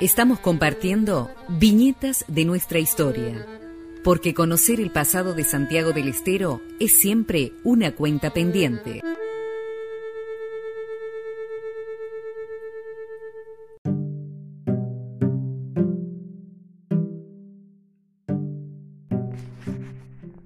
Estamos 0.00 0.40
compartiendo 0.40 1.30
viñetas 1.48 2.24
de 2.26 2.44
nuestra 2.44 2.80
historia, 2.80 3.46
porque 4.02 4.34
conocer 4.34 4.80
el 4.80 4.90
pasado 4.90 5.34
de 5.34 5.44
Santiago 5.44 5.92
del 5.92 6.08
Estero 6.08 6.60
es 6.80 6.98
siempre 6.98 7.52
una 7.62 7.94
cuenta 7.94 8.30
pendiente. 8.30 9.02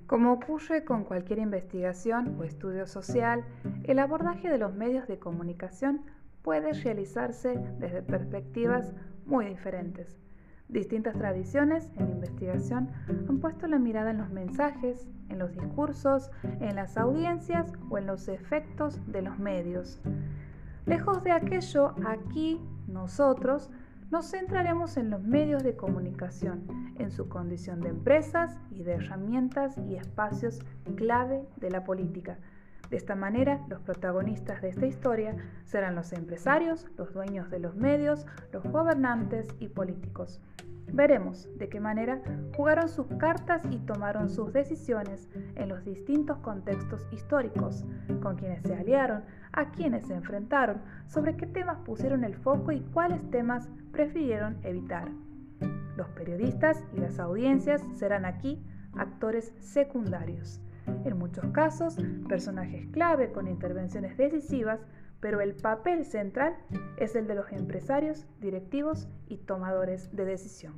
Como 0.07 0.33
ocurre 0.33 0.85
con 0.85 1.05
cualquier 1.05 1.39
investigación 1.39 2.37
o 2.39 2.45
estudio 2.45 2.87
social, 2.87 3.45
el 3.85 3.99
abordaje 3.99 4.51
de 4.51 4.59
los 4.59 4.75
medios 4.75 5.09
de 5.09 5.19
comunicación 5.19 6.03
puede 6.45 6.75
realizarse 6.75 7.59
desde 7.79 8.03
perspectivas 8.03 8.93
muy 9.25 9.47
diferentes. 9.47 10.21
Distintas 10.69 11.17
tradiciones 11.17 11.91
en 11.97 12.11
investigación 12.11 12.91
han 13.29 13.39
puesto 13.39 13.67
la 13.67 13.79
mirada 13.79 14.11
en 14.11 14.19
los 14.19 14.31
mensajes, 14.31 15.09
en 15.31 15.39
los 15.39 15.53
discursos, 15.53 16.31
en 16.61 16.77
las 16.77 16.99
audiencias 16.99 17.73
o 17.89 17.97
en 17.97 18.07
los 18.07 18.29
efectos 18.29 19.01
de 19.11 19.23
los 19.23 19.39
medios. 19.39 20.01
Lejos 20.85 21.25
de 21.25 21.33
aquello, 21.33 21.95
aquí 22.07 22.61
nosotros 22.89 23.71
nos 24.11 24.31
centraremos 24.31 24.99
en 24.99 25.09
los 25.11 25.23
medios 25.23 25.63
de 25.63 25.77
comunicación, 25.77 26.93
en 26.99 27.11
su 27.11 27.29
condición 27.29 27.81
de 27.81 27.89
empresas 27.89 28.59
y 28.71 28.83
de 28.83 28.93
herramientas 28.93 29.79
y 29.89 29.97
espacios 29.97 30.61
clave 30.95 31.47
de 31.57 31.71
la 31.71 31.85
política 31.85 32.39
de 32.95 32.99
esta 32.99 33.17
manera, 33.17 33.61
los 33.69 33.81
protagonistas 33.81 34.63
de 34.63 34.69
esta 34.69 34.87
historia 34.87 35.35
serán 35.65 35.97
los 35.97 36.13
empresarios, 36.13 36.87
los 36.97 37.13
dueños 37.13 37.51
de 37.51 37.59
los 37.59 37.75
medios, 37.75 38.25
los 38.53 38.63
gobernantes 38.63 39.49
y 39.59 39.67
políticos. 39.67 40.41
Veremos 40.93 41.49
de 41.59 41.69
qué 41.69 41.81
manera 41.81 42.23
jugaron 42.57 42.89
sus 42.89 43.09
cartas 43.19 43.63
y 43.69 43.79
tomaron 43.79 44.31
sus 44.31 44.53
decisiones 44.53 45.29
en 45.57 45.71
los 45.71 45.85
distintos 45.85 46.39
contextos 46.39 47.05
históricos, 47.11 47.85
con 48.23 48.37
quienes 48.37 48.63
se 48.63 48.77
aliaron, 48.77 49.25
a 49.51 49.73
quienes 49.73 50.07
se 50.07 50.15
enfrentaron, 50.15 50.81
sobre 51.09 51.37
qué 51.37 51.49
temas 51.49 51.79
pusieron 51.85 52.23
el 52.23 52.37
foco 52.37 52.71
y 52.71 52.79
cuáles 52.93 53.29
temas 53.33 53.69
prefirieron 53.91 54.59
evitar. 54.63 55.09
Los 55.97 56.11
periodistas 56.11 56.85
y 56.93 57.01
las 57.01 57.19
audiencias 57.19 57.83
serán 57.97 58.25
aquí 58.25 58.65
actores 58.93 59.53
secundarios 59.59 60.64
en 61.05 61.19
muchos 61.19 61.45
casos 61.53 61.97
personajes 62.29 62.87
clave 62.93 63.33
con 63.33 63.49
intervenciones 63.49 64.17
decisivas, 64.17 64.81
pero 65.21 65.41
el 65.41 65.55
papel 65.55 66.05
central 66.05 66.55
es 66.97 67.17
el 67.17 67.27
de 67.27 67.35
los 67.35 67.51
empresarios, 67.53 68.27
directivos 68.41 69.09
y 69.29 69.39
tomadores 69.39 70.15
de 70.15 70.25
decisión. 70.25 70.75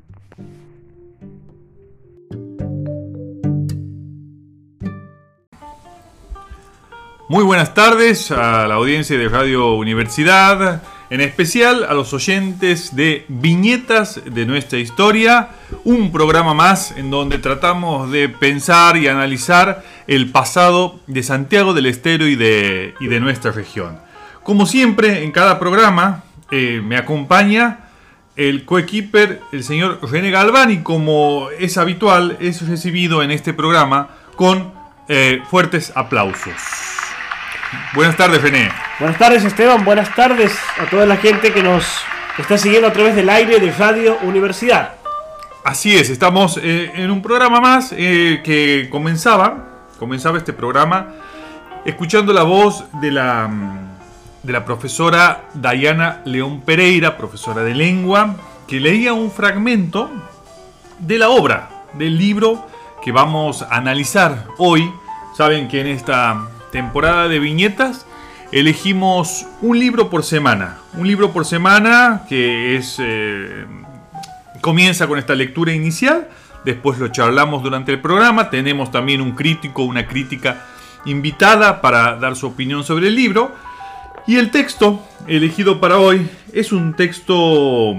Muy 7.29 7.43
buenas 7.43 7.75
tardes 7.75 8.31
a 8.31 8.69
la 8.69 8.75
audiencia 8.75 9.19
de 9.19 9.29
Radio 9.29 9.75
Universidad 9.75 10.81
en 11.11 11.21
especial 11.21 11.85
a 11.85 11.95
los 11.95 12.13
oyentes 12.13 12.97
de 12.97 13.25
Viñetas 13.29 14.21
de 14.25 14.45
nuestra 14.45 14.79
historia, 14.79 15.51
un 15.85 16.11
programa 16.11 16.55
más 16.55 16.93
en 16.93 17.11
donde 17.11 17.39
tratamos 17.39 18.11
de 18.11 18.29
pensar 18.29 18.97
y 18.97 19.07
analizar 19.07 19.85
el 20.07 20.31
pasado 20.31 21.01
de 21.07 21.23
Santiago 21.23 21.75
del 21.75 21.87
Estero 21.87 22.27
y 22.27 22.37
de, 22.37 22.95
de 22.99 23.21
nuestra 23.21 23.53
región. 23.53 23.99
Como 24.43 24.67
siempre, 24.67 25.25
en 25.25 25.33
cada 25.33 25.59
programa 25.59 26.25
eh, 26.51 26.81
me 26.85 26.97
acompaña 26.97 27.81
el 28.37 28.65
coequiper, 28.65 29.41
el 29.53 29.65
señor 29.65 29.99
René 30.11 30.31
Galván, 30.31 30.71
y 30.71 30.79
como 30.83 31.49
es 31.59 31.79
habitual, 31.79 32.37
es 32.41 32.69
recibido 32.69 33.23
en 33.23 33.31
este 33.31 33.55
programa 33.55 34.11
con 34.37 34.73
eh, 35.09 35.43
fuertes 35.51 35.93
aplausos. 35.95 36.55
Buenas 37.95 38.17
tardes, 38.17 38.43
René. 38.43 38.71
Buenas 39.01 39.19
tardes, 39.19 39.45
Esteban. 39.45 39.85
Buenas 39.85 40.15
tardes 40.15 40.57
a 40.79 40.89
toda 40.89 41.07
la 41.07 41.17
gente 41.17 41.53
que 41.53 41.63
nos 41.63 41.85
está 42.39 42.59
siguiendo 42.59 42.89
a 42.89 42.93
través 42.93 43.17
del 43.17 43.29
aire 43.29 43.59
de 43.59 43.73
Radio 43.73 44.19
Universidad. 44.23 44.95
Así 45.65 45.97
es, 45.97 46.11
estamos 46.11 46.61
eh, 46.63 46.93
en 46.95 47.11
un 47.11 47.23
programa 47.23 47.61
más 47.61 47.93
eh, 47.97 48.41
que 48.45 48.89
comenzaba, 48.89 49.65
comenzaba 49.99 50.39
este 50.39 50.53
programa 50.53 51.15
escuchando 51.85 52.33
la 52.33 52.43
voz 52.43 52.85
de 53.01 53.11
la, 53.11 53.51
de 54.43 54.53
la 54.53 54.65
profesora 54.65 55.45
Dayana 55.55 56.23
León 56.25 56.61
Pereira, 56.63 57.17
profesora 57.17 57.63
de 57.63 57.75
lengua, 57.75 58.37
que 58.67 58.81
leía 58.81 59.13
un 59.13 59.31
fragmento 59.31 60.11
de 60.99 61.19
la 61.19 61.29
obra, 61.29 61.71
del 61.95 62.19
libro 62.19 62.67
que 63.03 63.13
vamos 63.13 63.63
a 63.63 63.77
analizar 63.77 64.47
hoy. 64.59 64.91
Saben 65.37 65.69
que 65.69 65.81
en 65.81 65.87
esta 65.87 66.49
temporada 66.73 67.29
de 67.29 67.39
viñetas, 67.39 68.07
elegimos 68.53 69.47
un 69.63 69.79
libro 69.79 70.11
por 70.11 70.25
semana. 70.25 70.79
Un 70.95 71.07
libro 71.07 71.33
por 71.33 71.45
semana 71.45 72.23
que 72.29 72.77
es 72.77 72.97
eh, 72.99 73.65
comienza 74.61 75.07
con 75.07 75.19
esta 75.19 75.35
lectura 75.35 75.73
inicial, 75.73 76.29
después 76.67 76.99
lo 76.99 77.09
charlamos 77.09 77.63
durante 77.63 77.93
el 77.93 78.01
programa, 78.01 78.51
tenemos 78.51 78.91
también 78.91 79.21
un 79.21 79.33
crítico, 79.33 79.85
una 79.85 80.07
crítica 80.07 80.67
invitada 81.07 81.81
para 81.81 82.17
dar 82.17 82.35
su 82.35 82.49
opinión 82.49 82.83
sobre 82.83 83.07
el 83.07 83.15
libro. 83.15 83.55
Y 84.27 84.37
el 84.37 84.51
texto 84.51 85.01
elegido 85.29 85.81
para 85.81 85.99
hoy 85.99 86.29
es 86.53 86.73
un 86.73 86.95
texto 86.95 87.95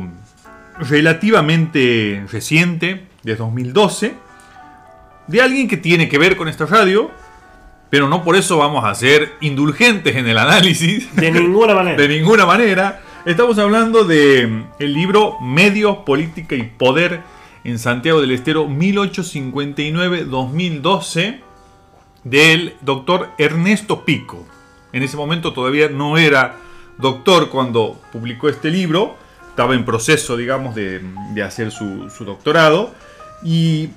relativamente 0.80 2.26
reciente, 2.30 3.08
de 3.24 3.36
2012, 3.36 4.14
de 5.28 5.42
alguien 5.42 5.70
que 5.70 5.78
tiene 5.78 6.10
que 6.10 6.18
ver 6.18 6.36
con 6.36 6.50
esta 6.50 6.66
radio, 6.66 7.10
pero 7.90 8.10
no 8.10 8.22
por 8.22 8.36
eso 8.36 8.58
vamos 8.58 8.84
a 8.84 8.94
ser 8.96 9.32
indulgentes 9.40 10.18
en 10.18 10.28
el 10.28 10.38
análisis. 10.38 11.14
De 11.16 11.32
ninguna 11.32 11.74
manera. 11.74 11.98
de 12.02 12.08
ninguna 12.10 12.46
manera. 12.46 13.02
Estamos 13.26 13.58
hablando 13.60 14.04
de 14.04 14.64
el 14.80 14.94
libro 14.94 15.40
Medios, 15.40 16.00
Política 16.06 16.56
y 16.56 16.64
Poder 16.64 17.22
en 17.68 17.78
Santiago 17.80 18.22
del 18.22 18.32
Estero 18.32 18.68
1859-2012 18.70 21.42
del 22.24 22.78
doctor 22.80 23.32
Ernesto 23.38 24.06
Pico. 24.06 24.48
En 24.94 25.04
ese 25.04 25.18
momento 25.18 25.52
todavía 25.52 25.90
no 25.90 26.18
era 26.18 26.56
doctor 26.98 27.50
cuando 27.50 28.00
publicó 28.14 28.48
este 28.48 28.72
libro, 28.72 29.18
estaba 29.50 29.76
en 29.76 29.84
proceso, 29.84 30.38
digamos, 30.38 30.76
de, 30.76 31.02
hacer 31.46 31.72
su, 31.72 32.10
doctorado. 32.22 32.96
Y, 33.44 33.90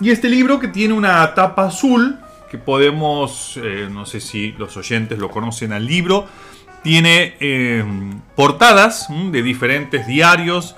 y 0.00 0.10
este 0.10 0.28
libro 0.28 0.58
que 0.58 0.66
tiene 0.66 0.94
una 0.94 1.34
tapa 1.34 1.66
azul, 1.66 2.18
que 2.50 2.58
podemos, 2.58 3.60
eh, 3.62 3.88
no 3.92 4.06
sé 4.06 4.18
si 4.18 4.50
los 4.58 4.76
oyentes 4.76 5.20
lo 5.20 5.30
conocen 5.30 5.72
al 5.72 5.86
libro, 5.86 6.26
tiene 6.82 7.36
eh, 7.38 7.84
portadas 8.34 9.06
de 9.30 9.40
diferentes 9.40 10.04
diarios 10.08 10.74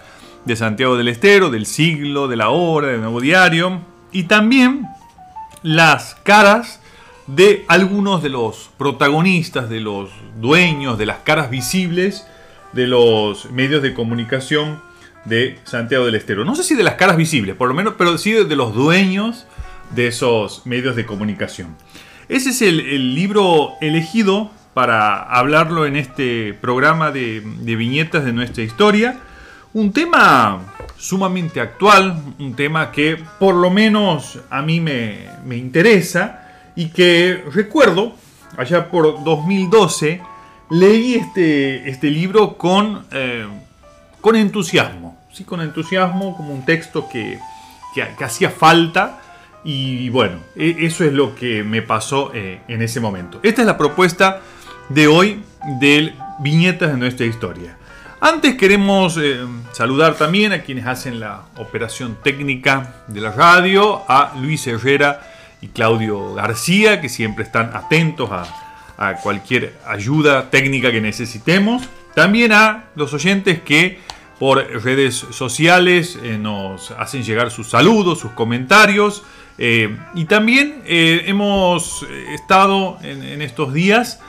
de 0.47 0.57
Santiago 0.57 0.97
del 0.97 1.09
Estero, 1.09 1.51
del 1.51 1.67
siglo, 1.67 2.29
de 2.29 2.37
la 2.37 2.51
hora, 2.51 2.89
del 2.89 3.01
nuevo 3.01 3.21
diario, 3.21 3.81
y 4.13 4.25
también 4.25 4.87
las 5.63 6.15
caras 6.23 6.81
de 7.27 7.65
algunos 7.69 8.23
de 8.23 8.29
los 8.29 8.71
protagonistas, 8.79 9.69
de 9.69 9.81
los 9.81 10.11
dueños, 10.41 10.97
de 10.97 11.07
las 11.07 11.19
caras 11.19 11.51
visibles 11.51 12.27
de 12.73 12.87
los 12.87 13.51
medios 13.51 13.83
de 13.83 13.95
comunicación 13.95 14.81
de 15.25 15.59
Santiago 15.65 16.05
del 16.05 16.15
Estero. 16.15 16.45
No 16.45 16.55
sé 16.55 16.63
si 16.63 16.75
de 16.75 16.85
las 16.85 16.95
caras 16.95 17.17
visibles, 17.17 17.57
por 17.57 17.69
lo 17.69 17.75
menos, 17.75 17.95
pero 17.99 18.17
sí 18.19 18.33
de 18.33 18.57
los 18.57 18.75
dueños 18.75 19.47
de 19.95 20.09
esos 20.09 20.67
medios 20.67 20.95
de 20.95 21.07
comunicación. 21.07 21.75
Ese 22.29 22.51
es 22.51 22.63
el, 22.63 23.15
libro 23.15 23.73
elegido 23.81 24.51
para 24.75 25.23
hablarlo 25.23 25.87
en 25.87 25.97
este 25.97 26.55
programa 26.55 27.11
de, 27.11 27.41
viñetas 27.41 28.25
de 28.25 28.33
nuestra 28.33 28.63
historia. 28.63 29.21
Un 29.77 29.93
tema 29.93 30.73
sumamente 30.97 31.61
actual, 31.61 32.19
un 32.39 32.57
tema 32.57 32.91
que 32.91 33.23
por 33.39 33.55
lo 33.55 33.69
menos 33.69 34.39
a 34.49 34.63
mí 34.63 34.81
me, 34.81 35.29
interesa 35.55 36.49
y 36.75 36.89
que 36.89 37.45
recuerdo, 37.53 38.15
allá 38.57 38.89
por 38.89 39.23
2012, 39.23 40.23
leí 40.71 41.17
este, 41.17 41.91
este 41.91 42.09
libro 42.09 42.57
con, 42.57 43.05
eh, 43.13 43.47
con 44.23 44.37
entusiasmo, 44.37 45.19
¿sí? 45.31 45.45
con 45.45 45.61
entusiasmo 45.61 46.35
como 46.39 46.55
un 46.55 46.65
texto 46.65 47.07
que, 47.07 47.39
que 47.95 48.25
hacía 48.25 48.49
falta 48.49 49.21
y 49.63 50.09
bueno, 50.09 50.39
e, 50.57 50.75
eso 50.87 51.05
es 51.05 51.13
lo 51.13 51.35
que 51.35 51.63
me 51.63 51.83
pasó 51.83 52.31
eh, 52.33 52.63
en 52.67 52.81
ese 52.81 52.99
momento. 52.99 53.41
Esta 53.43 53.61
es 53.61 53.67
la 53.67 53.77
propuesta 53.77 54.41
de 54.89 55.07
hoy 55.07 55.43
del 55.81 56.15
Viñetas 56.39 56.93
de 56.93 56.97
nuestra 56.97 57.27
historia. 57.27 57.76
Antes 58.21 58.55
queremos 58.55 59.19
eh, 59.19 59.45
saludar 59.73 60.15
también 60.15 60.53
a 60.53 60.63
quienes 60.63 60.87
hacen 60.87 61.21
la 61.21 61.43
operación 61.59 62.17
técnica 62.23 62.95
de 63.09 63.21
la 63.21 63.31
radio, 63.31 64.05
a 64.09 64.33
Luis 64.41 64.67
Herrera 64.67 65.21
y 65.61 65.69
Claudio 65.69 66.33
García, 66.33 67.03
que 67.03 67.11
siempre 67.11 67.45
están 67.45 67.73
atentos 67.75 68.31
a, 68.33 68.63
cualquier 69.23 69.75
ayuda 69.87 70.49
técnica 70.49 70.91
que 70.91 71.03
necesitemos. 71.03 71.87
También 72.15 72.53
a 72.53 72.85
los 72.95 73.13
oyentes 73.13 73.61
que 73.61 74.01
por 74.39 74.59
redes 74.83 75.15
sociales, 75.15 76.19
eh, 76.23 76.39
nos 76.39 76.93
hacen 76.93 77.23
llegar 77.23 77.51
sus 77.51 77.69
saludos, 77.69 78.21
sus 78.21 78.31
comentarios. 78.31 79.23
Eh, 79.59 79.95
y 80.15 80.25
también 80.25 80.83
hemos 80.87 82.07
estado 82.33 82.99
en, 83.03 83.43
estos 83.43 83.75
días 83.75 84.21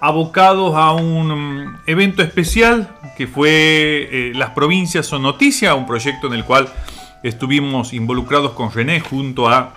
abocados 0.00 0.74
a 0.76 0.92
un 0.92 1.28
mm, 1.66 1.76
evento 1.86 2.22
especial 2.22 2.88
que 3.16 3.26
fue 3.26 4.32
Las 4.34 4.50
provincias 4.50 5.06
son 5.06 5.22
noticia, 5.22 5.74
un 5.74 5.86
proyecto 5.86 6.26
en 6.26 6.34
el 6.34 6.44
cual 6.44 6.68
estuvimos 7.22 7.92
involucrados 7.92 8.52
con 8.52 8.72
René 8.72 9.00
junto 9.00 9.48
a 9.48 9.74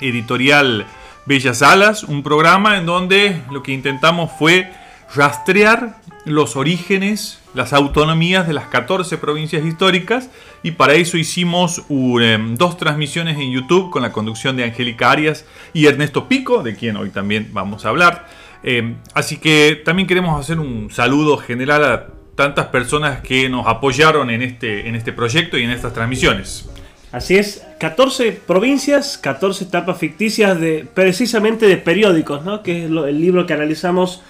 Editorial 0.00 0.86
Bellas 1.26 1.62
Alas, 1.62 2.02
un 2.02 2.22
programa 2.22 2.76
en 2.78 2.86
donde 2.86 3.42
lo 3.50 3.62
que 3.62 3.72
intentamos 3.72 4.32
fue 4.38 4.72
rastrear 5.14 6.00
los 6.24 6.56
orígenes, 6.56 7.40
las 7.54 7.72
autonomías 7.72 8.46
de 8.46 8.52
las 8.52 8.66
14 8.66 9.18
provincias 9.18 9.64
históricas 9.64 10.30
y 10.62 10.72
para 10.72 10.94
eso 10.94 11.16
hicimos 11.16 11.82
em, 11.88 12.56
dos 12.56 12.76
transmisiones 12.76 13.38
en 13.38 13.52
YouTube 13.52 13.90
con 13.90 14.02
la 14.02 14.12
conducción 14.12 14.56
de 14.56 14.64
Angélica 14.64 15.10
Arias 15.10 15.44
y 15.72 15.86
Ernesto 15.86 16.28
Pico, 16.28 16.62
de 16.62 16.74
quien 16.74 16.96
hoy 16.96 17.10
también 17.10 17.50
vamos 17.52 17.84
a 17.84 17.90
hablar. 17.90 18.28
Em, 18.62 18.96
así 19.14 19.38
que 19.38 19.80
también 19.84 20.06
queremos 20.06 20.38
hacer 20.38 20.58
un 20.58 20.90
saludo 20.90 21.38
general 21.38 21.84
a 21.84 22.19
tantas 22.40 22.68
personas 22.68 23.20
que 23.20 23.50
nos 23.50 23.66
apoyaron 23.66 24.30
en 24.30 24.40
este, 24.40 24.88
en 24.88 24.94
este 24.94 25.12
proyecto 25.12 25.58
y 25.58 25.64
en 25.64 25.72
estas 25.72 25.92
transmisiones. 25.92 26.66
Así 27.12 27.36
es, 27.36 27.66
14 27.78 28.32
provincias, 28.32 29.18
14 29.18 29.64
etapas 29.64 29.98
ficticias 29.98 30.58
de 30.58 30.86
precisamente 30.94 31.66
de 31.66 31.76
periódicos, 31.76 32.42
¿no? 32.42 32.62
que 32.62 32.86
es 32.86 32.90
el 32.90 33.20
libro 33.20 33.44
que 33.44 33.52
analizamos 33.52 34.22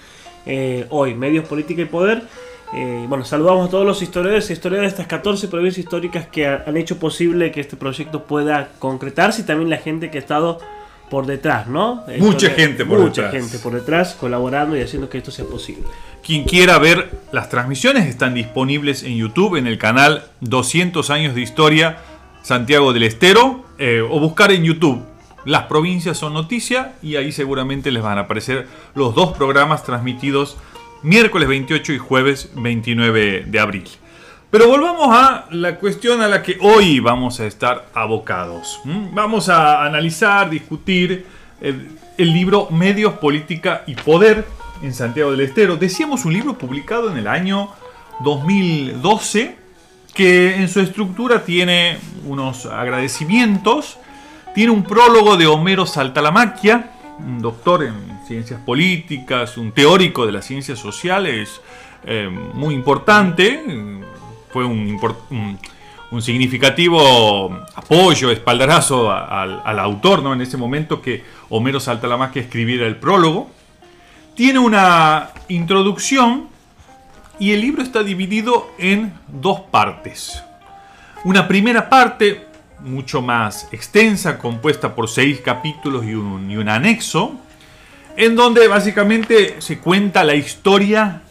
eh, 0.45 0.87
hoy, 0.89 1.13
Medios, 1.13 1.47
Política 1.47 1.83
y 1.83 1.85
Poder. 1.85 2.23
Eh, 2.73 3.05
bueno, 3.07 3.23
saludamos 3.23 3.69
a 3.69 3.71
todos 3.71 3.85
los 3.85 4.01
historiadores 4.01 4.49
y 4.49 4.53
historiadoras 4.53 4.91
de 4.91 4.95
estas 5.03 5.07
14 5.07 5.47
provincias 5.47 5.85
históricas 5.85 6.27
que 6.27 6.47
han 6.47 6.75
hecho 6.75 6.99
posible 6.99 7.53
que 7.53 7.61
este 7.61 7.77
proyecto 7.77 8.25
pueda 8.25 8.71
concretarse 8.77 9.43
y 9.43 9.45
también 9.45 9.69
la 9.69 9.77
gente 9.77 10.11
que 10.11 10.17
ha 10.17 10.21
estado 10.21 10.59
por 11.11 11.27
detrás, 11.27 11.67
¿no? 11.67 12.03
Mucha 12.17 12.49
gente 12.51 12.85
por 12.85 12.99
mucha 12.99 13.29
gente 13.29 13.59
por 13.59 13.73
detrás 13.73 14.15
colaborando 14.15 14.75
y 14.77 14.81
haciendo 14.81 15.09
que 15.09 15.19
esto 15.19 15.29
sea 15.29 15.45
posible. 15.45 15.83
Quien 16.25 16.45
quiera 16.45 16.79
ver 16.79 17.11
las 17.31 17.49
transmisiones 17.49 18.07
están 18.07 18.33
disponibles 18.33 19.03
en 19.03 19.17
YouTube 19.17 19.57
en 19.57 19.67
el 19.67 19.77
canal 19.77 20.23
200 20.39 21.09
años 21.09 21.35
de 21.35 21.41
historia 21.41 21.97
Santiago 22.41 22.93
del 22.93 23.03
Estero 23.03 23.65
eh, 23.77 24.01
o 24.01 24.19
buscar 24.19 24.51
en 24.51 24.63
YouTube 24.63 25.03
las 25.43 25.63
provincias 25.63 26.17
son 26.17 26.33
noticia 26.33 26.93
y 27.01 27.15
ahí 27.15 27.31
seguramente 27.31 27.91
les 27.91 28.03
van 28.03 28.17
a 28.17 28.21
aparecer 28.21 28.67
los 28.93 29.15
dos 29.15 29.35
programas 29.35 29.83
transmitidos 29.83 30.57
miércoles 31.01 31.49
28 31.49 31.93
y 31.93 31.97
jueves 31.97 32.51
29 32.55 33.45
de 33.47 33.59
abril. 33.59 33.85
Pero 34.51 34.67
volvamos 34.67 35.07
a 35.09 35.45
la 35.51 35.77
cuestión 35.77 36.21
a 36.21 36.27
la 36.27 36.43
que 36.43 36.57
hoy 36.61 36.99
vamos 36.99 37.39
a 37.39 37.45
estar 37.45 37.87
abocados. 37.93 38.81
Vamos 38.85 39.49
a 39.49 39.85
analizar, 39.85 40.49
discutir 40.49 41.25
el, 41.61 41.97
el 42.17 42.33
libro 42.33 42.67
Medios, 42.69 43.13
Política 43.13 43.83
y 43.87 43.95
Poder 43.95 44.45
en 44.83 44.93
Santiago 44.93 45.31
del 45.31 45.41
Estero. 45.41 45.77
Decíamos 45.77 46.25
un 46.25 46.33
libro 46.33 46.57
publicado 46.57 47.09
en 47.09 47.17
el 47.17 47.27
año 47.27 47.69
2012 48.19 49.55
que 50.13 50.57
en 50.57 50.67
su 50.67 50.81
estructura 50.81 51.45
tiene 51.45 51.97
unos 52.27 52.65
agradecimientos 52.65 53.97
tiene 54.53 54.71
un 54.71 54.83
prólogo 54.83 55.37
de 55.37 55.47
Homero 55.47 55.85
Saltalamaquia, 55.85 56.91
un 57.19 57.41
doctor 57.41 57.83
en 57.83 57.93
ciencias 58.27 58.59
políticas, 58.59 59.57
un 59.57 59.71
teórico 59.71 60.25
de 60.25 60.33
las 60.33 60.45
ciencias 60.45 60.77
sociales 60.77 61.61
eh, 62.03 62.29
muy 62.29 62.73
importante. 62.73 63.63
Fue 64.51 64.65
un, 64.65 64.99
significativo 66.19 67.65
apoyo, 67.75 68.31
espaldarazo 68.31 69.11
al, 69.11 69.79
autor 69.79 70.23
¿no? 70.23 70.33
en 70.33 70.41
ese 70.41 70.57
momento 70.57 71.01
que 71.01 71.23
Homero 71.49 71.79
Saltalamaquia 71.79 72.41
escribiera 72.41 72.85
el 72.85 72.97
prólogo. 72.97 73.49
Tiene 74.35 74.59
una 74.59 75.29
introducción 75.47 76.47
y 77.39 77.53
el 77.53 77.61
libro 77.61 77.81
está 77.81 78.03
dividido 78.03 78.69
en 78.77 79.13
dos 79.27 79.61
partes. 79.61 80.43
Una 81.23 81.47
primera 81.47 81.89
parte 81.89 82.47
mucho 82.83 83.21
más 83.21 83.67
extensa, 83.71 84.37
compuesta 84.37 84.95
por 84.95 85.09
seis 85.09 85.39
capítulos 85.41 86.05
y 86.05 86.13
un, 86.13 86.69
anexo, 86.69 87.35
en 88.17 88.35
donde 88.35 88.67
básicamente 88.67 89.61
se 89.61 89.79
cuenta 89.79 90.23
la 90.23 90.35
historia 90.35 91.21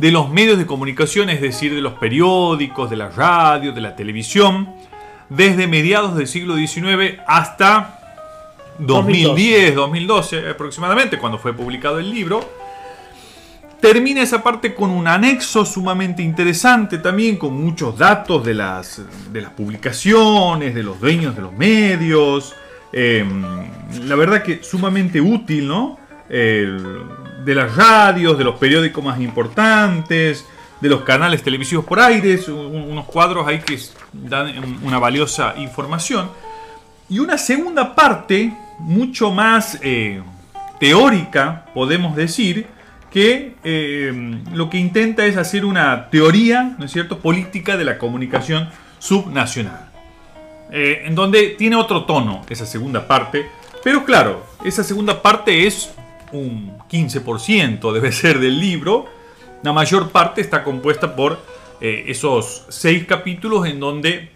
de 0.00 0.10
los 0.10 0.30
medios 0.30 0.56
de 0.56 0.64
comunicación, 0.64 1.28
es 1.28 1.42
decir, 1.42 1.74
de 1.74 1.82
los 1.82 1.92
periódicos, 1.92 2.88
de 2.88 2.96
la 2.96 3.10
radio, 3.10 3.72
de 3.72 3.82
la 3.82 3.94
televisión, 3.94 4.70
desde 5.28 5.66
mediados 5.66 6.16
del 6.16 6.26
siglo 6.26 6.56
XIX 6.56 7.20
hasta 7.26 7.98
2010, 8.78 9.74
2012 9.74 10.48
aproximadamente, 10.48 11.18
cuando 11.18 11.38
fue 11.38 11.52
publicado 11.52 11.98
el 11.98 12.10
libro, 12.10 12.48
Termina 13.80 14.20
esa 14.20 14.42
parte 14.42 14.74
con 14.74 14.90
un 14.90 15.08
anexo 15.08 15.64
sumamente 15.64 16.22
interesante 16.22 16.98
también, 16.98 17.36
con 17.36 17.54
muchos 17.54 17.96
datos 17.96 18.44
de 18.44 18.52
las, 18.52 19.00
de 19.32 19.40
las 19.40 19.52
publicaciones, 19.52 20.74
de 20.74 20.82
los 20.82 21.00
dueños 21.00 21.34
de 21.34 21.40
los 21.40 21.54
medios. 21.54 22.54
Em, 22.92 23.42
la 24.04 24.16
verdad 24.16 24.42
que 24.42 24.62
sumamente 24.62 25.18
útil, 25.18 25.66
¿no? 25.66 25.98
De 27.44 27.54
las 27.54 27.74
radios, 27.74 28.36
de 28.38 28.44
los 28.44 28.56
periódicos 28.56 29.02
más 29.04 29.20
importantes, 29.20 30.46
de 30.80 30.88
los 30.88 31.02
canales 31.02 31.42
televisivos 31.42 31.84
por 31.84 32.00
aires, 32.00 32.48
unos 32.48 33.04
cuadros 33.06 33.46
ahí 33.46 33.60
que 33.60 33.78
dan 34.12 34.78
una 34.82 34.98
valiosa 34.98 35.54
información. 35.58 36.30
Y 37.08 37.18
una 37.18 37.36
segunda 37.36 37.94
parte, 37.94 38.52
mucho 38.78 39.30
más 39.30 39.78
eh, 39.82 40.22
teórica, 40.78 41.66
podemos 41.74 42.16
decir, 42.16 42.66
que 43.10 43.56
eh, 43.64 44.40
lo 44.52 44.70
que 44.70 44.78
intenta 44.78 45.26
es 45.26 45.36
hacer 45.36 45.64
una 45.64 46.08
teoría, 46.10 46.76
¿no 46.78 46.84
es 46.84 46.92
cierto?, 46.92 47.18
política 47.18 47.76
de 47.76 47.84
la 47.84 47.98
comunicación 47.98 48.70
subnacional. 49.00 49.90
Eh, 50.70 51.02
en 51.04 51.16
donde 51.16 51.56
tiene 51.58 51.74
otro 51.74 52.04
tono 52.04 52.42
esa 52.48 52.64
segunda 52.64 53.08
parte, 53.08 53.44
pero 53.82 54.04
claro, 54.04 54.46
esa 54.64 54.84
segunda 54.84 55.20
parte 55.20 55.66
es 55.66 55.92
un 56.32 56.78
15%, 56.90 57.92
debe 57.92 58.12
ser 58.12 58.38
del 58.38 58.58
libro. 58.58 59.06
La 59.62 59.72
mayor 59.72 60.10
parte 60.10 60.40
está 60.40 60.64
compuesta 60.64 61.14
por 61.14 61.38
eh, 61.80 62.04
esos 62.08 62.64
seis 62.68 63.04
capítulos 63.06 63.66
en 63.66 63.80
donde 63.80 64.30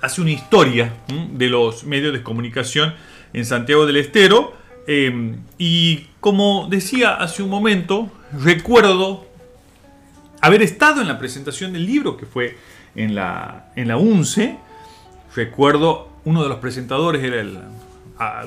hace 0.00 0.20
una 0.20 0.30
historia 0.30 0.94
de 1.32 1.48
los 1.48 1.84
medios 1.84 2.12
de 2.12 2.22
comunicación 2.22 2.94
en 3.32 3.44
Santiago 3.44 3.86
del 3.86 3.96
Estero 3.96 4.60
Em, 4.92 5.44
y 5.56 6.06
como 6.18 6.66
decía 6.68 7.14
hace 7.14 7.44
un 7.44 7.48
momento, 7.48 8.10
recuerdo 8.32 9.24
haber 10.40 10.62
estado 10.62 11.00
en 11.00 11.06
la 11.06 11.16
presentación 11.16 11.72
del 11.72 11.86
libro 11.86 12.16
que 12.16 12.26
fue 12.26 12.56
en 12.96 13.14
la, 13.14 13.70
en 13.76 13.86
la 13.86 13.96
UNCE. 13.96 14.58
Recuerdo 15.36 16.08
uno 16.24 16.42
de 16.42 16.48
los 16.48 16.58
presentadores 16.58 17.22
era 17.22 17.40
el 17.40 17.60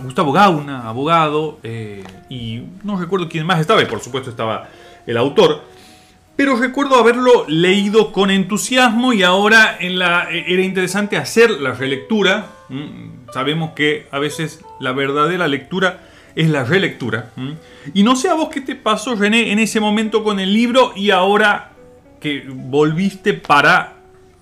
Gustavo 0.02 0.32
Gauna, 0.32 0.88
abogado, 0.88 1.60
eh, 1.64 2.04
y 2.30 2.64
no 2.84 3.00
recuerdo 3.00 3.28
quién 3.28 3.46
más 3.46 3.60
estaba, 3.60 3.82
y 3.82 3.86
por 3.86 4.00
supuesto 4.00 4.30
estaba 4.30 4.68
el 5.08 5.18
autor. 5.18 5.62
Pero 6.36 6.56
recuerdo 6.56 6.96
haberlo 6.96 7.46
leído 7.48 8.12
con 8.12 8.32
entusiasmo 8.32 9.14
y 9.14 9.24
ahora 9.24 9.78
la, 9.82 10.30
era 10.32 10.64
interesante 10.64 11.18
hacer 11.18 11.52
la 11.52 11.74
relectura. 11.74 12.48
Sabemos 13.32 13.72
que 13.76 14.08
a 14.10 14.18
veces 14.18 14.62
la 14.80 14.94
verdadera 14.94 15.48
lectura 15.48 16.02
es 16.36 16.50
la 16.50 16.64
relectura. 16.64 17.32
Y 17.94 18.04
no 18.04 18.16
sé 18.16 18.30
a 18.30 18.34
vos 18.34 18.50
qué 18.50 18.62
te 18.62 18.76
pasó, 18.76 19.16
René, 19.16 19.52
en 19.52 19.60
ese 19.60 19.80
momento 19.80 20.24
con 20.24 20.40
el 20.40 20.54
libro 20.54 20.94
y 20.96 21.12
ahora 21.12 21.72
que 22.20 22.44
volviste 22.48 23.34
para. 23.34 23.94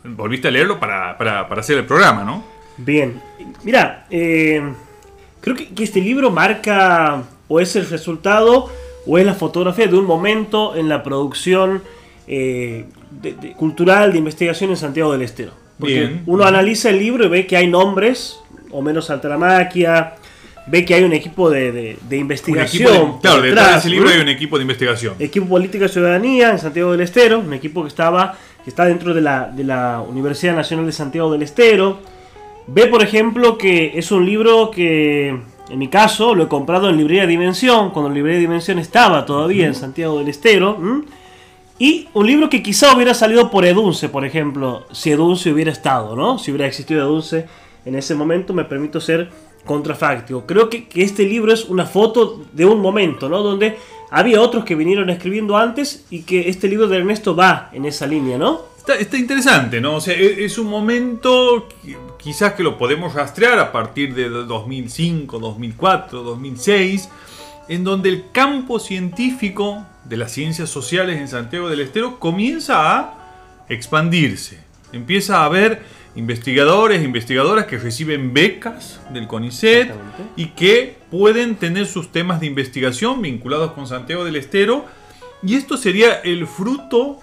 Volviste 0.03 0.47
a 0.47 0.51
leerlo 0.51 0.79
para, 0.79 1.41
hacer 1.41 1.77
el 1.77 1.85
programa, 1.85 2.23
¿no? 2.23 2.43
Bien. 2.77 3.21
Mira, 3.63 4.07
eh, 4.09 4.63
creo 5.41 5.55
que, 5.55 5.83
este 5.83 5.99
libro 5.99 6.31
marca 6.31 7.23
o 7.47 7.59
es 7.59 7.75
el 7.75 7.89
resultado 7.89 8.71
o 9.05 9.17
es 9.17 9.25
la 9.25 9.33
fotografía 9.33 9.87
de 9.87 9.97
un 9.97 10.05
momento 10.05 10.75
en 10.75 10.87
la 10.87 11.03
producción 11.03 11.81
eh, 12.27 12.85
cultural 13.57 14.11
de 14.13 14.19
investigación 14.19 14.69
en 14.69 14.77
Santiago 14.77 15.11
del 15.11 15.23
Estero. 15.23 15.51
Porque 15.79 16.21
uno 16.27 16.43
analiza 16.43 16.91
el 16.91 16.99
libro 16.99 17.25
y 17.25 17.27
ve 17.27 17.47
que 17.47 17.57
hay 17.57 17.67
nombres, 17.67 18.39
o 18.69 18.83
menos 18.83 19.09
Altramaquia, 19.09 20.13
ve 20.67 20.85
que 20.85 20.93
hay 20.93 21.03
un 21.03 21.13
equipo 21.13 21.49
de, 21.49 21.97
investigación. 22.11 23.19
claro, 23.19 23.41
detrás 23.41 23.71
de 23.71 23.77
ese 23.79 23.89
libro 23.89 24.09
hay 24.09 24.21
un 24.21 24.29
equipo 24.29 24.57
de 24.57 24.61
investigación. 24.61 25.15
Equipo 25.17 25.47
Política 25.47 25.85
y 25.85 25.89
Ciudadanía 25.89 26.51
en 26.51 26.59
Santiago 26.59 26.91
del 26.91 27.01
Estero, 27.01 27.39
un 27.39 27.53
equipo 27.53 27.81
que 27.81 27.87
estaba 27.87 28.37
que 28.63 28.69
está 28.69 28.85
dentro 28.85 29.13
de 29.13 29.21
la, 29.21 29.49
de 29.49 29.63
la 29.63 30.01
Universidad 30.01 30.55
Nacional 30.55 30.85
de 30.85 30.91
Santiago 30.91 31.31
del 31.31 31.41
Estero. 31.41 31.99
Ve, 32.67 32.87
por 32.87 33.03
ejemplo, 33.03 33.57
que 33.57 33.91
es 33.95 34.11
un 34.11 34.25
libro 34.25 34.71
que, 34.71 35.29
en 35.69 35.79
mi 35.79 35.87
caso, 35.87 36.35
lo 36.35 36.43
he 36.43 36.47
comprado 36.47 36.89
en 36.89 36.97
Librería 36.97 37.25
Dimensión, 37.25 37.91
cuando 37.91 38.09
Librería 38.09 38.39
Dimensión 38.39 38.79
estaba 38.79 39.25
todavía 39.25 39.67
en 39.67 39.75
Santiago 39.75 40.19
del 40.19 40.27
Estero. 40.27 40.77
Y 41.79 42.07
un 42.13 42.27
libro 42.27 42.49
que 42.49 42.61
quizá 42.61 42.95
hubiera 42.95 43.13
salido 43.13 43.49
por 43.49 43.65
Edunce, 43.65 44.07
por 44.07 44.23
ejemplo, 44.23 44.85
si 44.91 45.11
Edunce 45.11 45.51
hubiera 45.51 45.71
estado, 45.71 46.15
¿no? 46.15 46.37
Si 46.37 46.51
hubiera 46.51 46.67
existido 46.67 47.01
Edunce 47.01 47.47
en 47.85 47.95
ese 47.95 48.13
momento, 48.13 48.53
me 48.53 48.65
permito 48.65 49.01
ser 49.01 49.29
contrafáctico. 49.65 50.45
Creo 50.45 50.69
que, 50.69 50.87
este 50.95 51.23
libro 51.23 51.51
es 51.51 51.65
una 51.65 51.85
foto 51.85 52.41
de 52.53 52.65
un 52.65 52.81
momento, 52.81 53.29
¿no? 53.29 53.41
Donde 53.41 53.77
había 54.09 54.41
otros 54.41 54.65
que 54.65 54.75
vinieron 54.75 55.09
escribiendo 55.09 55.57
antes 55.57 56.05
y 56.09 56.23
que 56.23 56.49
este 56.49 56.67
libro 56.67 56.87
de 56.87 56.97
Ernesto 56.97 57.35
va 57.35 57.69
en 57.73 57.85
esa 57.85 58.05
línea, 58.05 58.37
¿no? 58.37 58.70
Está, 58.87 59.17
interesante, 59.17 59.79
¿no? 59.79 59.97
O 59.97 60.01
sea, 60.01 60.15
e, 60.15 60.43
es, 60.43 60.57
un 60.57 60.67
momento 60.67 61.69
quizás 62.17 62.53
que 62.53 62.63
lo 62.63 62.77
podemos 62.77 63.13
rastrear 63.13 63.59
a 63.59 63.71
partir 63.71 64.15
de 64.15 64.27
2005, 64.29 65.39
2004, 65.39 66.23
2006, 66.23 67.09
en 67.69 67.83
donde 67.83 68.09
el 68.09 68.25
campo 68.31 68.79
científico 68.79 69.85
de 70.05 70.17
las 70.17 70.31
ciencias 70.31 70.69
sociales 70.69 71.19
en 71.19 71.27
Santiago 71.27 71.69
del 71.69 71.81
Estero 71.81 72.19
comienza 72.19 72.97
a 72.97 73.65
expandirse. 73.69 74.59
Empieza 74.91 75.41
a 75.41 75.45
haber 75.45 75.83
investigadores, 76.15 77.03
investigadoras 77.03 77.65
que 77.67 77.77
reciben 77.77 78.33
becas 78.33 78.99
del 79.13 79.27
CONICET 79.27 79.93
y 80.35 80.47
que 80.47 80.97
pueden 81.09 81.55
tener 81.55 81.85
sus 81.85 82.11
temas 82.11 82.39
de 82.39 82.47
investigación 82.47 83.21
vinculados 83.21 83.71
con 83.73 83.87
Santiago 83.87 84.25
del 84.25 84.35
Estero. 84.35 84.85
Y 85.43 85.55
esto 85.55 85.77
sería 85.77 86.15
el 86.15 86.47
fruto, 86.47 87.19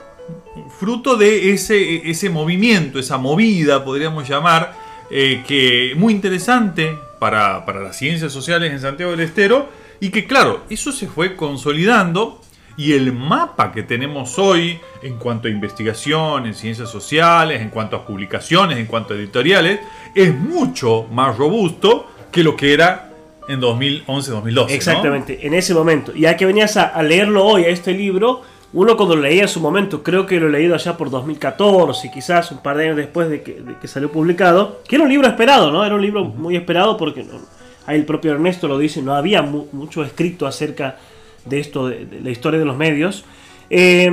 fruto 0.79 1.17
de 1.17 1.53
ese, 1.53 2.09
ese 2.11 2.31
movimiento, 2.31 2.99
esa 2.99 3.19
movida, 3.19 3.85
podríamos 3.85 4.29
llamar, 4.29 4.75
eh, 5.11 5.43
que 5.47 5.95
muy 5.97 6.13
interesante 6.13 6.99
para, 7.19 7.65
para 7.65 7.81
las 7.81 7.97
ciencias 7.97 8.33
sociales 8.33 8.73
en 8.73 8.81
Santiago 8.81 9.13
del 9.13 9.21
Estero. 9.21 9.69
Y 10.01 10.11
que 10.11 10.27
claro, 10.27 10.63
eso 10.71 10.93
se 10.93 11.09
fue 11.09 11.35
consolidando 11.35 12.41
y 12.79 12.93
el 12.93 13.13
mapa 13.13 13.73
que 13.73 13.83
tenemos 13.83 14.39
hoy 14.39 14.79
en 15.03 15.19
cuanto 15.19 15.49
a 15.49 15.51
investigación, 15.51 16.47
en 16.47 16.55
ciencias 16.55 16.89
sociales, 16.89 17.61
en 17.61 17.71
cuanto 17.71 17.97
a 17.97 18.07
publicaciones, 18.07 18.79
en 18.79 18.87
cuanto 18.87 19.15
a 19.15 19.17
editoriales, 19.17 19.81
es 20.15 20.33
mucho 20.33 21.07
más 21.11 21.37
robusto 21.37 22.07
que 22.31 22.45
lo 22.45 22.55
que 22.55 22.73
era 22.73 23.11
en 23.49 23.61
2011-2012. 23.61 24.71
Exactamente, 24.71 25.45
en 25.45 25.55
ese 25.55 25.75
momento. 25.75 26.15
Ya 26.15 26.37
que 26.37 26.47
venías 26.47 26.77
a, 26.77 27.03
leerlo 27.03 27.45
hoy, 27.45 27.65
a 27.65 27.69
este 27.69 27.93
libro, 27.93 28.43
uno 28.73 28.97
cuando 28.97 29.17
lo 29.17 29.23
leía 29.23 29.43
en 29.43 29.49
su 29.49 29.61
momento, 29.61 30.03
creo 30.03 30.27
que 30.27 30.39
lo 30.39 30.49
he 30.49 30.51
leído 30.51 30.75
allá 30.75 30.97
por 30.97 31.11
2014, 31.11 32.11
quizás 32.13 32.53
un 32.53 32.59
par 32.59 32.77
de 32.77 32.85
años 32.85 32.97
después 32.97 33.31
de 33.31 33.43
que, 33.43 33.89
salió 33.89 34.13
publicado, 34.13 34.83
que 34.87 34.97
era 34.97 35.05
un 35.05 35.11
libro 35.11 35.27
esperado, 35.27 35.71
¿no? 35.71 35.85
Era 35.85 35.95
un 35.95 36.03
libro 36.03 36.25
muy 36.25 36.55
esperado 36.57 36.97
porque 36.99 37.25
ahí 37.87 37.97
el 37.97 38.05
propio 38.05 38.33
Ernesto 38.33 38.69
lo 38.69 38.79
dice, 38.79 39.01
no 39.01 39.15
había 39.15 39.41
mucho 39.41 40.05
escrito 40.05 40.47
acerca 40.47 40.99
de 41.47 41.61
esto, 41.61 41.89
de, 41.89 42.07
la 42.23 42.31
historia 42.31 42.59
de 42.59 42.67
los 42.67 42.77
medios, 42.77 43.25
eh, 43.71 44.11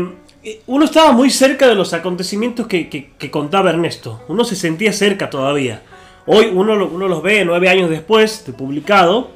uno 0.68 0.86
estaba 0.86 1.12
muy 1.12 1.30
cerca 1.32 1.68
de 1.68 1.76
los 1.76 1.94
acontecimientos 1.94 2.68
que, 2.68 3.10
contaba 3.32 3.72
Ernesto. 3.72 4.22
Uno 4.28 4.46
se 4.46 4.56
sentía 4.56 4.94
cerca 4.94 5.30
todavía. 5.30 5.82
Hoy 6.28 6.52
uno, 6.54 6.86
uno 6.86 7.08
los 7.08 7.22
ve 7.22 7.44
nueve 7.46 7.68
años 7.68 7.90
después 7.90 8.46
de 8.46 8.54
publicado 8.54 9.32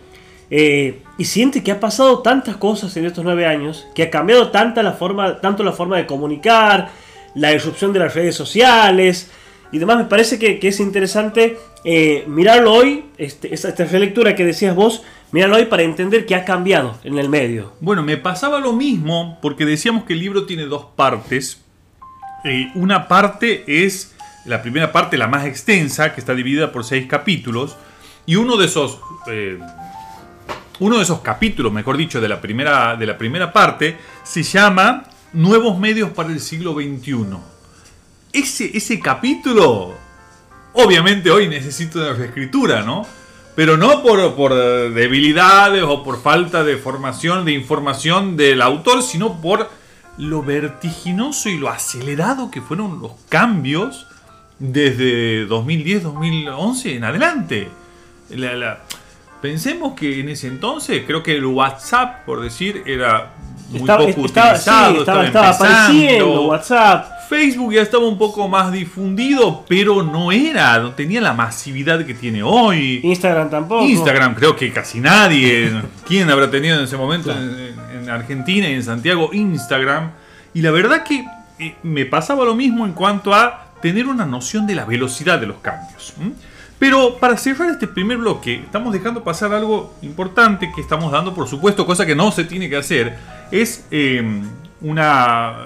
eh, 0.51 1.03
y 1.17 1.25
siente 1.25 1.63
que 1.63 1.71
ha 1.71 1.79
pasado 1.79 2.19
tantas 2.19 2.57
cosas 2.57 2.95
en 2.97 3.05
estos 3.05 3.23
nueve 3.23 3.45
años, 3.45 3.87
que 3.93 4.03
ha 4.03 4.09
cambiado 4.09 4.49
tanta 4.49 4.83
la 4.83 4.93
forma, 4.93 5.39
tanto 5.41 5.63
la 5.63 5.71
forma 5.71 5.97
de 5.97 6.05
comunicar, 6.05 6.89
la 7.35 7.51
disrupción 7.51 7.93
de 7.93 7.99
las 7.99 8.15
redes 8.15 8.35
sociales 8.35 9.29
y 9.71 9.77
demás. 9.77 9.97
Me 9.97 10.05
parece 10.05 10.39
que, 10.39 10.59
es 10.61 10.79
interesante 10.79 11.57
eh, 11.83 12.23
mirarlo 12.27 12.73
hoy, 12.73 13.05
este, 13.17 13.53
esta, 13.53 13.85
relectura 13.85 14.35
que 14.35 14.45
decías 14.45 14.75
vos, 14.75 15.03
Míralo 15.31 15.57
ahí 15.57 15.65
para 15.65 15.83
entender 15.83 16.25
qué 16.25 16.33
ha 16.33 16.43
cambiado 16.43 16.97
en 17.03 17.19
el 17.19 17.29
medio. 17.29 17.73
Bueno, 17.81 18.01
me 18.01 18.17
pasaba 18.17 18.59
lo 18.59 18.73
mismo 18.73 19.37
porque 19.41 19.63
decíamos 19.63 20.05
que 20.05 20.13
el 20.13 20.19
libro 20.19 20.47
tiene 20.47 20.63
dos 20.63 20.85
partes. 20.95 21.61
Eh, 22.43 22.71
una 22.73 23.07
parte 23.07 23.85
es 23.85 24.15
la 24.45 24.63
primera 24.63 24.91
parte, 24.91 25.17
la 25.17 25.27
más 25.27 25.45
extensa, 25.45 26.15
que 26.15 26.19
está 26.19 26.33
dividida 26.33 26.71
por 26.71 26.83
seis 26.83 27.05
capítulos. 27.07 27.77
Y 28.25 28.37
uno 28.37 28.57
de 28.57 28.65
esos. 28.65 28.99
Eh, 29.29 29.59
uno 30.79 30.97
de 30.97 31.03
esos 31.03 31.19
capítulos, 31.19 31.71
mejor 31.71 31.97
dicho, 31.97 32.21
de 32.21 32.29
la 32.29 32.41
primera, 32.41 32.95
de 32.95 33.05
la 33.05 33.17
primera 33.17 33.51
parte, 33.51 33.97
se 34.23 34.43
llama 34.43 35.03
Nuevos 35.33 35.77
medios 35.77 36.09
para 36.11 36.29
el 36.29 36.39
siglo 36.39 36.73
XXI. 36.73 37.37
Ese, 38.33 38.75
ese 38.75 38.99
capítulo, 38.99 39.93
obviamente 40.73 41.29
hoy 41.29 41.47
necesita 41.47 41.99
una 41.99 42.13
reescritura, 42.13 42.81
¿no? 42.81 43.05
pero 43.59 43.75
no 43.75 44.01
por, 44.01 44.35
por 44.35 44.53
debilidades 44.53 45.83
o 45.83 46.01
por 46.01 46.21
falta 46.21 46.63
de 46.63 46.77
formación, 46.77 47.43
de 47.43 47.51
información 47.51 48.37
del 48.37 48.61
autor, 48.61 49.03
sino 49.03 49.41
por 49.41 49.69
lo 50.17 50.43
vertiginoso 50.43 51.49
y 51.49 51.57
lo 51.57 51.67
acelerado 51.67 52.51
que 52.51 52.61
fueron 52.61 53.01
los 53.01 53.11
cambios 53.27 54.07
desde 54.59 55.45
2010-2011 55.49 56.95
en 56.95 57.03
adelante. 57.03 57.67
Pensemos 59.41 59.93
que 59.93 60.19
en 60.19 60.29
ese 60.29 60.47
entonces, 60.47 61.03
creo 61.05 61.23
que 61.23 61.35
el 61.35 61.45
WhatsApp, 61.45 62.25
por 62.25 62.41
decir, 62.41 62.83
era 62.85 63.31
muy 63.69 63.87
poco 63.87 64.03
utilizado. 64.03 64.99
estaba, 64.99 65.25
estaba 65.25 65.49
apareciendo 65.49 66.41
WhatsApp. 66.43 67.19
Facebook 67.29 67.73
ya 67.73 67.83
estaba 67.83 68.07
un 68.07 68.17
poco 68.17 68.47
más 68.47 68.71
difundido, 68.71 69.63
pero 69.67 70.01
no 70.01 70.31
era, 70.31 70.79
no 70.79 70.93
tenía 70.93 71.21
la 71.21 71.33
masividad 71.33 72.03
que 72.03 72.15
tiene 72.15 72.41
hoy. 72.41 73.01
Instagram 73.03 73.51
tampoco. 73.51 73.85
Instagram 73.85 74.33
creo 74.33 74.55
que 74.55 74.73
casi 74.73 74.99
nadie. 74.99 75.71
¿Quién 76.07 76.29
habrá 76.31 76.49
tenido 76.49 76.77
en 76.77 76.85
ese 76.85 76.97
momento 76.97 77.31
en, 77.31 78.09
Argentina 78.09 78.67
y 78.67 78.73
en 78.73 78.83
Santiago 78.83 79.29
Instagram? 79.31 80.09
Y 80.55 80.63
la 80.63 80.71
verdad 80.71 81.03
que 81.03 81.23
eh, 81.59 81.75
me 81.83 82.05
pasaba 82.07 82.43
lo 82.43 82.55
mismo 82.55 82.87
en 82.87 82.93
cuanto 82.93 83.35
a 83.35 83.73
tener 83.79 84.07
una 84.07 84.25
noción 84.25 84.65
de 84.65 84.73
la 84.73 84.85
velocidad 84.85 85.39
de 85.39 85.45
los 85.45 85.57
cambios. 85.57 86.15
Pero 86.79 87.17
para 87.17 87.35
cerrar 87.37 87.69
este 87.69 87.87
primer 87.87 88.17
bloque, 88.17 88.55
estamos 88.55 88.93
dejando 88.93 89.21
pasar 89.21 89.53
algo 89.53 89.93
importante 90.01 90.71
que 90.73 90.79
estamos 90.79 91.11
dando, 91.11 91.35
por 91.35 91.47
supuesto, 91.47 91.85
cosa 91.85 92.05
que 92.05 92.15
no 92.15 92.31
se 92.31 92.45
tiene 92.45 92.69
que 92.69 92.77
hacer, 92.77 93.17
es 93.51 93.85
eh, 93.91 94.23
una 94.79 95.57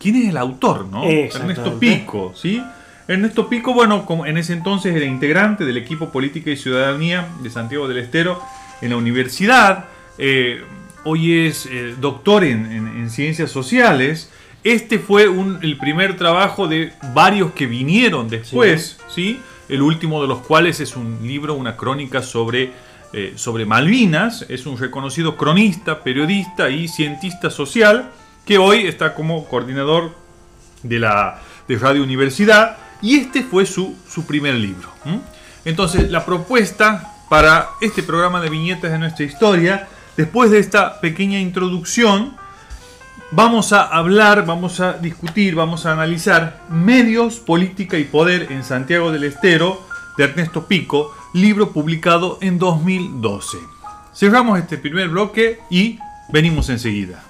quién 0.00 0.16
es 0.16 0.28
el 0.30 0.36
autor, 0.36 0.86
¿no? 0.86 1.04
Ernesto 1.04 1.78
Pico, 1.78 2.32
¿sí? 2.34 2.62
Ernesto 3.06 3.48
Pico, 3.48 3.74
bueno, 3.74 4.06
como 4.06 4.26
en 4.26 4.38
ese 4.38 4.52
entonces 4.52 4.94
era 4.94 5.04
integrante 5.04 5.64
del 5.64 5.76
equipo 5.76 6.10
Política 6.10 6.50
y 6.50 6.56
Ciudadanía 6.56 7.28
de 7.42 7.50
Santiago 7.50 7.86
del 7.86 7.98
Estero 7.98 8.42
en 8.80 8.90
la 8.90 8.96
universidad. 8.96 9.84
Eh, 10.18 10.62
hoy 11.04 11.46
es 11.46 11.66
eh, 11.66 11.94
doctor 12.00 12.44
en, 12.44 13.10
ciencias 13.10 13.50
sociales. 13.50 14.30
Este 14.64 14.98
fue 14.98 15.24
el 15.62 15.78
primer 15.78 16.16
trabajo 16.16 16.68
de 16.68 16.92
varios 17.14 17.52
que 17.52 17.66
vinieron 17.66 18.28
después, 18.28 18.98
sí. 19.08 19.40
El 19.70 19.82
último 19.82 20.20
de 20.20 20.26
los 20.26 20.40
cuales 20.40 20.80
es 20.80 20.96
un 20.96 21.18
libro, 21.22 21.54
una 21.54 21.76
crónica 21.76 22.22
sobre, 22.22 22.72
eh, 23.12 23.34
sobre 23.36 23.64
Malvinas. 23.64 24.44
Es 24.48 24.66
un 24.66 24.76
reconocido 24.76 25.36
cronista, 25.36 26.02
periodista 26.02 26.68
y 26.70 26.88
cientista 26.88 27.50
social 27.50 28.10
que 28.44 28.58
hoy 28.58 28.86
está 28.88 29.14
como 29.14 29.46
coordinador 29.46 30.16
de 30.82 30.98
la 30.98 31.40
de 31.68 31.78
Radio 31.78 32.02
Universidad 32.02 32.78
y 33.00 33.16
este 33.16 33.44
fue 33.44 33.64
su, 33.64 33.96
su 34.08 34.26
primer 34.26 34.54
libro. 34.54 34.88
Entonces, 35.64 36.10
la 36.10 36.26
propuesta 36.26 37.14
para 37.28 37.68
este 37.80 38.02
programa 38.02 38.40
de 38.40 38.50
viñetas 38.50 38.90
de 38.90 38.98
nuestra 38.98 39.24
historia, 39.24 39.86
después 40.16 40.50
de 40.50 40.58
esta 40.58 41.00
pequeña 41.00 41.38
introducción, 41.38 42.36
vamos 43.32 43.72
a 43.72 43.84
hablar, 43.84 44.44
vamos 44.46 44.80
a 44.80 44.94
discutir, 44.94 45.54
vamos 45.54 45.86
a 45.86 45.92
analizar 45.92 46.62
Medios, 46.68 47.38
Política 47.38 47.98
y 47.98 48.04
Poder 48.04 48.50
en 48.50 48.64
Santiago 48.64 49.12
del 49.12 49.24
Estero 49.24 49.80
de 50.16 50.24
Ernesto 50.24 50.66
Pico, 50.66 51.14
libro 51.32 51.72
publicado 51.72 52.38
en 52.40 52.58
2012. 52.58 53.58
Cerramos 54.14 54.58
este 54.58 54.78
primer 54.78 55.08
bloque 55.08 55.60
y 55.70 55.98
venimos 56.32 56.68
enseguida. 56.68 57.24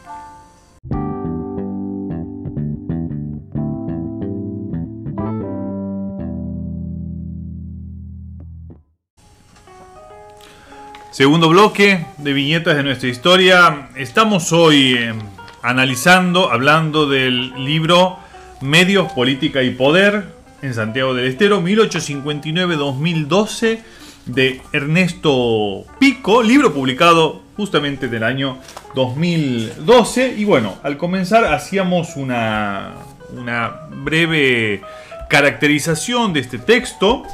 Segundo 11.11 11.51
bloque 11.51 12.07
de 12.17 12.33
viñetas 12.33 12.77
de 12.77 12.83
nuestra 12.83 13.09
historia. 13.09 13.91
Estamos 13.95 14.53
hoy 14.53 14.95
eh, 14.95 15.13
analizando, 15.63 16.51
hablando 16.51 17.07
del 17.07 17.65
libro 17.65 18.19
Medios, 18.61 19.13
Política 19.13 19.63
y 19.63 19.71
Poder 19.71 20.41
en 20.63 20.75
Santiago 20.75 21.15
del 21.15 21.27
Estero, 21.27 21.63
1859-2012, 21.63 23.79
de 24.27 24.61
Ernesto 24.73 25.87
Pico, 25.99 26.43
libro 26.43 26.75
publicado 26.75 27.41
justamente 27.57 28.09
del 28.09 28.23
año 28.23 28.59
2012. 28.95 30.35
Y 30.37 30.45
bueno, 30.45 30.77
al 30.83 30.99
comenzar 30.99 31.47
hacíamos 31.47 32.17
una, 32.17 32.97
una 33.33 33.87
breve 33.91 34.83
caracterización 35.29 36.33
de 36.33 36.41
este 36.41 36.59
texto 36.59 37.25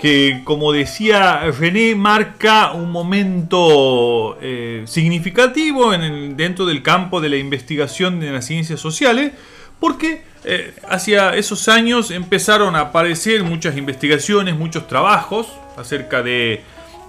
que, 0.00 0.40
como 0.44 0.72
decía 0.72 1.42
René, 1.58 1.94
marca 1.94 2.72
un 2.72 2.90
momento 2.90 4.38
eh, 4.40 4.84
significativo 4.86 5.92
en 5.92 6.36
dentro 6.38 6.64
del 6.64 6.82
campo 6.82 7.20
de 7.20 7.28
la 7.28 7.36
investigación 7.36 8.18
de 8.18 8.30
las 8.30 8.46
ciencias 8.46 8.80
sociales, 8.80 9.32
porque 9.78 10.22
eh, 10.44 10.72
hacia 10.88 11.36
esos 11.36 11.68
años 11.68 12.10
empezaron 12.10 12.76
a 12.76 12.80
aparecer 12.80 13.44
muchas 13.44 13.76
investigaciones, 13.76 14.56
muchos 14.56 14.88
trabajos 14.88 15.48
acerca 15.76 16.22
de, 16.22 16.62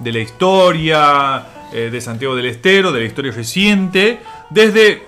la 0.04 0.20
historia 0.20 1.46
eh, 1.72 1.90
de 1.90 2.02
Santiago 2.02 2.36
del 2.36 2.48
Estero, 2.48 2.92
de 2.92 3.00
la 3.00 3.06
historia 3.06 3.32
reciente, 3.32 4.20
desde 4.50 5.04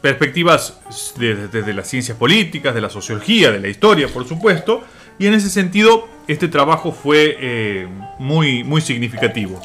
perspectivas 0.00 0.80
desde 1.16 1.74
las 1.74 1.88
ciencias 1.88 2.16
políticas, 2.16 2.74
de 2.74 2.80
la 2.80 2.90
sociología, 2.90 3.50
de 3.50 3.60
la 3.60 3.68
historia, 3.68 4.06
por 4.08 4.26
supuesto, 4.28 4.84
y 5.18 5.26
en 5.26 5.34
ese 5.34 5.50
sentido 5.50 6.08
este 6.26 6.48
trabajo 6.48 6.92
fue 6.92 7.36
eh, 7.40 7.88
muy, 8.18 8.64
muy 8.64 8.80
significativo. 8.80 9.60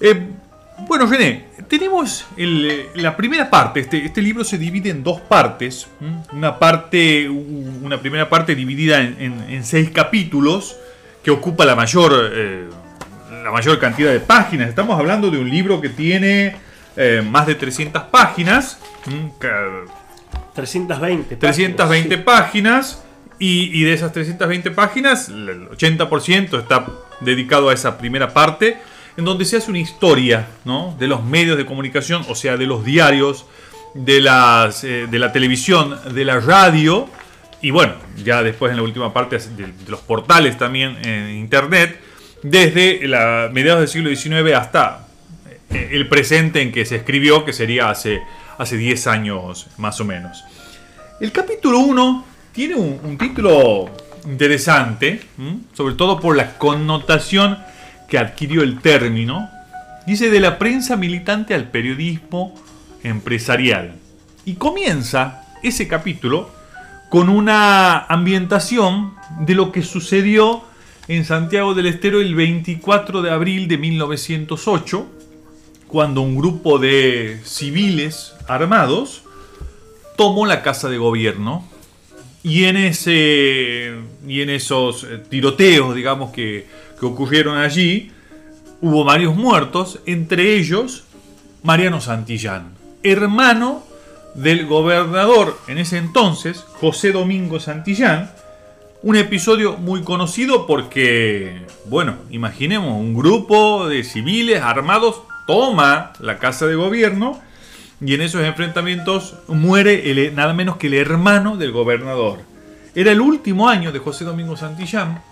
Eh, 0.00 0.28
bueno, 0.88 1.06
René, 1.06 1.46
tenemos 1.68 2.26
la 2.94 3.16
primera 3.16 3.50
parte. 3.50 3.80
Este, 3.80 4.04
este, 4.04 4.22
libro 4.22 4.44
se 4.44 4.58
divide 4.58 4.90
en 4.90 5.02
dos 5.02 5.20
partes. 5.20 5.88
Una 6.32 6.58
parte, 6.58 7.28
una 7.28 8.00
primera 8.00 8.28
parte 8.28 8.54
dividida 8.54 9.00
en, 9.00 9.64
seis 9.64 9.90
capítulos 9.90 10.76
que 11.22 11.30
ocupa 11.30 11.66
la 11.66 11.76
mayor, 11.76 12.30
eh, 12.32 12.66
la 13.44 13.50
mayor 13.50 13.78
cantidad 13.78 14.10
de 14.10 14.20
páginas. 14.20 14.68
Estamos 14.70 14.98
hablando 14.98 15.30
de 15.30 15.38
un 15.38 15.50
libro 15.50 15.80
que 15.80 15.90
tiene 15.90 16.56
más 17.30 17.46
de 17.46 17.54
300 17.54 18.04
páginas. 18.04 18.78
320. 20.54 21.36
320 21.36 22.18
páginas 22.18 23.02
y, 23.42 23.84
de 23.84 23.94
esas 23.94 24.12
320 24.12 24.70
páginas, 24.70 25.30
el 25.30 25.70
80% 25.70 26.60
está 26.60 26.86
dedicado 27.20 27.70
a 27.70 27.74
esa 27.74 27.96
primera 27.96 28.34
parte, 28.34 28.76
en 29.16 29.24
donde 29.24 29.46
se 29.46 29.56
hace 29.56 29.70
una 29.70 29.80
historia 29.80 30.46
¿no? 30.66 30.94
de 30.98 31.06
los 31.06 31.24
medios 31.24 31.56
de 31.56 31.64
comunicación, 31.64 32.22
o 32.28 32.34
sea, 32.34 32.58
de 32.58 32.66
los 32.66 32.84
diarios, 32.84 33.46
de, 33.94 34.20
las, 34.20 34.84
eh, 34.84 35.06
de 35.10 35.18
la 35.18 35.32
televisión, 35.32 35.98
de 36.12 36.24
la 36.26 36.38
radio, 36.38 37.08
y 37.62 37.70
bueno, 37.70 37.94
ya 38.22 38.42
después 38.42 38.72
en 38.72 38.76
la 38.76 38.82
última 38.82 39.12
parte 39.12 39.38
de, 39.38 39.72
los 39.88 40.00
portales 40.00 40.58
también 40.58 40.98
en 41.02 41.30
Internet, 41.30 41.98
desde 42.42 43.08
la 43.08 43.48
mediados 43.50 43.80
del 43.80 43.88
siglo 43.88 44.14
XIX 44.14 44.54
hasta 44.54 45.06
eh, 45.70 45.90
el 45.92 46.08
presente 46.08 46.60
en 46.60 46.72
que 46.72 46.84
se 46.84 46.96
escribió, 46.96 47.44
que 47.46 47.54
sería 47.54 47.88
hace, 47.88 48.20
hace 48.58 48.76
10 48.76 49.06
años 49.06 49.66
más 49.78 49.98
o 49.98 50.04
menos. 50.04 50.44
El 51.20 51.32
capítulo 51.32 51.78
1 51.80 52.29
tiene 52.60 52.74
un, 52.74 53.16
título 53.16 53.88
interesante, 54.26 55.22
sobre 55.72 55.94
todo 55.94 56.20
por 56.20 56.36
la 56.36 56.58
connotación 56.58 57.56
que 58.06 58.18
adquirió 58.18 58.60
el 58.62 58.80
término. 58.80 59.48
Dice 60.06 60.28
de 60.28 60.40
la 60.40 60.58
prensa 60.58 60.98
militante 60.98 61.54
al 61.54 61.70
periodismo 61.70 62.54
empresarial. 63.02 63.94
Y 64.44 64.56
comienza 64.56 65.46
ese 65.62 65.88
capítulo 65.88 66.50
con 67.08 67.30
una 67.30 67.98
ambientación 67.98 69.14
de 69.38 69.54
lo 69.54 69.72
que 69.72 69.80
sucedió 69.80 70.62
en 71.08 71.24
Santiago 71.24 71.72
del 71.72 71.86
Estero 71.86 72.20
el 72.20 72.34
24 72.34 73.22
de 73.22 73.30
abril 73.30 73.68
de 73.68 73.78
1908, 73.78 75.06
cuando 75.86 76.20
un 76.20 76.36
grupo 76.36 76.78
de 76.78 77.40
civiles 77.42 78.34
armados 78.46 79.22
tomó 80.18 80.44
la 80.44 80.60
casa 80.60 80.90
de 80.90 80.98
gobierno 80.98 81.64
y 82.42 82.64
en, 82.64 82.76
ese, 82.76 83.94
y 84.26 84.40
en 84.40 84.50
esos 84.50 85.04
eh, 85.04 85.22
tiroteos, 85.28 85.94
digamos, 85.94 86.30
que, 86.30 86.66
que 86.98 87.06
ocurrieron 87.06 87.58
allí, 87.58 88.10
hubo 88.80 89.04
varios 89.04 89.36
muertos, 89.36 90.00
entre 90.06 90.54
ellos 90.54 91.04
Mariano 91.62 92.00
Santillán, 92.00 92.72
hermano 93.02 93.82
del 94.34 94.66
gobernador 94.66 95.58
en 95.66 95.78
ese 95.78 95.98
entonces, 95.98 96.64
José 96.80 97.12
Domingo 97.12 97.60
Santillán, 97.60 98.30
un 99.02 99.16
episodio 99.16 99.76
muy 99.76 100.02
conocido 100.02 100.66
porque, 100.66 101.62
bueno, 101.86 102.16
imaginemos, 102.30 102.94
un 102.94 103.14
grupo 103.14 103.88
de 103.88 104.04
civiles 104.04 104.62
armados 104.62 105.22
toma 105.46 106.12
la 106.20 106.38
casa 106.38 106.66
de 106.66 106.74
gobierno 106.74 107.40
y 108.00 108.14
en 108.14 108.22
esos 108.22 108.42
enfrentamientos 108.42 109.34
muere 109.46 110.10
el, 110.10 110.34
nada 110.34 110.54
menos 110.54 110.76
que 110.76 110.86
el 110.86 110.94
hermano 110.94 111.56
del 111.56 111.72
gobernador. 111.72 112.40
Era 112.94 113.12
el 113.12 113.20
último 113.20 113.68
año 113.68 113.92
de 113.92 113.98
José 113.98 114.24
Domingo 114.24 114.56
Santillán. 114.56 115.22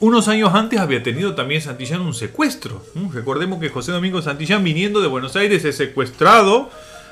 Unos 0.00 0.28
años 0.28 0.52
antes 0.54 0.78
había 0.78 1.02
tenido 1.02 1.34
también 1.34 1.60
Santillán 1.60 2.00
un 2.00 2.14
secuestro. 2.14 2.84
Recordemos 3.12 3.60
que 3.60 3.68
José 3.68 3.92
Domingo 3.92 4.20
Santillán, 4.20 4.62
viniendo 4.62 5.00
de 5.00 5.08
Buenos 5.08 5.36
Aires, 5.36 5.64
es 5.64 5.76
secuestrado, 5.76 6.70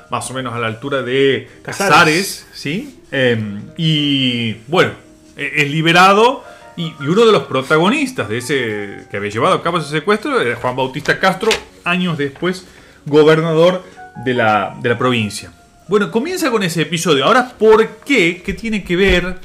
más 0.09 0.29
o 0.29 0.33
menos 0.33 0.53
a 0.53 0.59
la 0.59 0.67
altura 0.67 1.01
de 1.01 1.49
Casares, 1.63 2.47
¿sí? 2.53 2.99
Em, 3.11 3.61
y 3.77 4.53
bueno, 4.67 4.91
e, 5.35 5.63
es 5.63 5.71
liberado. 5.71 6.43
Y, 6.75 6.93
y, 6.99 7.07
uno 7.07 7.25
de 7.25 7.31
los 7.31 7.43
protagonistas 7.43 8.29
de 8.29 8.37
ese 8.37 9.07
que 9.09 9.17
había 9.17 9.31
llevado 9.31 9.55
a 9.55 9.63
cabo 9.63 9.79
ese 9.79 9.89
secuestro 9.89 10.39
era 10.39 10.55
Juan 10.57 10.75
Bautista 10.75 11.19
Castro, 11.19 11.49
años 11.83 12.17
después 12.17 12.65
gobernador 13.07 13.83
de 14.23 14.33
la, 14.33 14.77
provincia. 14.97 15.51
Bueno, 15.87 16.11
comienza 16.11 16.51
con 16.51 16.63
ese 16.63 16.83
episodio. 16.83 17.25
Ahora, 17.25 17.53
¿por 17.57 17.97
qué? 18.05 18.41
¿Qué 18.43 18.53
tiene 18.53 18.83
que 18.83 18.95
ver 18.95 19.39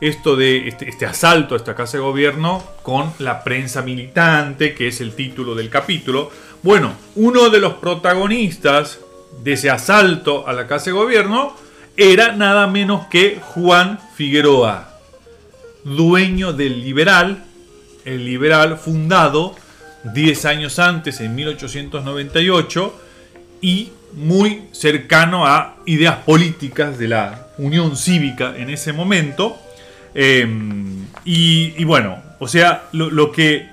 esto 0.00 0.36
de 0.36 0.68
este, 0.68 0.88
este, 0.88 1.06
asalto 1.06 1.54
a 1.54 1.58
esta 1.58 1.74
casa 1.74 1.98
de 1.98 2.02
gobierno 2.02 2.62
con 2.82 3.12
la 3.20 3.44
prensa 3.44 3.82
militante, 3.82 4.74
que 4.74 4.88
es 4.88 5.00
el 5.00 5.14
título 5.14 5.54
del 5.54 5.70
capítulo? 5.70 6.30
Bueno, 6.62 6.94
uno 7.16 7.50
de 7.50 7.60
los 7.60 7.74
protagonistas 7.74 8.98
de 9.42 9.52
ese 9.52 9.70
asalto 9.70 10.48
a 10.48 10.52
la 10.52 10.66
casa 10.66 10.86
de 10.86 10.92
gobierno 10.92 11.54
era 11.96 12.32
nada 12.32 12.66
menos 12.66 13.06
que 13.06 13.40
Juan 13.40 14.00
Figueroa, 14.16 14.98
dueño 15.84 16.52
del 16.52 16.82
Liberal, 16.82 17.44
el 18.04 18.24
Liberal 18.24 18.78
fundado 18.78 19.54
10 20.04 20.44
años 20.44 20.78
antes, 20.78 21.20
en 21.20 21.34
1898, 21.34 23.00
y 23.60 23.90
muy 24.16 24.64
cercano 24.72 25.46
a 25.46 25.76
ideas 25.86 26.16
políticas 26.16 26.98
de 26.98 27.08
la 27.08 27.48
Unión 27.58 27.96
Cívica 27.96 28.54
en 28.56 28.70
ese 28.70 28.92
momento. 28.92 29.58
Em, 30.14 31.06
y, 31.24 31.82
bueno, 31.84 32.22
o 32.38 32.48
sea, 32.48 32.84
lo, 32.92 33.32
que 33.32 33.68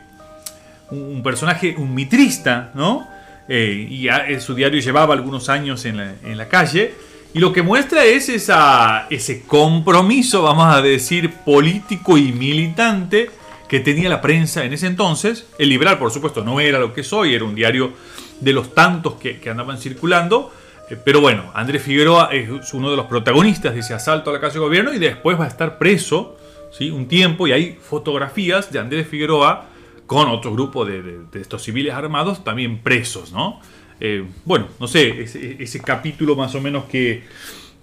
un 0.89 1.21
personaje, 1.23 1.75
un 1.77 1.93
mitrista, 1.93 2.71
¿no? 2.73 3.07
Eh, 3.47 3.87
y 3.89 4.39
su 4.39 4.55
diario 4.55 4.79
llevaba 4.79 5.13
algunos 5.13 5.49
años 5.49 5.85
en 5.85 5.97
la, 6.37 6.47
calle. 6.47 6.93
Y 7.33 7.39
lo 7.39 7.53
que 7.53 7.61
muestra 7.61 8.03
es 8.05 8.29
esa, 8.29 9.07
ese 9.09 9.43
compromiso, 9.43 10.43
vamos 10.43 10.73
a 10.73 10.81
decir, 10.81 11.31
político 11.45 12.17
y 12.17 12.31
militante 12.31 13.29
que 13.67 13.79
tenía 13.79 14.09
la 14.09 14.19
prensa 14.19 14.65
en 14.65 14.73
ese 14.73 14.87
entonces. 14.87 15.47
El 15.57 15.69
liberal, 15.69 15.97
por 15.97 16.11
supuesto, 16.11 16.43
no 16.43 16.59
era 16.59 16.77
lo 16.77 16.93
que 16.93 17.03
soy, 17.03 17.33
era 17.33 17.45
un 17.45 17.55
diario 17.55 17.93
de 18.41 18.53
los 18.53 18.73
tantos 18.73 19.13
que, 19.13 19.39
andaban 19.49 19.77
circulando. 19.77 20.51
Eh, 20.89 20.97
pero 21.03 21.21
bueno, 21.21 21.51
Andrés 21.53 21.83
Figueroa 21.83 22.29
es 22.33 22.73
uno 22.73 22.91
de 22.91 22.97
los 22.97 23.05
protagonistas 23.05 23.73
de 23.73 23.79
ese 23.79 23.93
asalto 23.93 24.29
a 24.29 24.33
la 24.33 24.41
casa 24.41 24.55
de 24.55 24.59
gobierno 24.59 24.93
y 24.93 24.99
después 24.99 25.39
va 25.39 25.45
a 25.45 25.47
estar 25.47 25.77
preso 25.77 26.37
¿sí? 26.71 26.91
un 26.91 27.07
tiempo 27.07 27.47
y 27.47 27.53
hay 27.53 27.77
fotografías 27.81 28.71
de 28.71 28.79
Andrés 28.79 29.07
Figueroa 29.07 29.67
con 30.07 30.27
otro 30.27 30.51
grupo 30.51 30.83
de, 30.83 31.21
estos 31.35 31.63
civiles 31.63 31.93
armados 31.93 32.43
también 32.43 32.79
presos, 32.79 33.31
¿no? 33.31 33.61
Eh, 34.01 34.25
bueno, 34.43 34.67
no 34.77 34.87
sé, 34.87 35.21
ese, 35.21 35.79
capítulo 35.79 36.35
más 36.35 36.53
o 36.55 36.59
menos 36.59 36.83
que... 36.85 37.23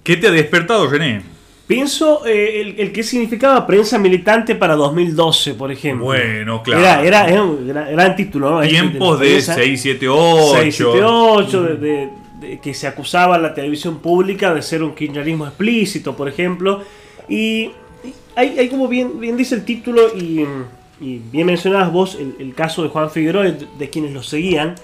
¿Qué 0.03 0.17
te 0.17 0.27
ha 0.29 0.31
despertado, 0.31 0.89
René? 0.89 1.23
Pienso 1.69 2.27
eh, 2.27 2.63
el, 2.63 2.81
el, 2.81 2.93
que 2.93 3.03
significaba 3.03 3.67
prensa 3.67 3.99
militante 3.99 4.55
para 4.55 4.75
2012, 4.75 5.53
por 5.53 5.71
ejemplo. 5.71 6.07
Bueno, 6.07 6.63
claro. 6.63 7.05
Era, 7.05 7.43
un 7.43 7.69
gran, 7.69 8.17
título, 8.17 8.51
¿no? 8.53 8.67
Tiempos 8.67 9.21
de, 9.21 9.43
678. 9.43 10.63
678, 10.63 11.63
de, 11.63 12.09
de, 12.41 12.59
que 12.59 12.73
se 12.73 12.87
acusaba 12.87 13.35
a 13.35 13.39
la 13.39 13.53
televisión 13.53 13.99
pública 13.99 14.55
de 14.55 14.63
ser 14.63 14.83
un 14.83 14.95
kirchnerismo 14.95 15.47
explícito, 15.47 16.17
por 16.17 16.27
ejemplo. 16.27 16.83
Y 17.29 17.71
hay, 18.35 18.59
hay 18.59 18.69
como 18.71 18.89
bien, 18.89 19.21
bien 19.21 19.37
dice 19.37 19.55
el 19.55 19.67
título 19.67 20.17
y, 20.17 20.47
bien 21.01 21.47
mencionabas 21.47 21.93
vos 21.93 22.19
el, 22.19 22.55
caso 22.55 22.83
de 22.83 22.89
Juan 22.89 23.11
Figueroa, 23.11 23.45
de, 23.45 23.91
quienes 23.91 24.13
lo 24.13 24.23
seguían. 24.23 24.75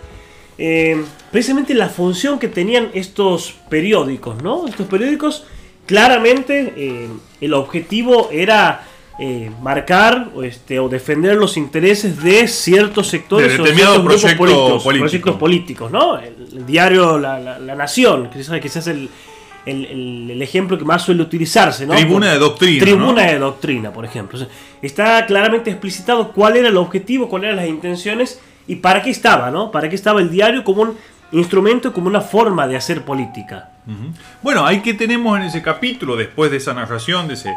Eh, 0.59 1.03
precisamente 1.33 1.73
la 1.73 1.88
función 1.88 2.38
que 2.38 2.49
tenían 2.49 2.90
estos 2.92 3.55
periódicos, 3.70 4.42
¿no? 4.42 4.68
Estos 4.68 4.87
periódicos 4.87 5.47
claramente 5.87 6.73
eh, 6.77 7.09
el 7.40 7.55
objetivo 7.55 8.29
era 8.33 8.85
eh, 9.18 9.51
marcar 9.62 10.31
este, 10.42 10.81
o 10.81 10.88
defender 10.88 11.37
los 11.37 11.57
intereses 11.57 12.23
de 12.23 12.49
ciertos 12.49 13.07
sectores 13.07 13.59
o 13.61 13.64
ciertos 13.64 14.03
grupos 14.03 14.83
políticos, 14.83 15.37
políticos, 15.37 15.92
¿no? 15.92 16.18
El, 16.18 16.66
diario 16.66 17.18
la, 17.18 17.59
Nación, 17.77 18.29
que 18.31 18.61
quizás 18.61 18.87
el, 18.88 19.09
el, 19.66 20.42
ejemplo 20.42 20.77
que 20.77 20.85
más 20.85 21.03
suele 21.03 21.23
utilizarse, 21.23 21.87
¿no? 21.87 21.94
Tribuna 21.94 22.33
de 22.33 22.38
doctrina. 22.38 22.85
Tribuna 22.85 23.23
de 23.23 23.38
doctrina, 23.38 23.92
por 23.92 24.05
ejemplo. 24.05 24.38
está 24.83 25.25
claramente 25.27 25.70
explicitado 25.70 26.33
cuál 26.33 26.57
era 26.57 26.68
el 26.68 26.77
objetivo, 26.77 27.29
cuáles 27.29 27.49
eran 27.49 27.57
las 27.57 27.68
intenciones 27.68 28.40
y 28.66 28.77
para 28.77 29.03
qué 29.03 29.11
estaba, 29.11 29.51
¿no? 29.51 29.70
Para 29.70 29.88
qué 29.88 29.94
estaba 29.94 30.20
el 30.20 30.31
diario 30.31 30.64
como 30.64 30.83
un 30.83 30.97
instrumento, 31.35 31.92
como 31.92 32.09
una 32.09 32.20
forma 32.20 32.66
de 32.66 32.77
hacer 32.77 33.05
política. 33.05 33.68
Bueno, 34.42 34.64
ahí 34.64 34.81
que 34.81 34.94
tenemos 34.94 35.37
en 35.38 35.44
ese 35.44 35.62
capítulo, 35.62 36.16
después 36.16 36.51
de 36.51 36.57
esa 36.57 36.73
narración, 36.73 37.29
de, 37.29 37.35
ese, 37.35 37.55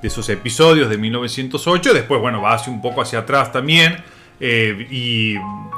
de 0.00 0.08
esos 0.08 0.28
episodios 0.28 0.88
de 0.88 0.96
1908, 0.96 1.92
después, 1.92 2.20
bueno, 2.20 2.40
va 2.40 2.54
hacia 2.54 2.72
un 2.72 2.80
poco 2.80 3.02
hacia 3.02 3.20
atrás 3.20 3.52
también, 3.52 3.96
eh, 4.40 4.86
y 4.90 5.34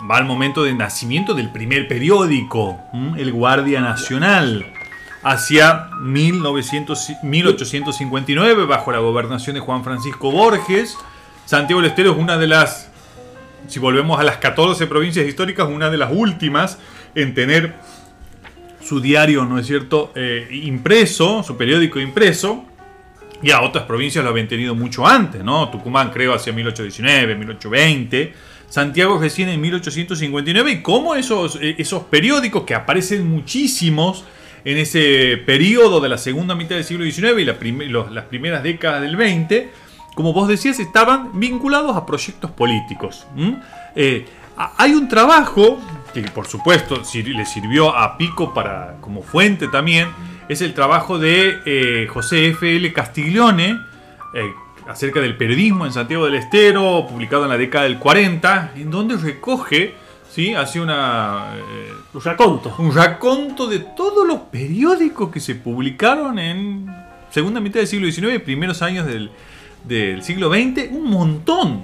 va 0.09 0.19
al 0.19 0.27
momento 0.27 0.63
del 0.63 0.77
nacimiento 0.77 1.35
del 1.35 1.51
primer 1.51 1.89
periódico, 1.89 2.79
El 3.17 3.33
Guardia 3.33 3.81
Nacional 3.81 4.67
hacia 5.23 5.91
1900, 6.01 7.23
1859 7.23 8.65
bajo 8.67 8.93
la 8.93 8.99
gobernación 8.99 9.55
de 9.55 9.61
Juan 9.61 9.85
Francisco 9.85 10.31
Borges. 10.31 10.97
Santiago 11.45 11.81
del 11.81 11.91
Estero 11.91 12.13
es 12.13 12.19
una 12.19 12.39
de 12.39 12.47
las, 12.47 12.91
si 13.67 13.79
volvemos 13.79 14.19
a 14.19 14.23
las 14.23 14.39
14 14.39 14.87
provincias 14.87 15.27
históricas, 15.27 15.69
una 15.69 15.91
de 15.91 15.99
las 15.99 16.11
últimas 16.13 16.79
en 17.15 17.35
tener 17.35 17.75
su 18.83 19.01
diario, 19.01 19.45
¿no 19.45 19.59
es 19.59 19.67
cierto?, 19.67 20.13
eh, 20.15 20.49
impreso, 20.51 21.43
su 21.43 21.57
periódico 21.57 22.01
impreso. 22.01 22.65
Y 23.43 23.51
a 23.53 23.63
otras 23.63 23.85
provincias 23.85 24.23
lo 24.23 24.31
habían 24.31 24.49
tenido 24.49 24.75
mucho 24.75 25.07
antes, 25.07 25.43
¿no? 25.43 25.71
Tucumán 25.71 26.11
creo 26.11 26.35
hacia 26.35 26.53
1819, 26.53 27.35
1820. 27.37 28.35
Santiago 28.69 29.19
recién 29.19 29.49
en 29.49 29.61
1859. 29.61 30.71
Y 30.73 30.83
cómo 30.83 31.15
esos, 31.15 31.57
eh, 31.57 31.77
esos 31.79 32.05
periódicos 32.05 32.65
que 32.65 32.75
aparecen 32.75 33.29
muchísimos 33.31 34.25
en 34.65 34.77
ese 34.77 35.39
periodo 35.47 36.01
de 36.01 36.09
la 36.09 36.19
segunda 36.19 36.55
mitad 36.55 36.75
del 36.75 36.85
siglo 36.85 37.05
XIX 37.05 37.41
y 37.41 37.45
las 37.45 38.25
primeras 38.25 38.63
décadas 38.63 39.01
del 39.01 39.17
XX, 39.17 39.71
como 40.15 40.33
vos 40.33 40.49
decías, 40.49 40.79
estaban 40.79 41.39
vinculados 41.39 41.97
a 41.97 42.05
proyectos 42.05 42.51
políticos. 42.51 43.27
Eh, 43.97 44.27
hay 44.77 44.93
un 44.93 45.09
trabajo 45.09 45.81
que 46.13 46.23
por 46.23 46.47
supuesto 46.47 47.03
le 47.15 47.47
sirvió 47.47 47.97
a 47.97 48.17
Pico 48.17 48.53
para, 48.55 48.97
como 49.01 49.23
fuente 49.23 49.69
también, 49.69 50.09
es 50.49 50.61
el 50.61 50.75
trabajo 50.75 51.19
de 51.19 51.61
eh, 51.65 52.07
José 52.09 52.49
F. 52.49 52.77
L. 52.77 52.93
Castiglione 52.93 53.79
eh, 54.35 54.53
acerca 54.89 55.21
del 55.21 55.37
periodismo 55.37 55.87
en 55.87 55.93
Santiago 55.93 56.25
del 56.25 56.35
Estero, 56.35 57.07
publicado 57.09 57.45
en 57.45 57.51
la 57.51 57.59
década 57.59 57.85
del 57.85 57.99
40, 57.99 58.73
en 58.77 58.91
donde 58.91 59.17
recoge 59.17 59.95
¿sí? 60.31 60.55
Hace 60.55 60.81
una... 60.81 61.55
Eh, 61.57 61.93
un 62.15 62.23
raconto. 62.23 62.75
Un 62.79 62.95
raconto 62.95 63.67
de 63.67 63.81
todos 63.81 64.27
los 64.27 64.41
periódicos 64.51 65.31
que 65.31 65.41
se 65.41 65.55
publicaron 65.55 66.39
en 66.39 66.87
segunda 67.31 67.61
mitad 67.61 67.81
del 67.81 67.87
siglo 67.87 68.11
XIX 68.11 68.35
y 68.35 68.39
primeros 68.39 68.83
años 68.83 69.07
del, 69.07 70.23
siglo 70.23 70.51
XX. 70.51 70.91
Un 70.91 71.11
montón. 71.11 71.83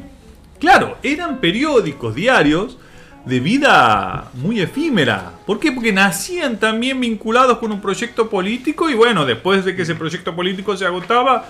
Claro, 0.58 0.96
eran 1.02 1.38
periódicos 1.38 2.14
diarios 2.14 2.78
de 3.26 3.40
vida 3.40 4.30
muy 4.34 4.60
efímera. 4.60 5.32
¿Por 5.44 5.58
qué? 5.58 5.72
Porque 5.72 5.92
nacían 5.92 6.58
también 6.58 7.00
vinculados 7.00 7.58
con 7.58 7.72
un 7.72 7.80
proyecto 7.80 8.30
político 8.30 8.88
y 8.88 8.94
bueno, 8.94 9.26
después 9.26 9.64
de 9.64 9.74
que 9.74 9.82
ese 9.82 9.96
proyecto 9.96 10.34
político 10.34 10.76
se 10.76 10.86
agotaba, 10.86 11.44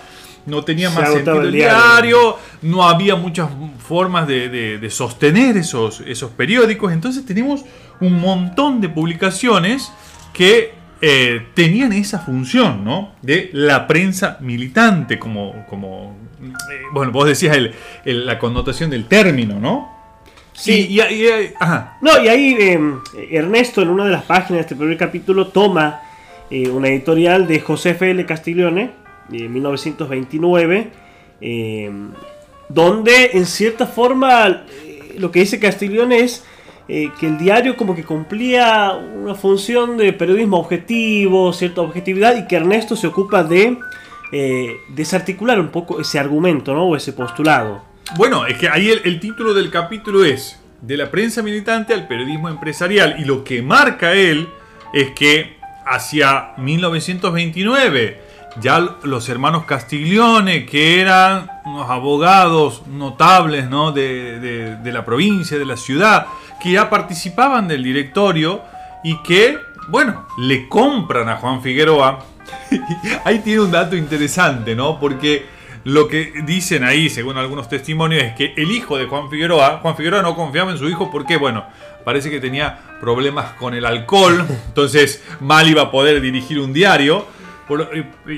no 0.46 0.64
tenía 0.64 0.88
más 0.88 1.12
sentido 1.12 1.42
el 1.42 1.52
diario. 1.52 2.38
no 2.62 2.82
había 2.88 3.14
muchas 3.14 3.50
formas 3.78 4.26
de, 4.26 4.88
sostener 4.90 5.58
esos, 5.58 6.00
esos 6.00 6.30
periódicos, 6.30 6.92
entonces 6.92 7.26
tenemos 7.26 7.64
un 8.00 8.20
montón 8.20 8.80
de 8.80 8.88
publicaciones 8.88 9.92
que 10.32 10.74
eh, 11.02 11.46
tenían 11.52 11.92
esa 11.92 12.20
función, 12.20 12.84
¿no? 12.84 13.12
De 13.20 13.50
la 13.52 13.86
prensa 13.86 14.38
militante, 14.40 15.18
como, 15.18 15.66
como 15.68 16.16
eh, 16.40 16.82
bueno, 16.92 17.12
vos 17.12 17.26
decías 17.26 17.58
la 18.04 18.38
connotación 18.38 18.88
del 18.88 19.04
término, 19.04 19.60
¿no? 19.60 19.95
Sí, 20.56 20.88
y, 20.90 21.00
No, 22.00 22.22
y 22.22 22.28
ahí 22.28 22.56
em, 22.58 23.00
Ernesto 23.30 23.82
en 23.82 23.90
una 23.90 24.06
de 24.06 24.10
las 24.10 24.24
páginas 24.24 24.52
de 24.52 24.60
este 24.62 24.76
primer 24.76 24.96
capítulo 24.96 25.48
toma 25.48 26.00
eh, 26.50 26.68
una 26.68 26.88
editorial 26.88 27.46
de 27.46 27.60
José 27.60 27.90
F. 27.90 28.10
L. 28.10 28.24
Castiglione, 28.24 28.92
1929, 29.28 30.90
eh, 31.40 31.90
donde 32.68 33.30
en 33.34 33.46
cierta 33.46 33.86
forma 33.86 34.64
eh, 34.84 35.16
lo 35.18 35.30
que 35.30 35.40
dice 35.40 35.60
Castiglione 35.60 36.20
es 36.20 36.44
eh, 36.88 37.10
que 37.18 37.26
el 37.26 37.38
diario 37.38 37.76
como 37.76 37.94
que 37.94 38.04
cumplía 38.04 38.92
una 38.92 39.34
función 39.34 39.96
de 39.96 40.12
periodismo 40.12 40.58
objetivo, 40.58 41.52
cierta 41.52 41.80
objetividad, 41.80 42.36
y 42.36 42.46
que 42.46 42.56
Ernesto 42.56 42.96
se 42.96 43.06
ocupa 43.06 43.42
de 43.42 43.78
desarticular 44.88 45.60
un 45.60 45.68
poco 45.68 46.00
ese 46.00 46.18
argumento, 46.18 46.74
¿no? 46.74 46.88
O 46.88 46.96
ese 46.96 47.12
postulado. 47.12 47.82
Bueno, 48.14 48.46
es 48.46 48.56
que 48.56 48.68
ahí 48.68 48.88
el 48.88 49.20
título 49.20 49.52
del 49.52 49.70
capítulo 49.70 50.24
es 50.24 50.60
de 50.80 50.96
la 50.96 51.10
prensa 51.10 51.42
militante 51.42 51.92
al 51.92 52.06
periodismo 52.06 52.48
empresarial, 52.48 53.16
y 53.18 53.24
lo 53.24 53.42
que 53.42 53.62
marca 53.62 54.12
él 54.12 54.48
es 54.92 55.10
que 55.10 55.56
hacia 55.84 56.52
1929, 56.56 58.20
ya 58.60 58.96
los 59.02 59.28
hermanos 59.28 59.64
Castiglione, 59.64 60.64
que 60.66 61.00
eran 61.00 61.50
unos 61.64 61.90
abogados 61.90 62.86
notables 62.86 63.68
¿no? 63.68 63.92
de, 63.92 64.78
la 64.84 65.04
provincia, 65.04 65.58
de 65.58 65.66
la 65.66 65.76
ciudad, 65.76 66.26
que 66.62 66.72
ya 66.72 66.88
participaban 66.88 67.68
del 67.68 67.82
directorio 67.82 68.62
y 69.04 69.22
que, 69.22 69.58
bueno, 69.88 70.26
le 70.38 70.68
compran 70.68 71.28
a 71.28 71.36
Juan 71.36 71.62
Figueroa. 71.62 72.20
ahí 73.24 73.40
tiene 73.40 73.60
un 73.60 73.70
dato 73.70 73.96
interesante, 73.96 74.74
¿no? 74.74 74.98
Porque 74.98 75.44
lo 75.86 76.08
que 76.08 76.32
dicen 76.44 76.82
ahí, 76.82 77.08
según 77.08 77.38
algunos 77.38 77.68
testimonios, 77.68 78.24
es 78.24 78.34
que 78.34 78.54
el 78.56 78.72
hijo 78.72 78.98
de 78.98 79.04
Juan 79.06 79.30
Figueroa, 79.30 79.78
Juan 79.78 79.96
Figueroa 79.96 80.20
no 80.20 80.34
confiaba 80.34 80.72
en 80.72 80.78
su 80.78 80.88
hijo 80.88 81.12
porque, 81.12 81.36
bueno, 81.36 81.64
parece 82.04 82.28
que 82.28 82.40
tenía 82.40 82.76
problemas 83.00 83.52
con 83.52 83.72
el 83.72 83.86
alcohol, 83.86 84.44
entonces 84.66 85.22
mal 85.38 85.68
iba 85.68 85.82
a 85.82 85.90
poder 85.92 86.20
dirigir 86.20 86.58
un 86.58 86.72
diario 86.72 87.24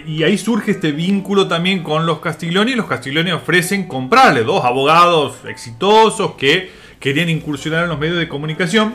y 0.07 0.25
ahí 0.25 0.37
surge 0.37 0.73
este 0.73 0.93
vínculo 0.93 1.49
también 1.49 1.83
con 1.83 2.05
los 2.05 2.21
Castiglioni. 2.21 2.75
Los 2.75 2.85
Castiglioni 2.85 3.31
ofrecen 3.31 3.89
comprarle 3.89 4.45
dos 4.45 4.63
abogados 4.63 5.39
exitosos 5.47 6.33
que 6.33 6.71
querían 7.01 7.31
incursionar 7.31 7.85
en 7.85 7.89
los 7.89 7.99
medios 7.99 8.19
de 8.19 8.29
comunicación. 8.29 8.93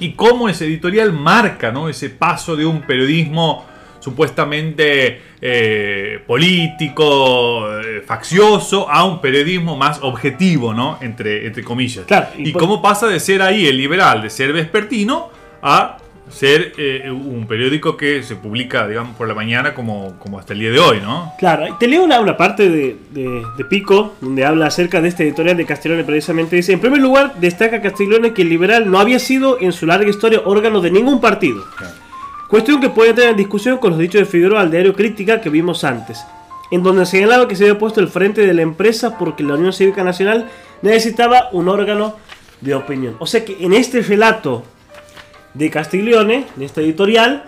Y 0.00 0.14
cómo 0.14 0.48
ese 0.48 0.64
editorial 0.64 1.12
marca 1.12 1.70
¿no? 1.70 1.88
ese 1.88 2.10
paso 2.10 2.56
de 2.56 2.66
un 2.66 2.82
periodismo 2.82 3.64
supuestamente 4.00 5.22
eh, 5.40 6.20
político, 6.26 7.80
eh, 7.80 8.02
faccioso, 8.06 8.88
a 8.90 9.04
un 9.04 9.20
periodismo 9.20 9.76
más 9.76 10.00
objetivo, 10.02 10.74
¿no? 10.74 10.98
Entre, 11.00 11.46
entre 11.46 11.64
comillas. 11.64 12.04
y, 12.36 12.50
y 12.50 12.52
cómo 12.52 12.80
pasa 12.82 13.06
de 13.06 13.20
ser 13.20 13.42
ahí 13.42 13.66
el 13.66 13.76
liberal, 13.76 14.22
de 14.22 14.30
ser 14.30 14.52
vespertino, 14.52 15.30
a 15.62 15.98
ser 16.30 16.72
eh, 16.76 17.10
un 17.10 17.46
periódico 17.46 17.96
que 17.96 18.22
se 18.22 18.36
publica, 18.36 18.86
digamos, 18.86 19.16
por 19.16 19.28
la 19.28 19.34
mañana 19.34 19.74
como, 19.74 20.18
como 20.18 20.38
hasta 20.38 20.52
el 20.52 20.60
día 20.60 20.70
de 20.70 20.78
hoy, 20.78 21.00
¿no? 21.00 21.32
Claro, 21.38 21.76
te 21.78 21.86
leo 21.86 22.04
una, 22.04 22.20
una 22.20 22.36
parte 22.36 22.68
de, 22.68 22.96
de, 23.10 23.64
Pico, 23.68 24.14
donde 24.20 24.44
habla 24.44 24.66
acerca 24.66 25.00
de 25.00 25.08
este 25.08 25.24
editorial 25.24 25.56
de 25.56 25.66
Castiglione, 25.66 26.04
precisamente 26.04 26.56
dice, 26.56 26.72
en 26.72 26.80
primer 26.80 27.00
lugar, 27.00 27.34
destaca 27.38 27.82
Castiglione 27.82 28.32
que 28.32 28.42
el 28.42 28.48
liberal 28.48 28.90
no 28.90 28.98
había 28.98 29.18
sido 29.18 29.60
en 29.60 29.72
su 29.72 29.86
larga 29.86 30.08
historia 30.08 30.40
órgano 30.44 30.80
de 30.80 30.90
ningún 30.90 31.20
partido. 31.20 31.64
Cuestión 32.48 32.80
que 32.80 32.88
puede 32.88 33.12
tener 33.12 33.30
en 33.30 33.36
discusión 33.36 33.76
con 33.76 33.90
los 33.90 33.98
dichos 33.98 34.20
de 34.20 34.24
Figueroa 34.24 34.62
al 34.62 34.70
diario 34.70 34.94
Crítica 34.94 35.42
que 35.42 35.50
vimos 35.50 35.84
antes, 35.84 36.24
en 36.70 36.82
donde 36.82 37.04
señalaba 37.04 37.46
que 37.46 37.54
se 37.54 37.64
había 37.64 37.78
puesto 37.78 38.00
el 38.00 38.08
frente 38.08 38.46
de 38.46 38.54
la 38.54 38.62
empresa 38.62 39.18
porque 39.18 39.42
la 39.42 39.54
Unión 39.54 39.74
Cívica 39.74 40.02
Nacional 40.02 40.48
necesitaba 40.80 41.50
un 41.52 41.68
órgano 41.68 42.16
de 42.62 42.74
opinión. 42.74 43.16
O 43.18 43.26
sea 43.26 43.44
que 43.44 43.58
en 43.60 43.74
este 43.74 44.00
relato 44.00 44.64
de 45.52 45.68
Castiglione, 45.68 46.46
en 46.56 46.62
esta 46.62 46.80
editorial, 46.80 47.44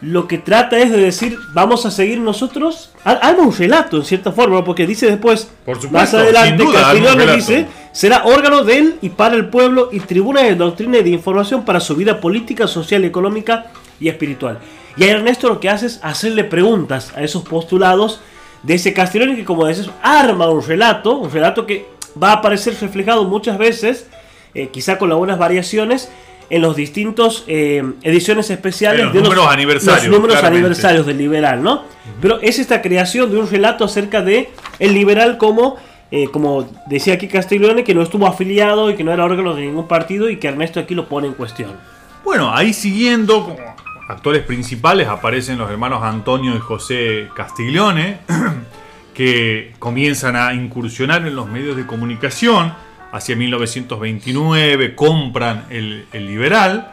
lo 0.00 0.26
que 0.26 0.38
trata 0.38 0.80
es 0.80 0.90
de 0.90 0.98
decir, 0.98 1.38
vamos 1.52 1.86
a 1.86 1.92
seguir 1.92 2.18
nosotros. 2.18 2.90
Algo 3.04 3.42
un 3.42 3.56
relato, 3.56 3.98
en 3.98 4.04
cierta 4.04 4.32
forma, 4.32 4.64
porque 4.64 4.84
dice 4.84 5.06
después, 5.06 5.48
más 5.92 6.12
adelante, 6.12 6.64
Castiglione 6.72 7.36
dice, 7.36 7.66
será 7.92 8.24
órgano 8.24 8.64
de 8.64 8.78
él 8.78 8.98
y 9.00 9.10
para 9.10 9.36
el 9.36 9.48
pueblo 9.48 9.90
y 9.92 10.00
tribuna 10.00 10.42
de 10.42 10.56
doctrina 10.56 10.98
y 10.98 11.04
de 11.04 11.10
información 11.10 11.64
para 11.64 11.78
su 11.78 11.94
vida 11.94 12.20
política, 12.20 12.66
social, 12.66 13.04
económica 13.04 13.70
y 14.00 14.08
espiritual. 14.08 14.58
Y 14.96 15.04
ahí 15.04 15.10
Ernesto 15.10 15.48
lo 15.48 15.60
que 15.60 15.68
hace 15.68 15.86
es 15.86 16.00
hacerle 16.02 16.44
preguntas 16.44 17.12
a 17.14 17.22
esos 17.22 17.42
postulados 17.42 18.20
de 18.62 18.74
ese 18.74 18.92
Castiglione 18.92 19.36
que, 19.36 19.44
como 19.44 19.66
dices, 19.66 19.90
arma 20.02 20.50
un 20.50 20.66
relato, 20.66 21.16
un 21.16 21.30
relato 21.30 21.66
que 21.66 21.86
va 22.20 22.30
a 22.30 22.34
aparecer 22.34 22.76
reflejado 22.80 23.24
muchas 23.24 23.58
veces, 23.58 24.08
eh, 24.54 24.68
quizá 24.68 24.98
con 24.98 25.10
algunas 25.10 25.38
variaciones, 25.38 26.10
en 26.50 26.62
los 26.62 26.74
distintos 26.74 27.44
eh, 27.46 27.80
ediciones 28.02 28.50
especiales 28.50 29.04
los 29.04 29.14
de 29.14 29.22
números 29.22 29.44
los, 29.44 29.54
aniversarios, 29.54 30.08
los 30.08 30.20
números 30.20 30.42
aniversarios 30.42 31.06
del 31.06 31.16
liberal, 31.16 31.62
¿no? 31.62 31.84
Pero 32.20 32.40
es 32.42 32.58
esta 32.58 32.82
creación 32.82 33.30
de 33.30 33.38
un 33.38 33.48
relato 33.48 33.84
acerca 33.84 34.20
de 34.20 34.50
el 34.80 34.92
liberal 34.92 35.38
como 35.38 35.76
eh, 36.10 36.26
como 36.32 36.68
decía 36.86 37.14
aquí 37.14 37.28
Castiglione, 37.28 37.84
que 37.84 37.94
no 37.94 38.02
estuvo 38.02 38.26
afiliado 38.26 38.90
y 38.90 38.96
que 38.96 39.04
no 39.04 39.12
era 39.12 39.24
órgano 39.24 39.54
de 39.54 39.62
ningún 39.62 39.86
partido 39.86 40.28
y 40.28 40.38
que 40.38 40.48
Ernesto 40.48 40.80
aquí 40.80 40.96
lo 40.96 41.08
pone 41.08 41.28
en 41.28 41.34
cuestión. 41.34 41.70
Bueno, 42.24 42.52
ahí 42.52 42.72
siguiendo, 42.72 43.56
actores 44.10 44.42
principales 44.42 45.06
aparecen 45.06 45.56
los 45.56 45.70
hermanos 45.70 46.02
Antonio 46.02 46.56
y 46.56 46.58
José 46.58 47.28
Castiglione, 47.36 48.18
que 49.14 49.72
comienzan 49.78 50.34
a 50.34 50.52
incursionar 50.52 51.24
en 51.26 51.36
los 51.36 51.48
medios 51.48 51.76
de 51.76 51.86
comunicación. 51.86 52.74
Hacia 53.12 53.36
1929 53.36 54.94
compran 54.94 55.66
el, 55.70 56.06
Liberal. 56.12 56.92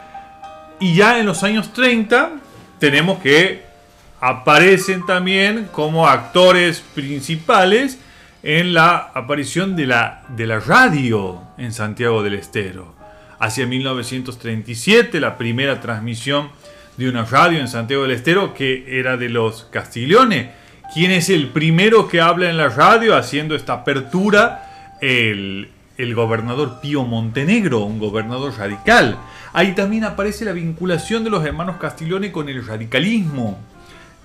Y 0.80 0.94
ya 0.94 1.18
en 1.18 1.26
los 1.26 1.42
años 1.42 1.72
30 1.72 2.32
tenemos 2.78 3.18
que 3.18 3.64
aparecen 4.20 5.04
también 5.04 5.68
como 5.72 6.06
actores 6.06 6.80
principales 6.94 7.98
en 8.44 8.74
la 8.74 9.10
aparición 9.14 9.74
de 9.74 9.86
la 9.86 10.60
radio 10.64 11.42
en 11.56 11.72
Santiago 11.72 12.22
del 12.22 12.34
Estero. 12.34 12.94
Hacia 13.40 13.66
1937, 13.66 15.20
la 15.20 15.36
primera 15.36 15.80
transmisión 15.80 16.50
de 16.98 17.08
una 17.08 17.24
radio 17.24 17.60
en 17.60 17.68
Santiago 17.68 18.02
del 18.02 18.12
Estero 18.12 18.52
que 18.52 18.98
era 18.98 19.16
de 19.16 19.28
los 19.28 19.64
Castigliones. 19.64 20.48
¿Quién 20.92 21.12
es 21.12 21.30
el 21.30 21.48
primero 21.48 22.08
que 22.08 22.20
habla 22.20 22.50
en 22.50 22.56
la 22.56 22.68
radio 22.68 23.16
haciendo 23.16 23.54
esta 23.54 23.74
apertura? 23.74 24.96
El, 25.00 25.70
el 25.96 26.14
gobernador 26.14 26.80
Pío 26.80 27.04
Montenegro, 27.04 27.80
un 27.80 28.00
gobernador 28.00 28.52
radical. 28.58 29.16
Ahí 29.52 29.74
también 29.74 30.04
aparece 30.04 30.44
la 30.44 30.52
vinculación 30.52 31.24
de 31.24 31.30
los 31.30 31.44
hermanos 31.44 31.76
Castiglione 31.76 32.32
con 32.32 32.48
el 32.48 32.66
radicalismo. 32.66 33.58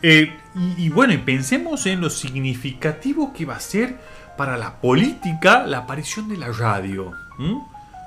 Eh, 0.01 0.33
y, 0.77 0.89
bueno, 0.89 1.13
pensemos 1.23 1.85
en 1.85 2.01
lo 2.01 2.09
significativo 2.09 3.33
que 3.33 3.45
va 3.45 3.55
a 3.55 3.59
ser 3.59 3.97
para 4.35 4.57
la 4.57 4.81
política 4.81 5.63
la 5.65 5.79
aparición 5.79 6.27
de 6.27 6.37
la 6.37 6.51
radio. 6.51 7.11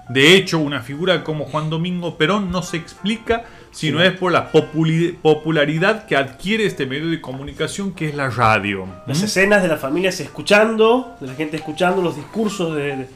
De 0.08 0.34
hecho, 0.34 0.58
una 0.58 0.82
figura 0.82 1.24
como 1.24 1.46
Juan 1.46 1.70
Domingo 1.70 2.18
Perón 2.18 2.50
no 2.50 2.62
se 2.62 2.76
explica 2.76 3.44
si 3.76 3.92
no 3.92 4.02
es 4.02 4.12
por 4.12 4.32
la 4.32 4.50
popularidad 4.50 6.06
que 6.06 6.16
adquiere 6.16 6.64
este 6.64 6.86
medio 6.86 7.10
de 7.10 7.20
comunicación 7.20 7.92
que 7.92 8.08
es 8.08 8.14
la 8.14 8.30
radio. 8.30 8.88
Las 9.06 9.22
escenas 9.22 9.60
de 9.60 9.68
las 9.68 9.78
familias 9.78 10.18
escuchando, 10.18 11.14
de 11.20 11.26
la 11.26 11.34
gente 11.34 11.58
escuchando 11.58 12.00
los 12.00 12.16
discursos 12.16 12.74
de, 12.74 13.06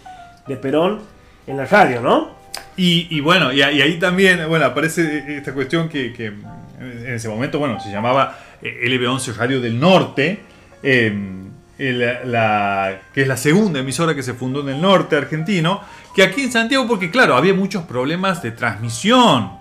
Perón 0.60 1.00
en 1.46 1.56
la 1.56 1.64
radio, 1.64 2.02
¿no? 2.02 2.32
Y, 2.76 3.20
bueno, 3.20 3.54
y, 3.54 3.62
ahí 3.62 3.98
también 3.98 4.46
bueno, 4.50 4.66
aparece 4.66 5.38
esta 5.38 5.54
cuestión 5.54 5.88
que, 5.88 6.12
que 6.12 6.26
en 6.26 7.14
ese 7.14 7.30
momento 7.30 7.58
bueno, 7.58 7.80
se 7.80 7.90
llamaba 7.90 8.38
eh, 8.60 8.82
LB11 8.84 9.36
Radio 9.36 9.62
del 9.62 9.80
Norte, 9.80 10.40
em, 10.82 11.48
la, 11.78 13.00
que 13.14 13.22
es 13.22 13.28
la 13.28 13.38
segunda 13.38 13.80
emisora 13.80 14.14
que 14.14 14.22
se 14.22 14.34
fundó 14.34 14.60
en 14.60 14.68
el 14.68 14.80
norte 14.82 15.16
argentino, 15.16 15.80
que 16.14 16.22
aquí 16.22 16.42
en 16.42 16.52
Santiago, 16.52 16.86
porque 16.86 17.10
claro, 17.10 17.34
había 17.34 17.54
muchos 17.54 17.84
problemas 17.84 18.42
de 18.42 18.50
transmisión, 18.50 19.59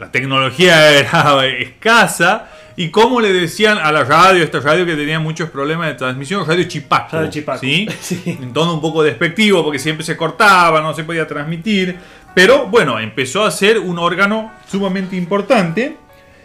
la 0.00 0.10
tecnología 0.10 0.90
era 0.90 1.46
escasa, 1.58 2.48
y 2.76 2.88
como 2.88 3.20
le 3.20 3.32
decían 3.32 3.78
a 3.78 3.92
la 3.92 4.04
radio, 4.04 4.42
esta 4.42 4.60
radio 4.60 4.86
que 4.86 4.96
tenía 4.96 5.20
muchos 5.20 5.50
problemas 5.50 5.88
de 5.88 5.94
transmisión, 5.94 6.46
radio 6.46 6.64
Chipaco. 6.64 7.16
Radio 7.16 7.30
Chipaco. 7.30 7.60
¿sí? 7.60 7.86
En 8.24 8.52
tono 8.52 8.74
un 8.74 8.80
poco 8.80 9.02
despectivo, 9.02 9.62
porque 9.62 9.78
siempre 9.78 10.04
se 10.04 10.16
cortaba, 10.16 10.80
no 10.80 10.94
se 10.94 11.04
podía 11.04 11.26
transmitir. 11.26 11.96
Pero 12.34 12.66
bueno, 12.68 12.98
empezó 12.98 13.44
a 13.44 13.50
ser 13.50 13.78
un 13.78 13.98
órgano 13.98 14.52
sumamente 14.70 15.16
importante 15.16 15.96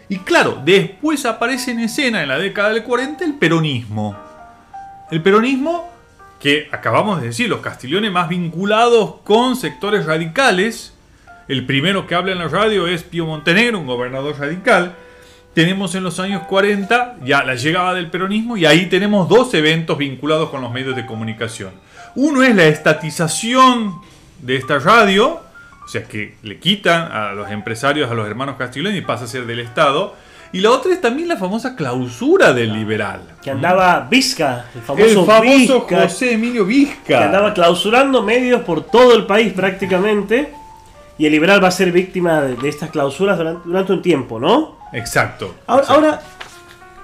y 0.08 0.18
claro, 0.18 0.60
después 0.64 1.24
aparece 1.26 1.72
en 1.72 1.80
escena 1.80 2.22
en 2.22 2.28
la 2.28 2.38
década 2.38 2.70
del 2.70 2.82
40 2.84 3.24
el 3.24 3.34
peronismo. 3.34 4.16
El 5.10 5.22
peronismo 5.22 5.90
que 6.40 6.68
acabamos 6.70 7.20
de 7.20 7.28
decir, 7.28 7.48
los 7.48 7.60
castillones 7.60 8.12
más 8.12 8.28
vinculados 8.28 9.16
con 9.24 9.56
sectores 9.56 10.04
radicales. 10.04 10.92
El 11.48 11.64
primero 11.64 12.06
que 12.06 12.14
habla 12.16 12.32
en 12.32 12.38
la 12.38 12.48
radio 12.48 12.88
es 12.88 13.04
Pío 13.04 13.24
Montenegro, 13.24 13.78
un 13.78 13.86
gobernador 13.86 14.36
radical. 14.38 14.96
Tenemos 15.54 15.94
en 15.94 16.02
los 16.02 16.18
años 16.18 16.42
40 16.48 17.18
ya 17.24 17.44
la 17.44 17.54
llegada 17.54 17.94
del 17.94 18.10
peronismo 18.10 18.56
y 18.56 18.66
ahí 18.66 18.86
tenemos 18.86 19.28
dos 19.28 19.54
eventos 19.54 19.96
vinculados 19.96 20.50
con 20.50 20.60
los 20.60 20.72
medios 20.72 20.96
de 20.96 21.06
comunicación. 21.06 21.70
Uno 22.16 22.42
es 22.42 22.54
la 22.54 22.64
estatización 22.64 23.94
de 24.42 24.56
esta 24.56 24.80
radio, 24.80 25.40
o 25.84 25.88
sea, 25.88 26.02
que 26.04 26.34
le 26.42 26.58
quitan 26.58 27.12
a 27.12 27.32
los 27.32 27.48
empresarios, 27.50 28.10
a 28.10 28.14
los 28.14 28.26
hermanos 28.26 28.56
Castiglione 28.58 28.96
y 28.96 29.02
pasa 29.02 29.24
a 29.24 29.28
ser 29.28 29.46
del 29.46 29.60
Estado. 29.60 30.14
Y 30.52 30.60
la 30.60 30.70
otra 30.70 30.92
es 30.92 31.00
también 31.00 31.28
la 31.28 31.36
famosa 31.36 31.76
clausura 31.76 32.52
del 32.52 32.72
liberal. 32.72 33.20
Que 33.42 33.50
andaba 33.52 34.06
Vizca, 34.10 34.66
el 34.74 34.82
famoso, 34.82 35.86
José 35.88 36.32
Emilio 36.32 36.64
Vizca. 36.64 37.04
Que 37.04 37.14
andaba 37.14 37.54
clausurando 37.54 38.22
medios 38.22 38.62
por 38.62 38.84
todo 38.84 39.14
el 39.14 39.26
país 39.26 39.52
prácticamente. 39.52 40.65
Y 41.18 41.26
el 41.26 41.32
liberal 41.32 41.62
va 41.62 41.68
a 41.68 41.72
ser 41.72 41.92
víctima 41.92 42.42
de, 42.42 42.68
estas 42.68 42.90
clausuras 42.90 43.38
durante, 43.64 43.92
un 43.92 44.02
tiempo, 44.02 44.38
¿no? 44.38 44.78
Exacto. 44.92 45.54
Ahora, 45.66 46.20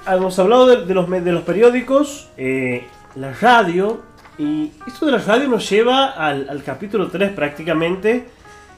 hemos 0.06 0.38
hablado 0.38 0.66
de, 0.66 0.94
los, 0.94 1.08
de 1.08 1.32
los 1.32 1.42
periódicos, 1.42 2.28
eh, 2.36 2.86
la 3.14 3.32
radio. 3.32 4.02
Y 4.38 4.72
esto 4.86 5.06
de 5.06 5.12
la 5.12 5.18
radio 5.18 5.48
nos 5.48 5.68
lleva 5.68 6.10
al, 6.10 6.48
al 6.48 6.62
capítulo 6.62 7.08
3 7.08 7.32
prácticamente 7.32 8.26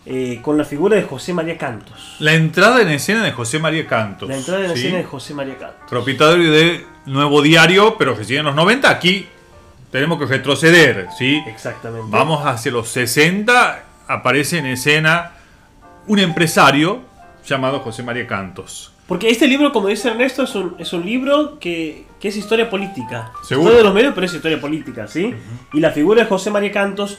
eh, 0.06 0.40
con 0.42 0.58
la 0.58 0.66
figura 0.66 0.96
de 0.96 1.02
José 1.02 1.32
María 1.32 1.56
Cantos. 1.56 2.16
La 2.18 2.34
entrada 2.34 2.82
en 2.82 2.88
escena 2.88 3.24
de 3.24 3.32
José 3.32 3.58
María 3.58 3.86
Cantos. 3.86 4.28
La 4.28 4.36
entrada 4.36 4.66
en 4.66 4.70
escena 4.72 4.98
de 4.98 5.04
José 5.04 5.32
María 5.32 5.56
Cantos. 5.56 5.88
Propietario 5.88 6.50
de 6.50 6.84
Nuevo 7.06 7.40
Diario, 7.40 7.96
pero 7.96 8.14
que 8.14 8.22
sigue 8.22 8.40
en 8.40 8.44
los 8.44 8.54
90. 8.54 8.90
Aquí 8.90 9.26
tenemos 9.90 10.18
que 10.18 10.26
retroceder, 10.26 11.08
¿sí? 11.16 11.42
Exactamente. 11.46 12.08
Vamos 12.10 12.44
hacia 12.44 12.70
los 12.70 12.88
60. 12.90 13.82
Aparece 14.06 14.58
en 14.58 14.66
escena 14.66 15.32
un 16.06 16.18
empresario 16.18 17.02
llamado 17.46 17.80
José 17.80 18.02
María 18.02 18.26
Cantos. 18.26 18.92
Porque 19.06 19.28
este 19.28 19.46
libro, 19.46 19.72
como 19.72 19.88
dice 19.88 20.08
Ernesto, 20.08 20.44
es 20.44 20.54
un, 20.54 20.76
es 20.78 20.92
un 20.92 21.04
libro 21.04 21.58
que, 21.58 22.06
es 22.22 22.36
historia 22.36 22.70
política. 22.70 23.32
Seguro. 23.46 23.74
de 23.74 23.82
los 23.82 23.92
medios, 23.92 24.14
pero 24.14 24.26
es 24.26 24.32
historia 24.32 24.58
política, 24.58 25.06
¿sí? 25.06 25.34
Y 25.74 25.80
la 25.80 25.90
figura 25.90 26.22
de 26.22 26.28
José 26.28 26.50
María 26.50 26.72
Cantos 26.72 27.18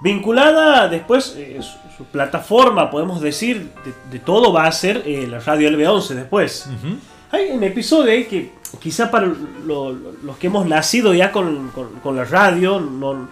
Vinculada 0.00 0.88
después, 0.88 1.34
eh, 1.36 1.60
su, 1.96 2.04
plataforma, 2.04 2.90
podemos 2.90 3.20
decir, 3.20 3.72
de, 4.10 4.18
todo 4.20 4.52
va 4.52 4.66
a 4.66 4.72
ser 4.72 5.02
eh, 5.04 5.26
la 5.28 5.40
radio 5.40 5.68
LB11 5.70 6.08
después. 6.14 6.68
Hay 7.32 7.50
un 7.50 7.64
episodio 7.64 8.12
ahí 8.12 8.24
que 8.26 8.52
quizá 8.78 9.10
para 9.10 9.26
los 9.26 10.36
que 10.38 10.46
hemos 10.46 10.66
nacido 10.66 11.12
ya 11.14 11.32
con, 11.32 11.72
la 12.14 12.24
radio 12.24 12.78
no, 12.78 13.28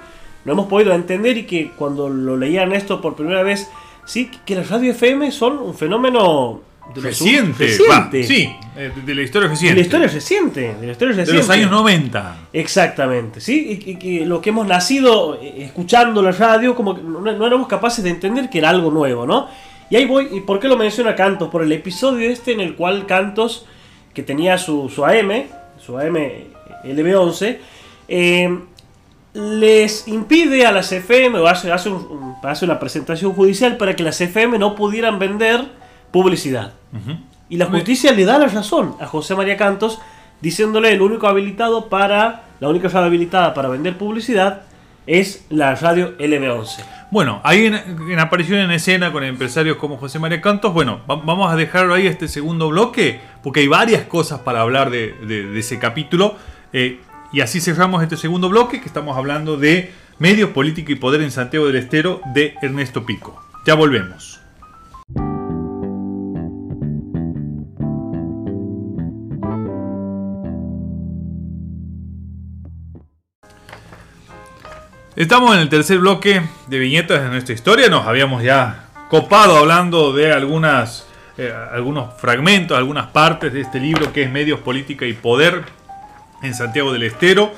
no, 0.46 0.52
hemos 0.52 0.66
podido 0.68 0.94
entender 0.94 1.36
y 1.36 1.42
que 1.42 1.72
cuando 1.76 2.08
lo 2.08 2.36
leían 2.36 2.72
esto 2.72 3.00
por 3.00 3.16
primera 3.16 3.42
vez, 3.42 3.68
sí, 4.04 4.30
que 4.46 4.54
las 4.54 4.70
radio 4.70 4.92
FM 4.92 5.32
son 5.32 5.58
un 5.58 5.74
fenómeno 5.74 6.62
reciente, 6.94 7.68
sí, 8.22 8.48
eh, 8.76 8.92
de 9.04 9.14
la 9.14 9.22
historia 9.22 9.48
reciente. 9.48 9.74
De 9.74 9.80
la 9.80 9.84
historia 9.84 10.06
reciente, 10.06 10.60
de 10.80 10.86
la 10.86 10.92
historia 10.92 11.16
reciente. 11.16 11.32
De 11.32 11.38
los 11.38 11.50
años 11.50 11.70
90. 11.72 12.36
Exactamente, 12.52 13.40
¿sí? 13.40 13.82
Y, 13.84 13.96
que 13.96 14.24
lo 14.24 14.40
que 14.40 14.50
hemos 14.50 14.68
nacido 14.68 15.34
eh, 15.42 15.64
escuchando 15.64 16.22
la 16.22 16.30
radio, 16.30 16.76
como 16.76 16.94
que 16.94 17.02
no, 17.02 17.28
éramos 17.44 17.66
capaces 17.66 18.04
de 18.04 18.10
entender 18.10 18.48
que 18.48 18.58
era 18.58 18.70
algo 18.70 18.92
nuevo, 18.92 19.26
¿no? 19.26 19.48
Y 19.90 19.96
ahí 19.96 20.04
voy, 20.04 20.28
¿y 20.32 20.40
por 20.40 20.60
qué 20.60 20.68
lo 20.68 20.76
menciona 20.76 21.16
Cantos? 21.16 21.48
Por 21.48 21.64
el 21.64 21.72
episodio 21.72 22.30
este 22.30 22.52
en 22.52 22.60
el 22.60 22.76
cual 22.76 23.06
Cantos, 23.06 23.66
que 24.14 24.22
tenía 24.22 24.58
su, 24.58 24.88
su 24.88 25.04
AM, 25.04 25.44
su 25.84 25.98
AM 25.98 26.16
LB11, 26.84 27.58
eh, 28.08 28.58
les 29.36 30.08
impide 30.08 30.64
a 30.64 30.72
las 30.72 30.90
FM, 30.92 31.38
o 31.38 31.46
hace, 31.46 31.70
hace, 31.70 31.90
hace 32.42 32.64
una 32.64 32.78
presentación 32.78 33.34
judicial 33.34 33.76
para 33.76 33.94
que 33.94 34.02
las 34.02 34.18
FM 34.20 34.58
no 34.58 34.74
pudieran 34.74 35.18
vender 35.18 35.66
publicidad. 36.10 36.72
Y 37.48 37.58
la 37.58 37.66
justicia 37.66 38.12
le 38.12 38.24
da 38.24 38.38
la 38.38 38.46
razón 38.46 38.96
a 38.98 39.06
José 39.06 39.34
María 39.34 39.56
Cantos, 39.58 40.00
diciéndole 40.40 40.92
el 40.92 41.02
único 41.02 41.26
habilitado 41.26 41.88
para, 41.88 42.44
la 42.60 42.68
única 42.68 42.88
radio 42.88 43.06
habilitada 43.08 43.52
para 43.52 43.68
vender 43.68 43.98
publicidad 43.98 44.62
es 45.06 45.46
la 45.50 45.74
radio 45.74 46.16
LB11. 46.18 46.84
Bueno, 47.10 47.40
ahí 47.44 47.66
en, 47.66 48.18
aparición 48.18 48.58
en 48.58 48.70
escena 48.72 49.12
con 49.12 49.22
empresarios 49.22 49.76
como 49.76 49.98
José 49.98 50.18
María 50.18 50.40
Cantos, 50.40 50.72
bueno, 50.72 51.02
vamos 51.06 51.52
a 51.52 51.56
dejarlo 51.56 51.94
ahí 51.94 52.06
este 52.06 52.26
segundo 52.26 52.68
bloque, 52.68 53.20
porque 53.42 53.60
hay 53.60 53.68
varias 53.68 54.04
cosas 54.06 54.40
para 54.40 54.62
hablar 54.62 54.90
de, 54.90 55.58
ese 55.58 55.78
capítulo. 55.78 56.34
Eh, 56.72 57.00
y 57.32 57.40
así 57.40 57.60
cerramos 57.60 58.02
este 58.02 58.16
segundo 58.16 58.48
bloque, 58.48 58.80
que 58.80 58.86
estamos 58.86 59.16
hablando 59.16 59.56
de 59.56 59.92
medios, 60.18 60.50
política 60.50 60.92
y 60.92 60.96
poder 60.96 61.22
en 61.22 61.30
Santiago 61.30 61.66
del 61.66 61.76
Estero 61.76 62.20
de 62.34 62.54
Ernesto 62.62 63.04
Pico. 63.04 63.40
Ya 63.66 63.74
volvemos. 63.74 64.40
Estamos 75.16 75.54
en 75.54 75.62
el 75.62 75.70
tercer 75.70 75.98
bloque 75.98 76.42
de 76.66 76.78
viñetas 76.78 77.22
de 77.22 77.30
nuestra 77.30 77.54
historia. 77.54 77.88
Nos 77.88 78.06
habíamos 78.06 78.42
ya 78.42 78.90
copado 79.08 79.56
hablando 79.56 80.12
de 80.12 80.30
algunas, 80.30 81.08
eh, 81.38 81.50
algunos 81.72 82.12
fragmentos, 82.20 82.76
algunas 82.76 83.06
partes 83.06 83.52
de 83.54 83.62
este 83.62 83.80
libro 83.80 84.12
que 84.12 84.24
es 84.24 84.30
Medios, 84.30 84.60
Política 84.60 85.06
y 85.06 85.14
Poder 85.14 85.64
en 86.42 86.54
Santiago 86.54 86.92
del 86.92 87.04
Estero, 87.04 87.52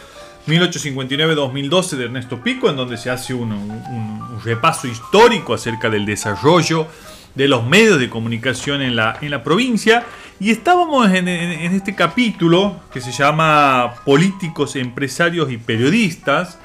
1859-2012 0.46 1.90
de 1.96 2.04
Ernesto 2.06 2.42
Pico, 2.42 2.70
en 2.70 2.76
donde 2.76 2.96
se 2.96 3.10
hace 3.10 3.34
un, 3.34 4.38
repaso 4.44 4.86
histórico 4.86 5.52
acerca 5.52 5.90
del 5.90 6.06
desarrollo 6.06 6.86
de 7.34 7.48
los 7.48 7.66
medios 7.66 7.98
de 7.98 8.08
comunicación 8.08 8.82
en 8.82 8.96
la, 8.96 9.18
en 9.20 9.30
la 9.30 9.42
provincia. 9.42 10.04
Y 10.40 10.50
estábamos 10.50 11.10
en, 11.10 11.28
este 11.28 11.94
capítulo 11.94 12.80
que 12.92 13.00
se 13.00 13.12
llama 13.12 13.94
Políticos, 14.04 14.76
Empresarios 14.76 15.50
y 15.50 15.56
Periodistas. 15.56 16.58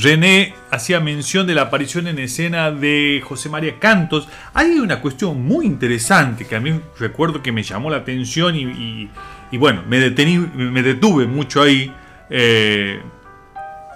René 0.00 0.54
hacía 0.70 1.00
mención 1.00 1.46
de 1.46 1.54
la 1.54 1.62
aparición 1.62 2.06
en 2.06 2.18
escena 2.18 2.70
de 2.70 3.20
José 3.24 3.48
María 3.48 3.78
Cantos. 3.78 4.28
Hay 4.54 4.78
una 4.78 5.00
cuestión 5.00 5.42
muy 5.42 5.66
interesante 5.66 6.46
que 6.46 6.54
a 6.54 6.60
mí 6.60 6.80
recuerdo 6.98 7.42
que 7.42 7.50
me 7.50 7.62
llamó 7.62 7.90
la 7.90 7.98
atención 7.98 8.54
y, 8.54 9.10
bueno, 9.58 9.82
me, 9.88 9.98
detuve 9.98 11.26
mucho 11.26 11.62
ahí. 11.62 11.92
Eh, 12.30 13.02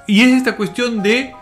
y 0.08 0.20
es 0.22 0.32
esta 0.32 0.56
cuestión 0.56 1.02
de 1.02 1.34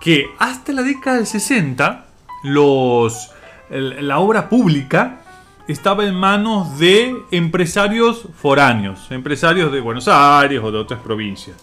que 0.00 0.26
hasta 0.38 0.72
la 0.72 0.82
década 0.82 1.16
del 1.16 1.26
60 1.26 2.06
los, 2.44 3.30
la 3.70 4.18
obra 4.18 4.48
pública 4.48 5.20
estaba 5.68 6.04
en 6.04 6.14
manos 6.14 6.78
de 6.78 7.14
empresarios 7.30 8.26
foráneos, 8.34 9.10
empresarios 9.10 9.70
de 9.70 9.80
Buenos 9.80 10.08
Aires 10.08 10.60
o 10.62 10.72
de 10.72 10.78
otras 10.78 11.00
provincias. 11.00 11.56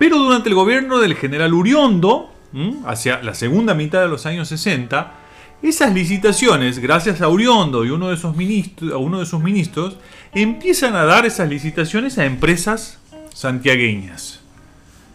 Pero 0.00 0.16
durante 0.16 0.48
el 0.48 0.54
gobierno 0.54 0.98
del 0.98 1.14
general 1.14 1.52
Uriondo, 1.52 2.32
hacia 2.86 3.22
la 3.22 3.34
segunda 3.34 3.74
mitad 3.74 4.00
de 4.00 4.08
los 4.08 4.24
años 4.24 4.48
60, 4.48 5.12
esas 5.62 5.92
licitaciones, 5.92 6.78
gracias 6.78 7.20
a 7.20 7.28
Uriondo 7.28 7.84
y 7.84 7.90
uno 7.90 8.08
de, 8.08 8.14
esos 8.14 8.34
ministros, 8.34 8.94
a 8.94 8.96
uno 8.96 9.20
de 9.20 9.26
sus 9.26 9.42
ministros, 9.42 9.98
empiezan 10.32 10.96
a 10.96 11.04
dar 11.04 11.26
esas 11.26 11.50
licitaciones 11.50 12.16
a 12.16 12.24
empresas 12.24 12.98
santiagueñas. 13.34 14.40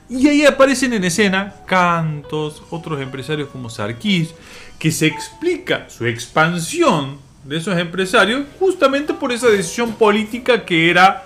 Y 0.07 0.27
ahí 0.27 0.45
aparecen 0.45 0.93
en 0.93 1.03
escena 1.03 1.55
Cantos, 1.65 2.61
otros 2.69 3.01
empresarios 3.01 3.49
como 3.49 3.71
Sarquís, 3.71 4.35
que 4.77 4.91
se 4.91 5.07
explica 5.07 5.89
su 5.89 6.05
expansión 6.05 7.17
de 7.43 7.57
esos 7.57 7.75
empresarios 7.79 8.43
justamente 8.59 9.15
por 9.15 9.31
esa 9.31 9.47
decisión 9.47 9.93
política 9.93 10.63
que 10.63 10.91
era 10.91 11.24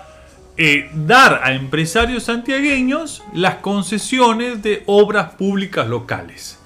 eh, 0.62 0.90
dar 0.92 1.40
a 1.42 1.54
empresarios 1.54 2.24
santiagueños 2.24 3.22
las 3.32 3.54
concesiones 3.56 4.62
de 4.62 4.82
obras 4.84 5.32
públicas 5.32 5.88
locales. 5.88 6.58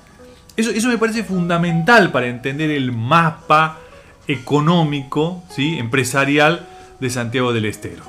Eso, 0.57 0.72
eso 0.72 0.88
me 0.88 0.98
parece 0.98 1.22
fundamental 1.22 2.11
para 2.11 2.26
entender 2.26 2.72
el 2.72 2.90
mapa 2.90 3.78
económico, 4.26 5.44
¿sí? 5.48 5.78
empresarial 5.78 6.66
de 6.98 7.09
Santiago 7.09 7.52
del 7.52 7.66
Estero. 7.66 8.02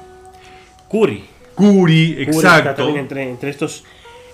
Curi. 0.87 1.23
Curi, 1.53 2.15
exacto. 2.17 2.89
entre, 2.97 3.29
entre 3.29 3.51
estos 3.51 3.83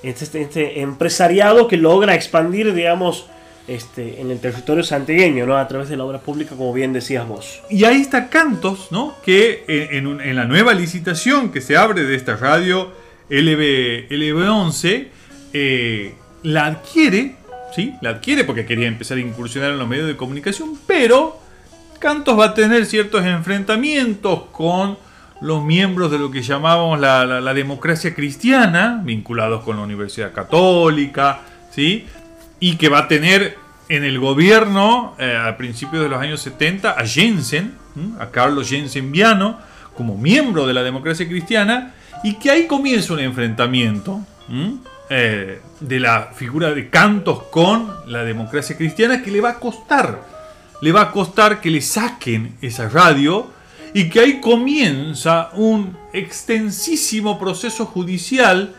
este, 0.04 0.42
este 0.42 0.80
empresariado 0.80 1.68
que 1.68 1.76
logra 1.76 2.16
expandir, 2.16 2.74
digamos, 2.74 3.28
este, 3.68 4.20
en 4.20 4.32
el 4.32 4.40
territorio 4.40 4.84
santiagueño, 4.84 5.46
¿no? 5.46 5.58
A 5.58 5.68
través 5.68 5.90
de 5.90 5.98
la 5.98 6.04
obra 6.04 6.20
pública, 6.20 6.56
como 6.56 6.74
bien 6.74 6.94
decías 6.94 7.28
vos. 7.28 7.62
Y 7.70 7.84
ahí 7.86 8.02
está 8.02 8.30
Cantos, 8.30 8.92
¿no? 8.92 9.16
Que 9.24 9.64
en, 9.68 10.36
la 10.36 10.46
nueva 10.46 10.74
licitación 10.74 11.52
que 11.52 11.62
se 11.62 11.78
abre 11.78 12.04
de 12.04 12.16
esta 12.16 12.36
radio 12.36 12.92
LB, 13.30 14.10
LB11, 14.10 15.08
eh, 15.54 16.14
la 16.44 16.66
adquiere, 16.66 17.36
¿sí? 17.76 17.94
La 18.02 18.12
adquiere 18.12 18.44
porque 18.44 18.66
quería 18.66 18.88
empezar 18.88 19.18
a 19.18 19.22
incursionar 19.22 19.72
en 19.72 19.80
los 19.80 19.88
medios 19.88 20.08
de 20.08 20.18
comunicación, 20.18 20.78
pero 20.88 21.40
Cantos 22.00 22.38
va 22.38 22.46
a 22.46 22.54
tener 22.54 22.86
ciertos 22.86 23.24
enfrentamientos 23.26 24.44
con 24.52 24.98
los 25.40 25.64
miembros 25.64 26.12
de 26.12 26.20
lo 26.20 26.32
que 26.32 26.42
llamábamos 26.42 27.00
la, 27.00 27.26
la 27.26 27.54
democracia 27.54 28.14
cristiana, 28.14 29.02
vinculados 29.04 29.64
con 29.64 29.78
la 29.78 29.84
Universidad 29.84 30.34
Católica, 30.34 31.42
¿sí? 31.72 32.06
Y 32.62 32.78
que 32.78 32.88
va 32.88 33.00
a 33.00 33.08
tener 33.10 33.58
en 33.90 34.06
el 34.06 34.20
gobierno 34.20 35.16
eh, 35.20 35.36
a 35.36 35.58
principios 35.58 36.04
de 36.04 36.08
los 36.08 36.22
años 36.22 36.40
70 36.42 36.92
a 36.92 37.06
Jensen, 37.06 37.74
a 38.20 38.28
Carlos 38.28 38.70
Jensen 38.70 39.12
Viano, 39.12 39.60
como 39.98 40.18
miembro 40.18 40.66
de 40.66 40.74
la 40.74 40.84
democracia 40.84 41.28
cristiana, 41.28 41.94
y 42.24 42.36
que 42.36 42.52
ahí 42.52 42.68
comienza 42.68 43.14
un 43.14 43.20
enfrentamiento 43.20 44.22
eh, 45.10 45.60
de 45.80 46.00
la 46.00 46.32
figura 46.34 46.72
de 46.72 46.90
Cantos 46.90 47.44
con 47.52 47.92
la 48.08 48.24
democracia 48.24 48.78
cristiana 48.78 49.22
que 49.22 49.32
le 49.32 49.42
va 49.42 49.50
a 49.50 49.60
costar, 49.60 50.22
le 50.82 50.92
va 50.92 51.02
a 51.02 51.12
costar 51.12 51.60
que 51.60 51.72
le 51.72 51.82
saquen 51.82 52.56
esa 52.62 52.88
radio 52.88 53.52
y 53.94 54.08
que 54.10 54.20
ahí 54.20 54.40
comienza 54.40 55.50
un 55.54 55.98
extensísimo 56.14 57.40
proceso 57.40 57.86
judicial 57.88 58.74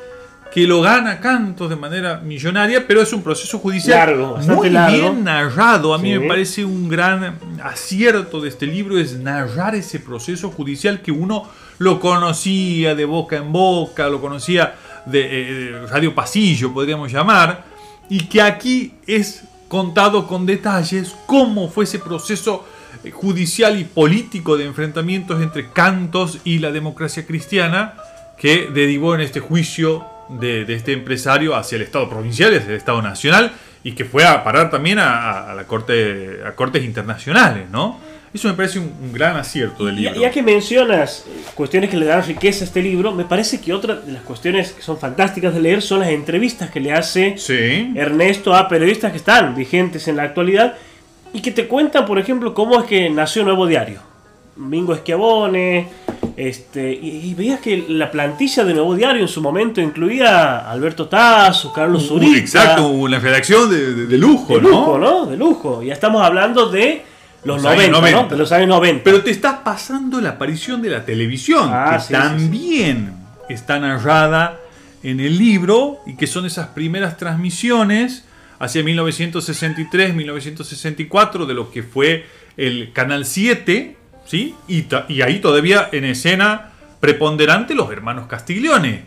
que 0.53 0.67
lo 0.67 0.83
gana 0.83 1.19
Cantos 1.19 1.71
de 1.71 1.77
manera 1.77 2.19
millonaria, 2.19 2.87
pero 2.87 3.01
es 3.01 3.13
un 3.15 3.23
proceso 3.23 3.59
judicial 3.59 4.15
muy 4.47 4.69
bien 4.69 5.25
narrado. 5.25 5.95
A 5.95 5.99
mí 5.99 6.17
me 6.17 6.29
parece 6.29 6.63
un 6.63 6.91
gran 6.91 7.39
acierto 7.63 8.41
de 8.41 8.51
este 8.51 8.67
libro 8.67 8.99
es 8.99 9.17
narrar 9.17 9.75
ese 9.75 9.99
proceso 9.99 10.51
judicial 10.51 11.01
que 11.01 11.11
uno 11.11 11.49
lo 11.79 11.99
conocía 11.99 12.95
de 12.95 13.05
boca 13.07 13.37
en 13.37 13.51
boca, 13.51 14.09
lo 14.09 14.21
conocía 14.21 14.75
de, 15.07 15.29
eh, 15.31 15.87
radio 15.89 16.15
pasillo, 16.15 16.73
podríamos 16.73 17.11
llamar, 17.11 17.65
y 18.11 18.25
que 18.27 18.43
aquí 18.43 18.95
es 19.07 19.45
contado 19.69 20.27
con 20.27 20.45
detalles 20.45 21.15
cómo 21.25 21.71
fue 21.71 21.85
ese 21.85 21.99
proceso 21.99 22.67
eh, 23.03 23.11
judicial 23.11 23.81
y 23.81 23.85
político 23.85 24.59
de 24.59 24.67
enfrentamientos 24.67 25.41
entre 25.41 25.71
Cantos 25.71 26.41
y 26.45 26.59
la 26.59 26.71
democracia 26.71 27.27
cristiana 27.27 27.95
que 28.37 28.69
derivó 28.73 29.15
en 29.15 29.23
este 29.23 29.41
juicio 29.41 30.12
de, 30.29 30.63
este 30.73 30.93
empresario 30.93 31.55
hacia 31.55 31.77
el 31.77 31.83
Estado 31.83 32.09
provincial, 32.09 32.55
hacia 32.55 32.71
el 32.71 32.77
Estado 32.77 33.03
nacional, 33.03 33.53
y 33.85 33.93
que 33.93 34.05
fue 34.05 34.25
a 34.25 34.45
parar 34.45 34.71
también 34.71 34.99
a, 34.99 35.53
la 35.55 35.65
corte, 35.65 36.41
a 36.47 36.53
cortes 36.53 36.85
internacionales, 36.85 37.69
¿no? 37.71 37.99
Eso 38.35 38.49
me 38.49 38.55
parece 38.55 38.79
un, 38.79 39.13
gran 39.13 39.37
acierto 39.37 39.85
del 39.85 39.97
libro. 39.97 40.19
Ya, 40.19 40.31
que 40.31 40.43
mencionas 40.43 41.27
cuestiones 41.55 41.91
que 41.91 41.99
le 41.99 42.07
dan 42.07 42.25
riqueza 42.25 42.65
a 42.65 42.67
este 42.67 42.83
libro, 42.83 43.13
me 43.13 43.25
parece 43.25 43.61
que 43.61 43.75
otra 43.75 43.97
de 43.97 44.13
las 44.13 44.23
cuestiones 44.23 44.73
que 44.73 44.81
son 44.81 44.99
fantásticas 44.99 45.53
de 45.53 45.61
leer 45.61 45.83
son 45.83 46.01
las 46.01 46.09
entrevistas 46.09 46.71
que 46.71 46.81
le 46.81 46.93
hace 46.93 47.37
Ernesto 47.95 48.55
a 48.55 48.69
periodistas 48.69 49.11
que 49.11 49.19
están 49.19 49.55
vigentes 49.55 50.09
en 50.09 50.17
la 50.17 50.23
actualidad 50.23 50.77
y 51.35 51.43
que 51.43 51.51
te 51.51 51.67
cuentan, 51.67 52.07
por 52.07 52.19
ejemplo, 52.19 52.55
cómo 52.55 52.81
es 52.81 52.87
que 52.87 53.11
nació 53.11 53.45
Nuevo 53.45 53.67
Diario. 53.67 54.12
Mingo 54.57 54.95
Esquiabone, 54.95 55.89
este, 56.37 56.93
y, 56.93 57.35
veías 57.35 57.61
que 57.61 57.85
la 57.89 58.11
plantilla 58.11 58.65
de 58.65 58.75
Nuevo 58.75 58.95
Diario 58.95 59.23
en 59.23 59.29
su 59.29 59.41
momento 59.43 59.81
incluía 59.81 60.71
Alberto 60.71 61.07
Tazo, 61.07 61.73
Carlos 61.73 62.09
Zurita. 62.09 62.39
Exacto, 62.39 62.89
una 62.89 63.19
redacción 63.19 63.71
de, 63.71 64.17
lujo, 64.17 64.57
de 64.57 64.63
lujo, 64.63 64.99
¿no? 64.99 65.27
De 65.27 65.37
lujo. 65.37 65.83
Ya 65.83 65.93
estamos 65.93 66.23
hablando 66.23 66.71
de 66.71 67.03
los, 67.45 67.63
90, 67.63 68.29
De 68.29 68.37
los 68.37 68.53
años 68.53 68.69
90. 68.69 69.05
Pero 69.05 69.23
te 69.23 69.31
estás 69.31 69.59
pasando 69.65 70.21
la 70.21 70.31
aparición 70.31 70.81
de 70.81 70.89
la 70.91 71.05
televisión, 71.05 71.69
ah, 71.73 71.99
que 71.99 72.05
también 72.15 73.13
está 73.49 73.79
narrada 73.79 74.59
en 75.03 75.21
el 75.21 75.39
libro 75.39 76.01
y 76.07 76.17
que 76.17 76.27
son 76.27 76.47
esas 76.47 76.69
primeras 76.69 77.19
transmisiones 77.19 78.25
hacia 78.59 78.83
1963-1964 78.83 81.47
de 81.47 81.55
lo 81.55 81.71
que 81.71 81.83
fue 81.83 82.25
el 82.57 82.93
Canal 82.93 83.27
7 83.27 83.97
¿sí? 84.25 84.55
Y, 84.69 84.87
ahí 85.23 85.41
todavía 85.41 85.89
en 85.93 86.05
escena 86.05 86.73
preponderante 87.01 87.75
los 87.75 87.91
hermanos 87.91 88.27
Castiglione, 88.27 89.05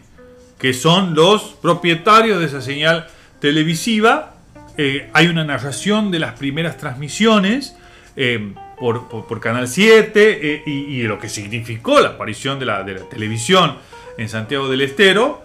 que 0.59 0.73
son 0.73 1.15
los 1.15 1.55
propietarios 1.61 2.39
de 2.39 2.45
esa 2.45 2.61
señal 2.61 3.07
televisiva. 3.39 4.35
Eh, 4.77 5.09
hay 5.13 5.27
una 5.27 5.43
narración 5.43 6.11
de 6.11 6.19
las 6.19 6.33
primeras 6.33 6.77
transmisiones 6.77 7.75
eh, 8.15 8.53
por, 8.77 9.39
Canal 9.39 9.67
7 9.67 10.11
eh, 10.15 10.63
y, 10.65 11.03
lo 11.03 11.17
que 11.19 11.29
significó 11.29 12.01
la 12.01 12.09
aparición 12.09 12.59
de 12.59 12.65
la, 12.65 12.83
de 12.83 12.95
la 12.95 13.09
televisión 13.09 13.77
en 14.17 14.29
Santiago 14.29 14.69
del 14.69 14.81
Estero. 14.81 15.43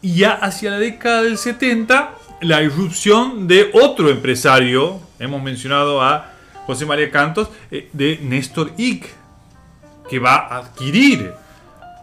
Y 0.00 0.14
ya 0.14 0.32
hacia 0.32 0.70
la 0.70 0.78
década 0.78 1.22
del 1.22 1.38
70, 1.38 2.14
la 2.42 2.62
irrupción 2.62 3.48
de 3.48 3.70
otro 3.72 4.10
empresario, 4.10 5.00
hemos 5.18 5.42
mencionado 5.42 6.00
a 6.02 6.32
José 6.68 6.84
María 6.84 7.10
Cantos, 7.10 7.48
eh, 7.70 7.88
de 7.94 8.20
Néstor 8.22 8.72
Ick, 8.76 9.06
que 10.06 10.18
va 10.18 10.36
a 10.36 10.58
adquirir 10.58 11.32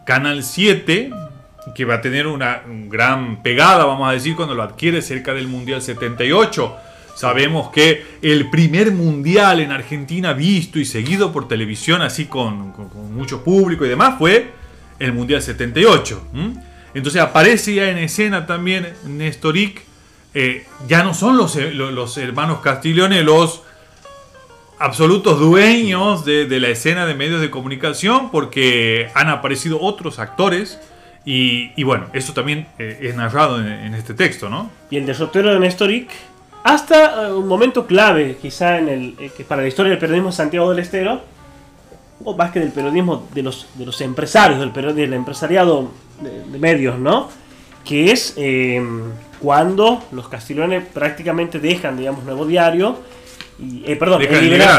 Canal 0.08 0.43
7, 0.43 1.12
que 1.75 1.86
va 1.86 1.95
a 1.95 2.01
tener 2.01 2.25
una 2.25 2.63
gran 2.65 3.43
pegada, 3.43 3.86
vamos 3.86 4.10
a 4.10 4.13
decir, 4.13 4.36
cuando 4.36 4.56
lo 4.56 4.63
adquiere 4.63 5.04
cerca 5.04 5.36
del 5.36 5.47
Mundial 5.47 5.84
78. 5.84 6.78
Sabemos 7.13 7.69
que 7.69 8.06
el 8.23 8.49
primer 8.49 8.91
mundial 8.91 9.60
en 9.60 9.71
Argentina 9.71 10.34
visto 10.34 10.80
y 10.80 10.86
seguido 10.86 11.32
por 11.32 11.47
televisión, 11.47 12.01
así 12.01 12.26
con, 12.26 12.74
mucho 13.13 13.43
público 13.43 13.86
y 13.86 13.89
demás, 13.89 14.16
fue 14.18 14.49
el 14.97 15.13
Mundial 15.13 15.43
78. 15.43 16.28
Entonces 16.95 17.22
aparece 17.22 17.76
ya 17.76 17.91
en 17.91 17.99
escena 17.99 18.47
también 18.47 18.95
Néstor 19.05 19.57
Ick. 19.57 19.84
Eh, 20.34 20.66
ya 20.88 21.03
no 21.03 21.13
son 21.13 21.38
los, 21.38 21.55
los 21.55 22.18
hermanos 22.18 22.61
Castiglione 22.61 23.22
los 23.22 23.61
absolutos 24.80 25.39
dueños 25.39 26.26
de, 26.26 26.47
la 26.59 26.69
escena 26.69 27.05
de 27.05 27.13
medios 27.13 27.41
de 27.41 27.49
comunicación 27.49 28.32
porque 28.32 29.09
han 29.13 29.30
aparecido 29.30 29.80
otros 29.82 30.19
actores 30.19 30.80
y, 31.28 31.84
bueno, 31.84 32.05
eso 32.13 32.34
también 32.34 32.67
eh, 32.78 32.99
es 33.01 33.15
narrado 33.15 33.59
en, 33.59 33.95
este 33.95 34.13
texto, 34.13 34.47
¿no? 34.47 34.69
Y 34.91 34.97
el 34.97 35.07
derrotero 35.07 35.51
de 35.51 35.59
Nestoric, 35.59 36.11
hasta 36.63 37.28
eh, 37.28 37.34
un 37.34 37.47
momento 37.47 37.88
clave 37.88 38.38
quizá 38.39 38.78
en 38.78 38.89
el, 38.89 39.15
eh, 39.19 39.32
para 39.47 39.63
la 39.63 39.67
historia 39.67 39.89
del 39.91 39.99
periodismo 39.99 40.30
de 40.30 40.36
Santiago 40.36 40.69
del 40.69 40.80
Estero, 40.80 41.21
o 42.23 42.36
más 42.36 42.51
que 42.51 42.59
del 42.59 42.71
periodismo, 42.71 43.28
de 43.34 43.43
los, 43.43 43.67
de 43.76 43.86
los 43.86 43.99
empresarios, 44.01 44.59
del, 44.59 44.95
del 44.95 45.13
empresariado 45.13 45.91
de, 46.21 46.59
medios, 46.59 46.97
¿no? 46.97 47.30
Que 47.84 48.11
es 48.11 48.34
eh, 48.38 48.84
cuando 49.39 50.03
los 50.11 50.28
castilones 50.28 50.86
prácticamente 50.86 51.59
dejan, 51.59 51.97
digamos, 51.97 52.23
Nuevo 52.23 52.45
Diario, 52.45 52.99
y, 53.60 53.84
eh, 53.86 53.95
perdón, 53.95 54.20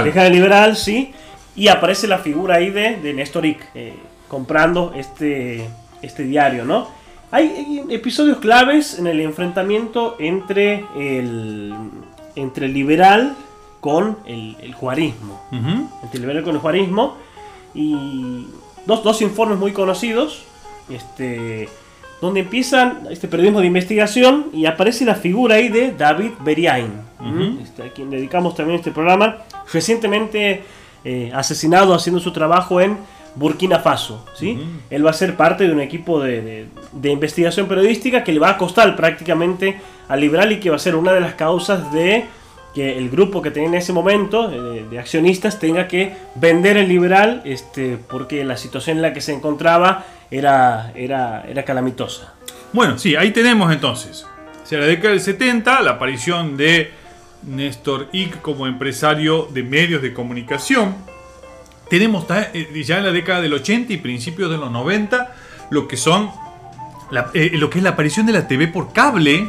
Dejan 0.05 0.27
el 0.27 0.33
liberal, 0.33 0.77
sí, 0.77 1.13
y 1.55 1.69
aparece 1.69 2.07
la 2.07 2.19
figura 2.19 2.57
ahí 2.57 2.71
de, 2.71 2.97
de 2.97 3.15
Néstor 3.15 3.47
Ick, 3.47 3.71
eh, 3.75 3.95
comprando 4.29 4.93
este, 4.95 5.67
este 6.03 6.25
diario, 6.25 6.65
¿no? 6.65 6.89
Hay, 7.31 7.49
hay 7.49 7.95
episodios 7.95 8.39
claves 8.39 8.99
en 8.99 9.07
el 9.07 9.21
enfrentamiento 9.21 10.17
entre 10.19 10.85
el, 10.97 11.75
entre 12.37 12.67
el 12.67 12.75
liberal 12.75 13.37
con 13.81 14.19
el, 14.27 14.57
el 14.61 14.75
juarismo. 14.75 15.43
Entre 15.51 16.19
el 16.19 16.21
liberal 16.21 16.45
con 16.45 16.55
el 16.55 16.61
juarismo. 16.61 17.17
Y 17.75 18.47
dos, 18.85 19.03
dos 19.03 19.23
informes 19.23 19.59
muy 19.59 19.73
conocidos. 19.73 20.45
Este 20.89 21.69
donde 22.21 22.41
empiezan 22.41 23.01
este 23.11 23.29
periodismo 23.29 23.61
de 23.61 23.67
investigación 23.67 24.47
y 24.53 24.67
aparece 24.67 25.05
la 25.05 25.15
figura 25.17 25.57
ahí 25.57 25.69
de 25.69 25.93
David 25.93 26.31
Beriain 26.45 26.91
este, 27.63 27.83
a 27.83 27.89
quien 27.91 28.11
dedicamos 28.11 28.55
también 28.55 28.79
este 28.79 28.91
programa 28.93 29.39
recientemente 29.73 30.63
eh, 31.05 31.31
asesinado 31.35 31.95
haciendo 31.95 32.21
su 32.21 32.33
trabajo 32.33 32.81
en 32.81 32.97
Burkina 33.35 33.79
Faso 33.81 34.25
¿sí? 34.35 34.59
Él 34.91 35.05
va 35.07 35.11
a 35.11 35.13
ser 35.15 35.37
parte 35.37 35.67
de 35.67 35.73
un 35.73 35.81
equipo 35.81 36.21
de, 36.21 36.41
de- 36.41 36.67
de 36.93 37.11
investigación 37.11 37.67
periodística 37.69 38.25
que 38.25 38.33
le 38.33 38.39
va 38.41 38.51
a 38.51 38.57
costar 38.59 38.97
prácticamente 38.97 39.79
al 40.09 40.21
liberal 40.21 40.53
y 40.53 40.57
que 40.61 40.71
va 40.71 40.77
a 40.77 40.79
ser 40.79 40.97
una 40.97 41.13
de 41.13 41.21
las 41.21 41.35
causas 41.35 41.93
de 41.93 42.25
que 42.77 42.99
el 42.99 43.09
grupo 43.09 43.41
que 43.41 43.51
tenía 43.51 43.71
en 43.71 43.75
ese 43.77 43.95
momento 43.95 44.53
eh, 44.53 44.61
de, 44.83 44.89
de 44.91 44.99
accionistas 44.99 45.59
tenga 45.59 45.89
que 45.89 46.13
vender 46.35 46.77
el 46.77 46.89
liberal 46.89 47.41
este, 47.47 47.97
porque 47.97 48.45
la 48.45 48.59
situación 48.59 48.99
en 48.99 49.03
la 49.03 49.15
que 49.15 49.23
se 49.23 49.33
encontraba 49.33 50.05
era, 50.31 50.93
era, 50.95 51.43
era 51.49 51.65
calamitosa. 51.65 52.35
Bueno, 52.75 52.99
sí, 52.99 53.17
ahí 53.17 53.31
tenemos 53.31 53.73
entonces. 53.73 54.27
Hacia 54.63 54.79
la 54.79 54.85
década 54.87 55.11
del 55.11 55.21
70, 55.21 55.81
la 55.81 55.93
aparición 55.93 56.59
de 56.59 56.91
Néstor 57.45 58.09
Ick 58.13 58.43
como 58.43 58.67
empresario 58.67 59.49
de 59.51 59.63
medios 59.63 60.03
de 60.03 60.13
comunicación. 60.13 60.95
Tenemos 61.89 62.27
eh, 62.53 62.83
ya 62.85 62.99
en 62.99 63.05
la 63.05 63.13
década 63.13 63.41
del 63.41 63.55
80 63.55 63.93
y 63.95 63.97
principios 63.97 64.51
de 64.51 64.59
los 64.59 64.71
90 64.71 65.35
lo 65.71 65.89
que 65.89 65.97
son 65.97 66.31
la- 67.11 67.31
eh, 67.33 67.53
lo 67.55 67.71
que 67.71 67.79
es 67.79 67.85
la 67.85 67.91
aparición 67.91 68.27
de 68.27 68.33
la 68.33 68.47
TV 68.49 68.67
por 68.69 68.93
cable. 68.93 69.49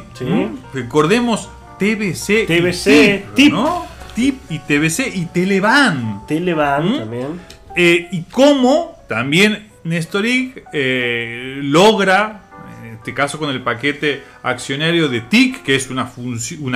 Recordemos 0.74 1.50
TBC, 1.78 2.48
TBC, 2.48 2.88
y 2.88 2.92
TIP, 2.92 3.36
TIP. 3.36 3.54
¿no? 3.54 3.86
TIP 4.16 4.36
y 4.50 4.60
TBC 4.60 5.16
y 5.16 5.26
Televan. 5.26 6.26
Televan 6.28 6.90
¿Mm? 6.90 6.98
también. 7.00 7.28
Eh, 7.76 8.08
y 8.12 8.24
cómo 8.24 8.98
también 9.08 9.68
Néstor 9.84 10.26
Ick, 10.26 10.64
eh, 10.74 11.60
logra, 11.64 12.42
en 12.84 12.96
este 12.96 13.14
caso 13.14 13.40
con 13.40 13.50
el 13.50 13.62
paquete 13.62 14.24
accionario 14.44 15.08
de 15.08 15.22
TIC, 15.22 15.64
que 15.64 15.76
es 15.76 15.90
una, 15.90 16.06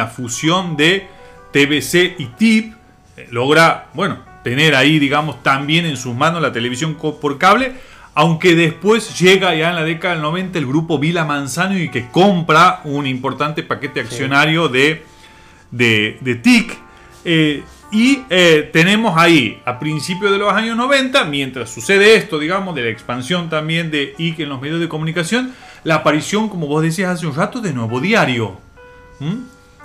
fusión 0.08 0.78
de 0.78 1.08
TBC 1.52 2.16
y 2.20 2.26
TIP, 2.38 2.74
eh, 3.18 3.28
logra, 3.32 3.90
bueno, 3.94 4.20
tener 4.44 4.76
ahí, 4.76 4.98
digamos, 4.98 5.44
también 5.44 5.86
en 5.86 5.98
sus 5.98 6.16
manos 6.16 6.42
la 6.42 6.54
televisión 6.54 6.96
por 6.96 7.38
cable, 7.38 7.74
aunque 8.14 8.56
después 8.56 9.20
llega 9.20 9.56
ya 9.56 9.70
en 9.70 9.76
la 9.76 9.84
década 9.84 10.16
del 10.16 10.24
90 10.24 10.60
el 10.60 10.68
grupo 10.68 11.00
Vila 11.00 11.26
Manzano 11.26 11.78
y 11.78 11.90
que 11.90 12.10
compra 12.10 12.82
un 12.84 13.08
importante 13.08 13.64
paquete 13.64 14.02
accionario 14.02 14.68
de 14.68 15.04
de, 15.72 16.18
de 16.22 16.36
TIC. 16.36 16.78
eh, 17.26 17.64
y 17.94 18.24
eh, 18.30 18.70
tenemos 18.72 19.18
ahí, 19.18 19.62
a 19.66 19.78
principios 19.78 20.32
de 20.32 20.38
los 20.38 20.54
años 20.54 20.78
90, 20.78 21.26
mientras 21.26 21.70
sucede 21.70 22.16
esto, 22.16 22.40
digamos, 22.40 22.74
de 22.74 22.84
la 22.84 22.90
expansión 22.90 23.50
también 23.50 23.92
de 23.92 24.16
IC 24.18 24.40
en 24.40 24.50
los 24.50 24.62
medios 24.62 24.80
de 24.80 24.88
comunicación, 24.88 25.54
la 25.84 25.96
aparición, 25.96 26.48
como 26.48 26.68
vos 26.68 26.82
decías 26.82 27.10
hace 27.10 27.28
un 27.28 27.36
rato, 27.36 27.60
de 27.60 27.74
Nuevo 27.74 28.00
Diario. 28.00 28.58
¿Mm? 29.20 29.40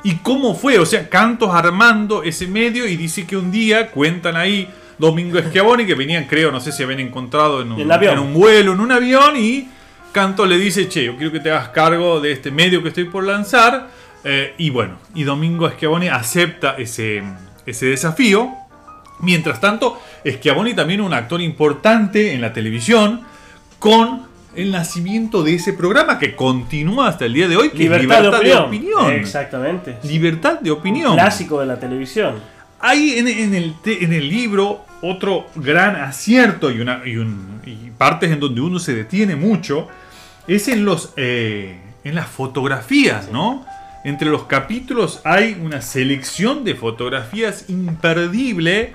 ¿Y 0.04 0.14
cómo 0.18 0.54
fue? 0.54 0.78
O 0.78 0.86
sea, 0.86 1.08
Cantos 1.08 1.50
armando 1.52 2.22
ese 2.22 2.46
medio 2.46 2.86
y 2.86 2.96
dice 2.96 3.26
que 3.26 3.36
un 3.36 3.50
día 3.50 3.90
cuentan 3.90 4.36
ahí 4.36 4.68
Domingo 4.98 5.38
Schiavoni, 5.40 5.86
que 5.86 5.94
venían, 5.94 6.24
creo, 6.24 6.50
no 6.50 6.60
sé 6.60 6.72
si 6.72 6.82
habían 6.82 7.00
encontrado 7.00 7.60
en 7.62 7.72
un, 7.72 7.80
En 7.80 8.18
un 8.18 8.32
vuelo, 8.32 8.72
en 8.72 8.80
un 8.80 8.92
avión, 8.92 9.36
y 9.36 9.68
Cantos 10.12 10.48
le 10.48 10.56
dice, 10.58 10.88
che, 10.88 11.04
yo 11.04 11.16
quiero 11.16 11.32
que 11.32 11.40
te 11.40 11.50
hagas 11.50 11.68
cargo 11.68 12.20
de 12.20 12.32
este 12.32 12.50
medio 12.50 12.82
que 12.82 12.88
estoy 12.88 13.04
por 13.04 13.24
lanzar. 13.24 13.88
Eh, 14.24 14.54
y 14.58 14.70
bueno, 14.70 14.96
y 15.14 15.24
Domingo 15.24 15.70
Schiavoni 15.70 16.08
acepta 16.08 16.74
ese, 16.78 17.22
ese 17.66 17.86
desafío. 17.86 18.50
Mientras 19.20 19.60
tanto, 19.60 20.00
Schiavoni 20.26 20.74
también 20.74 21.00
un 21.00 21.12
actor 21.12 21.40
importante 21.40 22.32
en 22.32 22.40
la 22.40 22.52
televisión 22.52 23.22
con 23.78 24.26
el 24.54 24.72
nacimiento 24.72 25.42
de 25.42 25.54
ese 25.54 25.74
programa 25.74 26.18
que 26.18 26.34
continúa 26.34 27.08
hasta 27.08 27.26
el 27.26 27.34
día 27.34 27.46
de 27.46 27.56
hoy, 27.56 27.68
que 27.70 27.84
es 27.84 27.90
Libertad, 27.90 28.22
de, 28.22 28.28
opinión. 28.28 28.64
opinión. 28.64 29.12
Exactamente. 29.12 29.98
Libertad 30.02 30.60
de 30.60 30.70
opinión. 30.70 31.12
Clásico 31.14 31.60
de 31.60 31.66
la 31.66 31.78
televisión. 31.78 32.36
Hay 32.80 33.18
en, 33.18 33.54
el, 33.54 34.28
libro 34.28 34.84
otro 35.02 35.46
gran 35.56 35.96
acierto 35.96 36.70
y 36.70 37.92
partes 37.96 38.30
en 38.30 38.40
donde 38.40 38.60
uno 38.60 38.78
se 38.78 38.94
detiene 38.94 39.36
mucho, 39.36 39.88
es 40.46 40.68
en, 40.68 40.84
los, 40.84 41.12
eh, 41.16 41.80
en 42.04 42.14
las 42.14 42.28
fotografías, 42.28 43.30
¿no? 43.30 43.66
Entre 44.04 44.28
los 44.28 44.44
capítulos 44.44 45.20
hay 45.24 45.58
una 45.60 45.80
selección 45.80 46.62
de 46.62 46.74
fotografías 46.74 47.68
imperdible 47.68 48.94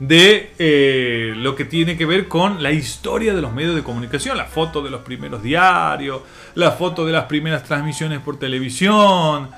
de 0.00 0.52
eh, 0.58 1.32
lo 1.36 1.54
que 1.54 1.64
tiene 1.64 1.96
que 1.96 2.04
ver 2.04 2.28
con 2.28 2.62
la 2.62 2.72
historia 2.72 3.32
de 3.32 3.40
los 3.40 3.52
medios 3.52 3.74
de 3.74 3.82
comunicación, 3.82 4.36
la 4.36 4.44
foto 4.44 4.82
de 4.82 4.90
los 4.90 5.02
primeros 5.02 5.42
diarios, 5.42 6.20
la 6.54 6.72
foto 6.72 7.06
de 7.06 7.12
las 7.12 7.24
primeras 7.24 7.62
transmisiones 7.62 8.18
por 8.20 8.38
televisión, 8.38 9.50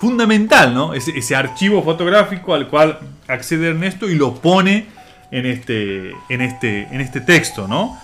fundamental, 0.00 0.74
¿no? 0.74 0.94
Ese, 0.94 1.16
ese 1.16 1.36
archivo 1.36 1.82
fotográfico 1.82 2.54
al 2.54 2.68
cual 2.68 2.98
accede 3.28 3.68
Ernesto 3.68 4.08
y 4.08 4.14
lo 4.14 4.34
pone 4.34 4.86
en 5.30 5.46
este, 5.46 6.12
en 6.28 6.40
este, 6.40 6.88
en 6.90 7.00
este 7.00 7.20
texto, 7.20 7.68
¿no? 7.68 7.98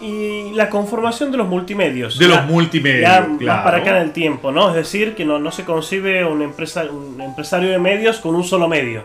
Y 0.00 0.52
la 0.54 0.68
conformación 0.70 1.30
de 1.30 1.36
los 1.36 1.46
multimedios. 1.46 2.18
De 2.18 2.26
los 2.26 2.44
multimedios, 2.46 3.02
ya 3.02 3.20
más 3.20 3.38
claro. 3.38 3.64
para 3.64 3.78
acá 3.78 3.90
en 3.96 4.02
el 4.02 4.12
tiempo, 4.12 4.50
¿no? 4.50 4.70
Es 4.70 4.74
decir, 4.74 5.14
que 5.14 5.24
no, 5.24 5.38
no 5.38 5.52
se 5.52 5.64
concibe 5.64 6.24
un, 6.24 6.42
empresa, 6.42 6.84
un 6.84 7.20
empresario 7.20 7.70
de 7.70 7.78
medios 7.78 8.18
con 8.18 8.34
un 8.34 8.44
solo 8.44 8.66
medio, 8.66 9.04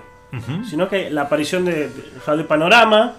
sino 0.70 0.90
que 0.90 1.10
la 1.10 1.24
aparición 1.24 1.64
de, 1.64 1.90
de 1.90 2.04
Radio 2.26 2.46
Panorama, 2.48 3.14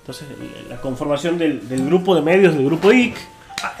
entonces 0.00 0.26
la 0.68 0.76
conformación 0.80 1.38
del, 1.38 1.66
del 1.68 1.86
grupo 1.86 2.14
de 2.14 2.22
medios 2.22 2.54
del 2.54 2.66
grupo 2.66 2.92
IC, 2.92 3.16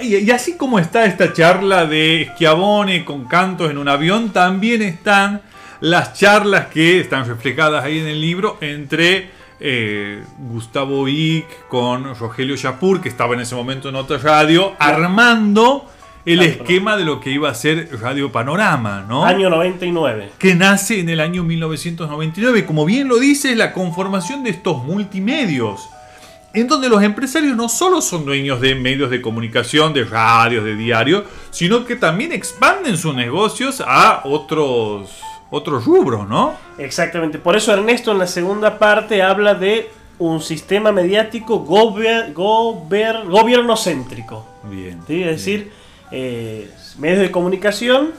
Y, 0.00 0.16
y 0.16 0.30
así 0.30 0.56
como 0.56 0.78
está 0.78 1.04
esta 1.04 1.32
charla 1.32 1.86
de 1.86 2.30
Schiavone 2.34 3.04
con 3.04 3.24
cantos 3.26 3.70
en 3.70 3.78
un 3.78 3.88
avión, 3.88 4.30
también 4.30 4.82
están 4.82 5.42
las 5.80 6.14
charlas 6.14 6.66
que 6.66 7.00
están 7.00 7.26
reflejadas 7.26 7.84
ahí 7.84 7.98
en 7.98 8.06
el 8.06 8.20
libro 8.20 8.58
entre 8.60 9.30
eh, 9.60 10.22
Gustavo 10.38 11.06
Ick 11.08 11.68
con 11.68 12.14
Rogelio 12.18 12.56
Chapur, 12.56 13.00
que 13.00 13.08
estaba 13.08 13.34
en 13.34 13.40
ese 13.40 13.54
momento 13.54 13.88
en 13.88 13.96
otra 13.96 14.18
radio, 14.18 14.74
armando 14.78 15.90
el 16.24 16.38
Claro. 16.40 16.50
esquema 16.52 16.96
de 16.96 17.04
lo 17.04 17.20
que 17.20 17.30
iba 17.30 17.48
a 17.48 17.54
ser 17.54 17.88
Radio 18.00 18.32
Panorama, 18.32 19.04
¿no? 19.08 19.24
año 19.24 19.48
99. 19.48 20.30
que 20.38 20.54
nace 20.56 20.98
en 20.98 21.08
el 21.08 21.20
año 21.20 21.44
1999. 21.44 22.66
Como 22.66 22.84
bien 22.84 23.06
lo 23.06 23.18
dice, 23.18 23.52
es 23.52 23.56
la 23.56 23.72
conformación 23.72 24.42
de 24.42 24.50
estos 24.50 24.82
multimedios, 24.84 25.88
en 26.56 26.66
donde 26.66 26.88
los 26.88 27.02
empresarios 27.02 27.54
no 27.54 27.68
solo 27.68 28.00
son 28.00 28.24
dueños 28.24 28.62
de 28.62 28.74
medios 28.74 29.10
de 29.10 29.20
comunicación, 29.20 29.92
de 29.92 30.04
radios, 30.04 30.64
de 30.64 30.74
diarios, 30.74 31.24
sino 31.50 31.84
que 31.84 31.96
también 31.96 32.32
expanden 32.32 32.96
sus 32.96 33.14
negocios 33.14 33.82
a 33.86 34.22
otros, 34.24 35.10
otros 35.50 35.84
rubros, 35.84 36.26
¿no? 36.26 36.54
Exactamente, 36.78 37.38
por 37.38 37.56
eso 37.56 37.74
Ernesto 37.74 38.12
en 38.12 38.18
la 38.18 38.26
segunda 38.26 38.78
parte 38.78 39.22
habla 39.22 39.52
de 39.54 39.90
un 40.18 40.40
sistema 40.40 40.92
mediático 40.92 41.58
gober, 41.58 42.32
gober, 42.32 43.26
gobierno 43.26 43.76
céntrico. 43.76 44.46
Bien. 44.64 44.98
¿sí? 45.06 45.22
Es 45.24 45.32
decir, 45.32 45.70
eh, 46.10 46.70
medios 46.98 47.20
de 47.20 47.30
comunicación 47.30 48.12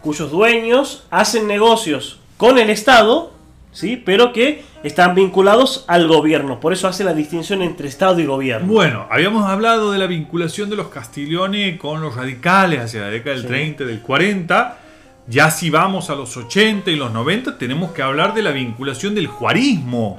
cuyos 0.00 0.30
dueños 0.30 1.06
hacen 1.10 1.48
negocios 1.48 2.20
con 2.36 2.56
el 2.56 2.70
Estado, 2.70 3.32
¿sí? 3.72 3.96
pero 3.96 4.32
que 4.32 4.62
están 4.82 5.14
vinculados 5.14 5.84
al 5.88 6.08
gobierno. 6.08 6.58
Por 6.60 6.72
eso 6.72 6.88
hace 6.88 7.04
la 7.04 7.12
distinción 7.12 7.60
entre 7.62 7.88
Estado 7.88 8.18
y 8.20 8.24
gobierno. 8.26 8.66
Bueno, 8.72 9.06
habíamos 9.10 9.46
hablado 9.48 9.92
de 9.92 9.98
la 9.98 10.06
vinculación 10.06 10.70
de 10.70 10.76
los 10.76 10.88
Castiglione 10.88 11.76
con 11.78 12.00
los 12.00 12.16
radicales 12.16 12.80
hacia 12.80 13.02
la 13.02 13.08
década 13.08 13.34
del 13.36 13.42
Sí. 13.42 13.48
30, 13.48 13.84
del 13.84 14.00
40. 14.00 14.78
Ya 15.26 15.50
si 15.50 15.70
vamos 15.70 16.08
a 16.10 16.14
los 16.14 16.36
80 16.36 16.90
y 16.90 16.96
los 16.96 17.12
90, 17.12 17.58
tenemos 17.58 17.92
que 17.92 18.02
hablar 18.02 18.34
de 18.34 18.42
la 18.42 18.50
vinculación 18.52 19.14
del 19.14 19.26
juarismo 19.26 20.18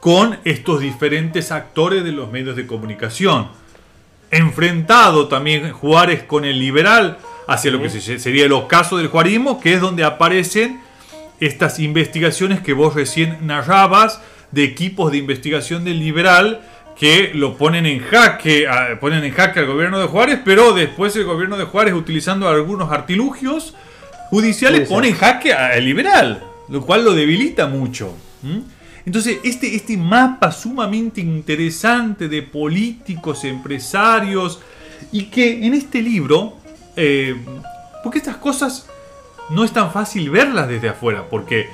con 0.00 0.38
estos 0.44 0.80
diferentes 0.80 1.52
actores 1.52 2.02
de 2.02 2.12
los 2.12 2.30
medios 2.32 2.56
de 2.56 2.66
comunicación. 2.66 3.48
Enfrentado 4.30 5.28
también 5.28 5.70
Juárez 5.72 6.22
con 6.24 6.44
el 6.44 6.58
liberal 6.58 7.18
hacia 7.46 7.70
lo 7.70 7.80
que 7.80 7.88
se- 7.88 8.18
sería 8.18 8.44
el 8.44 8.52
ocaso 8.52 8.96
del 8.98 9.08
juarismo, 9.08 9.58
que 9.60 9.74
es 9.74 9.80
donde 9.80 10.04
aparecen 10.04 10.80
estas 11.40 11.78
investigaciones 11.78 12.60
que 12.60 12.72
vos 12.72 12.94
recién 12.94 13.46
narrabas 13.46 14.20
de 14.50 14.64
equipos 14.64 15.12
de 15.12 15.18
investigación 15.18 15.84
del 15.84 15.98
liberal 15.98 16.62
que 16.98 17.30
lo 17.32 17.56
ponen 17.56 17.86
en 17.86 18.00
jaque, 18.00 18.66
ponen 19.00 19.22
en 19.22 19.32
jaque 19.32 19.60
al 19.60 19.66
gobierno 19.66 20.00
de 20.00 20.06
Juárez, 20.06 20.40
pero 20.44 20.72
después 20.72 21.14
el 21.14 21.24
gobierno 21.24 21.56
de 21.56 21.64
Juárez, 21.64 21.94
utilizando 21.94 22.48
algunos 22.48 22.90
artilugios 22.90 23.74
judiciales, 24.30 24.88
pone 24.88 25.08
en 25.08 25.14
jaque 25.14 25.52
al 25.52 25.84
liberal, 25.84 26.42
lo 26.68 26.84
cual 26.84 27.04
lo 27.04 27.14
debilita 27.14 27.68
mucho. 27.68 28.16
Entonces, 29.06 29.38
este, 29.44 29.76
este 29.76 29.96
mapa 29.96 30.50
sumamente 30.50 31.20
interesante 31.20 32.28
de 32.28 32.42
políticos, 32.42 33.44
empresarios, 33.44 34.60
y 35.12 35.24
que 35.24 35.64
en 35.64 35.74
este 35.74 36.02
libro, 36.02 36.56
eh, 36.96 37.36
porque 38.02 38.18
estas 38.18 38.36
cosas 38.36 38.88
no 39.50 39.64
es 39.64 39.72
tan 39.72 39.92
fácil 39.92 40.30
verlas 40.30 40.68
desde 40.68 40.88
afuera, 40.90 41.28
porque 41.28 41.60
eh, 41.60 41.68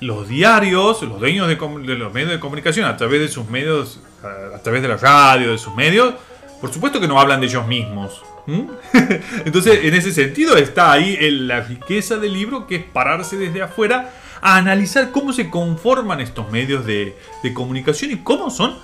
los 0.00 0.28
diarios, 0.28 1.02
los 1.02 1.20
dueños 1.20 1.48
de, 1.48 1.56
los 1.56 2.12
medios 2.12 2.30
de 2.30 2.40
comunicación, 2.40 2.86
a 2.86 2.96
través 2.96 3.20
de 3.20 3.28
sus 3.28 3.48
medios, 3.48 4.00
a, 4.22 4.58
través 4.58 4.82
de 4.82 4.88
la 4.88 4.96
radio, 4.96 5.52
de 5.52 5.58
sus 5.58 5.74
medios, 5.74 6.14
por 6.60 6.72
supuesto 6.72 7.00
que 7.00 7.08
no 7.08 7.20
hablan 7.20 7.40
de 7.40 7.46
ellos 7.46 7.66
mismos. 7.66 8.22
Entonces, 9.44 9.80
en 9.84 9.94
ese 9.94 10.12
sentido 10.12 10.56
está 10.56 10.92
ahí 10.92 11.16
la 11.30 11.60
riqueza 11.60 12.18
del 12.18 12.32
libro, 12.32 12.66
que 12.66 12.76
es 12.76 12.84
pararse 12.84 13.36
desde 13.36 13.62
afuera 13.62 14.12
a 14.44 14.56
analizar 14.56 15.10
cómo 15.10 15.32
se 15.32 15.48
conforman 15.48 16.20
estos 16.20 16.50
medios 16.50 16.84
de, 16.84 17.16
comunicación 17.54 18.10
y 18.10 18.16
cómo 18.18 18.50
son 18.50 18.76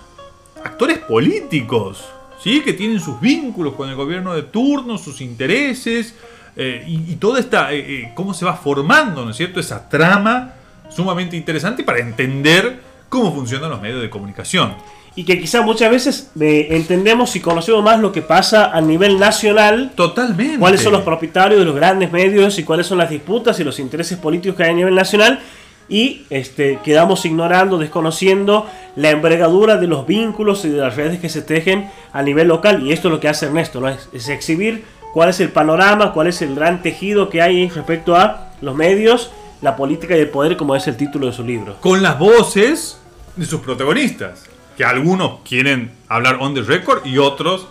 actores 0.64 0.98
políticos, 0.98 2.02
¿sí? 2.42 2.62
que 2.62 2.72
tienen 2.72 2.98
sus 2.98 3.20
vínculos 3.20 3.74
con 3.74 3.90
el 3.90 3.94
gobierno 3.94 4.34
de 4.34 4.42
turno, 4.42 4.96
sus 4.96 5.20
intereses, 5.20 6.14
eh, 6.62 6.84
y, 6.86 7.16
todo 7.16 7.38
esta, 7.38 7.72
eh, 7.72 7.78
eh, 7.78 8.12
cómo 8.14 8.34
se 8.34 8.44
va 8.44 8.52
formando, 8.52 9.24
¿no 9.24 9.30
es 9.30 9.38
cierto?, 9.38 9.60
esa 9.60 9.88
trama 9.88 10.52
sumamente 10.90 11.34
interesante 11.34 11.82
para 11.82 12.00
entender 12.00 12.78
cómo 13.08 13.32
funcionan 13.32 13.70
los 13.70 13.80
medios 13.80 14.02
de 14.02 14.10
comunicación. 14.10 14.74
Y 15.16 15.24
que 15.24 15.40
quizás 15.40 15.64
muchas 15.64 15.90
veces 15.90 16.30
entendemos 16.38 17.34
y 17.34 17.40
conocemos 17.40 17.82
más 17.82 17.98
lo 17.98 18.12
que 18.12 18.20
pasa 18.20 18.72
a 18.72 18.80
nivel 18.82 19.18
nacional. 19.18 19.92
Totalmente. 19.94 20.58
Cuáles 20.58 20.82
son 20.82 20.92
los 20.92 21.00
propietarios 21.00 21.60
de 21.60 21.64
los 21.64 21.74
grandes 21.74 22.12
medios 22.12 22.58
y 22.58 22.64
cuáles 22.64 22.86
son 22.86 22.98
las 22.98 23.08
disputas 23.08 23.58
y 23.58 23.64
los 23.64 23.78
intereses 23.80 24.18
políticos 24.18 24.58
que 24.58 24.64
hay 24.64 24.70
a 24.70 24.74
nivel 24.74 24.94
nacional. 24.94 25.40
Y 25.88 26.26
este, 26.28 26.78
quedamos 26.84 27.24
ignorando, 27.24 27.78
desconociendo 27.78 28.66
la 28.96 29.10
envergadura 29.10 29.78
de 29.78 29.86
los 29.86 30.06
vínculos 30.06 30.66
y 30.66 30.68
de 30.68 30.78
las 30.78 30.94
redes 30.94 31.20
que 31.20 31.30
se 31.30 31.40
tejen 31.40 31.90
a 32.12 32.22
nivel 32.22 32.48
local. 32.48 32.86
Y 32.86 32.92
esto 32.92 33.08
es 33.08 33.12
lo 33.12 33.18
que 33.18 33.28
hace 33.28 33.46
Ernesto, 33.46 33.80
¿no? 33.80 33.88
es, 33.88 34.10
es 34.12 34.28
exhibir 34.28 34.99
cuál 35.12 35.30
es 35.30 35.40
el 35.40 35.50
panorama, 35.50 36.12
cuál 36.12 36.26
es 36.28 36.42
el 36.42 36.54
gran 36.54 36.82
tejido 36.82 37.28
que 37.28 37.42
hay 37.42 37.68
respecto 37.68 38.16
a 38.16 38.52
los 38.60 38.74
medios, 38.74 39.30
la 39.62 39.76
política 39.76 40.16
y 40.16 40.20
el 40.20 40.28
poder, 40.28 40.56
como 40.56 40.74
es 40.76 40.86
el 40.88 40.96
título 40.96 41.26
de 41.26 41.32
su 41.32 41.44
libro. 41.44 41.76
Con 41.80 42.02
las 42.02 42.18
voces 42.18 43.00
de 43.36 43.46
sus 43.46 43.60
protagonistas, 43.60 44.44
que 44.76 44.84
algunos 44.84 45.40
quieren 45.46 45.92
hablar 46.08 46.38
on 46.40 46.54
the 46.54 46.62
record 46.62 47.04
y 47.04 47.18
otros 47.18 47.66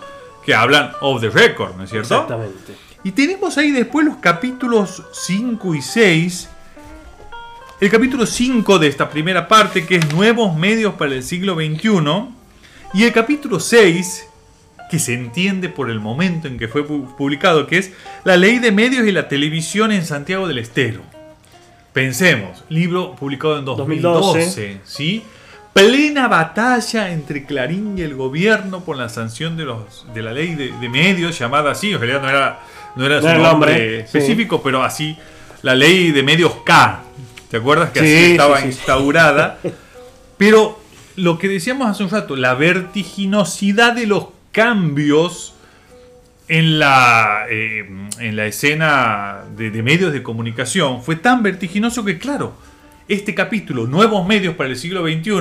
que 0.45 0.53
hablan 0.53 0.91
off 1.01 1.21
the 1.21 1.29
record, 1.29 1.75
¿no 1.75 1.83
es 1.83 1.89
cierto? 1.89 2.13
Exactamente. 2.13 2.75
Y 3.03 3.11
tenemos 3.11 3.57
ahí 3.57 3.71
después 3.71 4.05
los 4.05 4.17
capítulos 4.17 5.03
5 5.11 5.75
y 5.75 5.81
6. 5.81 6.49
El 7.79 7.89
capítulo 7.89 8.25
5 8.25 8.77
de 8.77 8.87
esta 8.87 9.09
primera 9.09 9.47
parte, 9.47 9.85
que 9.85 9.95
es 9.95 10.13
Nuevos 10.13 10.55
Medios 10.55 10.95
para 10.95 11.13
el 11.13 11.23
siglo 11.23 11.55
XXI. 11.55 12.25
Y 12.93 13.03
el 13.05 13.13
capítulo 13.13 13.59
6, 13.59 14.28
que 14.89 14.99
se 14.99 15.13
entiende 15.13 15.69
por 15.69 15.89
el 15.89 15.99
momento 15.99 16.47
en 16.47 16.57
que 16.57 16.67
fue 16.67 16.85
publicado, 16.85 17.67
que 17.67 17.77
es 17.77 17.91
La 18.23 18.37
Ley 18.37 18.59
de 18.59 18.71
Medios 18.71 19.07
y 19.07 19.11
la 19.11 19.27
Televisión 19.27 19.91
en 19.91 20.05
Santiago 20.05 20.47
del 20.47 20.57
Estero. 20.57 21.01
Pensemos, 21.93 22.63
libro 22.69 23.15
publicado 23.15 23.59
en 23.59 23.65
2012, 23.65 24.81
¿sí? 24.83 25.23
Plena 25.73 26.27
batalla 26.27 27.11
entre 27.11 27.45
Clarín 27.45 27.97
y 27.97 28.01
el 28.01 28.15
gobierno 28.15 28.83
por 28.83 28.97
la 28.97 29.09
sanción 29.09 29.55
de, 29.55 29.65
los, 29.65 30.05
de 30.13 30.21
la 30.23 30.33
ley 30.33 30.55
de, 30.55 30.89
medios, 30.89 31.37
llamada 31.37 31.71
así, 31.71 31.91
en 31.91 31.99
realidad 31.99 32.21
no 32.21 32.29
era, 32.29 32.59
no 32.95 33.05
era 33.05 33.21
su 33.21 33.41
nombre, 33.41 34.01
específico, 34.01 34.61
pero 34.61 34.83
así, 34.83 35.17
la 35.61 35.75
ley 35.75 36.11
de 36.11 36.23
medios 36.23 36.53
K. 36.65 37.03
¿Te 37.49 37.57
acuerdas 37.57 37.91
que 37.91 37.99
así 37.99 38.31
estaba 38.31 38.61
instaurada? 38.61 39.59
Pero 40.37 40.79
lo 41.15 41.37
que 41.37 41.47
decíamos 41.47 41.89
hace 41.89 42.03
un 42.03 42.09
rato, 42.09 42.35
la 42.35 42.53
vertiginosidad 42.53 43.93
de 43.93 44.05
los 44.05 44.27
cambios 44.51 45.53
en 46.49 46.79
la, 46.79 47.45
eh, 47.49 47.87
en 48.19 48.35
la 48.35 48.47
escena 48.47 49.43
de, 49.55 49.71
medios 49.83 50.11
de 50.11 50.23
comunicación 50.23 51.03
fue 51.03 51.15
tan 51.15 51.43
vertiginoso 51.43 52.03
que, 52.03 52.17
claro, 52.17 52.53
este 53.07 53.35
capítulo, 53.35 53.87
Nuevos 53.87 54.27
Medios 54.27 54.55
para 54.55 54.69
el 54.69 54.75
siglo 54.75 55.03
XXI, 55.07 55.31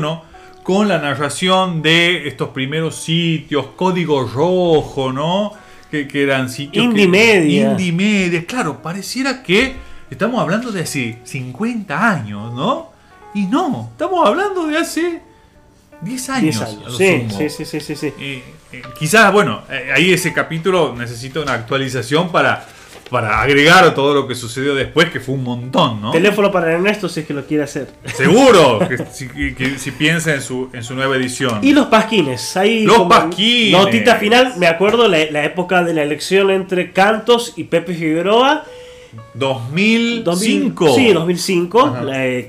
con 0.62 0.86
la 0.86 0.98
narración 0.98 1.80
de 1.80 2.28
estos 2.28 2.50
primeros 2.50 2.96
sitios, 2.96 3.68
Código 3.74 4.24
Rojo, 4.24 5.12
¿no? 5.12 5.54
Que, 5.90 6.06
eran 6.12 6.50
sitios... 6.50 6.84
Indie 6.84 7.08
Media. 7.08 7.70
Indie 7.70 7.92
Media, 7.92 8.44
claro, 8.44 8.82
pareciera 8.82 9.42
que 9.42 9.76
estamos 10.10 10.40
hablando 10.40 10.70
de 10.70 10.82
hace 10.82 11.18
50 11.24 12.10
años, 12.10 12.52
¿no? 12.52 12.92
Y 13.34 13.46
no, 13.46 13.88
estamos 13.92 14.26
hablando 14.26 14.66
de 14.66 14.76
hace 14.76 15.22
10 16.02 16.28
años. 16.30 16.58
10 16.58 16.60
años. 16.60 16.96
Sí, 16.98 17.28
sí, 17.30 17.64
sí, 17.64 17.80
sí, 17.80 17.96
sí, 17.96 18.12
eh, 18.18 18.42
quizás, 18.98 19.32
bueno, 19.32 19.62
eh, 19.70 19.90
ahí 19.94 20.12
ese 20.12 20.32
capítulo 20.32 20.94
necesita 20.96 21.40
una 21.40 21.54
actualización 21.54 22.30
para, 22.30 22.66
para 23.10 23.40
agregar 23.40 23.94
todo 23.94 24.14
lo 24.14 24.28
que 24.28 24.34
sucedió 24.34 24.74
después, 24.74 25.10
que 25.10 25.20
fue 25.20 25.34
un 25.34 25.44
montón, 25.44 26.00
¿no? 26.00 26.10
Teléfono 26.10 26.50
para 26.50 26.72
Ernesto 26.72 27.08
si 27.08 27.20
es 27.20 27.26
que 27.26 27.34
lo 27.34 27.44
quiere 27.44 27.64
hacer. 27.64 27.88
Seguro, 28.14 28.78
que, 28.88 29.78
si, 29.78 29.90
piensa 29.92 30.34
en 30.34 30.42
su, 30.42 30.68
en 30.72 30.82
su 30.82 30.94
nueva 30.94 31.16
edición. 31.16 31.60
Y 31.62 31.72
los 31.72 31.86
pasquines, 31.86 32.56
ahí. 32.56 32.84
Los 32.84 33.02
pasquines. 33.02 33.72
Notita 33.72 34.16
final, 34.16 34.54
me 34.58 34.66
acuerdo 34.66 35.08
la, 35.08 35.18
la 35.30 35.44
época 35.44 35.82
de 35.82 35.94
la 35.94 36.02
elección 36.02 36.50
entre 36.50 36.92
Cantos 36.92 37.54
y 37.56 37.64
Pepe 37.64 37.94
Figueroa 37.94 38.64
2005. 39.34 40.94
sí, 40.94 41.12
2005, 41.12 41.96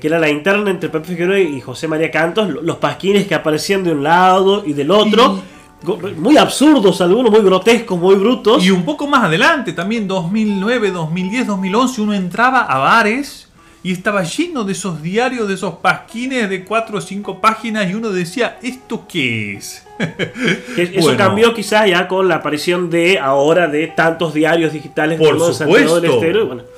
era 0.02 0.18
la 0.18 0.28
interna 0.28 0.70
entre 0.70 0.88
Pepe 0.88 1.08
Figueroa 1.08 1.38
y 1.38 1.60
José 1.60 1.88
María 1.88 2.10
Cantos, 2.10 2.48
los 2.50 2.76
pasquines 2.76 3.26
que 3.26 3.34
aparecían 3.34 3.84
de 3.84 3.92
un 3.92 4.02
lado 4.02 4.64
y 4.66 4.72
del 4.72 4.90
otro. 4.90 5.40
Muy 5.82 6.36
absurdos 6.36 7.00
algunos, 7.00 7.30
muy 7.30 7.42
grotescos, 7.42 7.98
muy 7.98 8.14
brutos. 8.16 8.64
Y 8.64 8.70
un 8.70 8.84
poco 8.84 9.06
más 9.06 9.24
adelante, 9.24 9.72
también 9.72 10.06
2009, 10.06 10.90
2010, 10.90 11.46
2011, 11.46 12.00
uno 12.02 12.14
entraba 12.14 12.60
a 12.60 12.78
bares 12.78 13.48
y 13.82 13.92
estaba 13.92 14.22
lleno 14.22 14.64
de 14.64 14.72
esos 14.72 15.00
diarios, 15.00 15.48
de 15.48 15.54
esos 15.54 15.76
pasquines 15.76 16.50
de 16.50 16.64
4 16.64 16.98
o 16.98 17.00
5 17.00 17.40
páginas 17.40 17.90
y 17.90 17.94
uno 17.94 18.10
decía, 18.10 18.58
¿esto 18.62 19.06
qué 19.08 19.54
es? 19.54 19.86
Eso 20.76 21.16
cambió 21.16 21.54
quizás 21.54 21.88
ya 21.88 22.06
con 22.06 22.28
la 22.28 22.36
aparición 22.36 22.90
de 22.90 23.18
ahora 23.18 23.68
de 23.68 23.86
tantos 23.86 24.34
diarios 24.34 24.72
digitales 24.72 25.18
por 25.18 25.38
supuesto. 25.54 26.00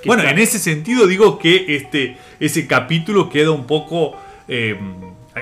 bueno, 0.05 0.23
en 0.25 0.39
ese 0.39 0.59
sentido 0.59 1.07
digo 1.07 1.39
que 1.39 1.77
este 1.77 2.17
ese 2.41 2.67
capítulo 2.67 3.29
queda 3.29 3.53
un 3.53 3.65
poco 3.65 4.17
eh, 4.49 4.77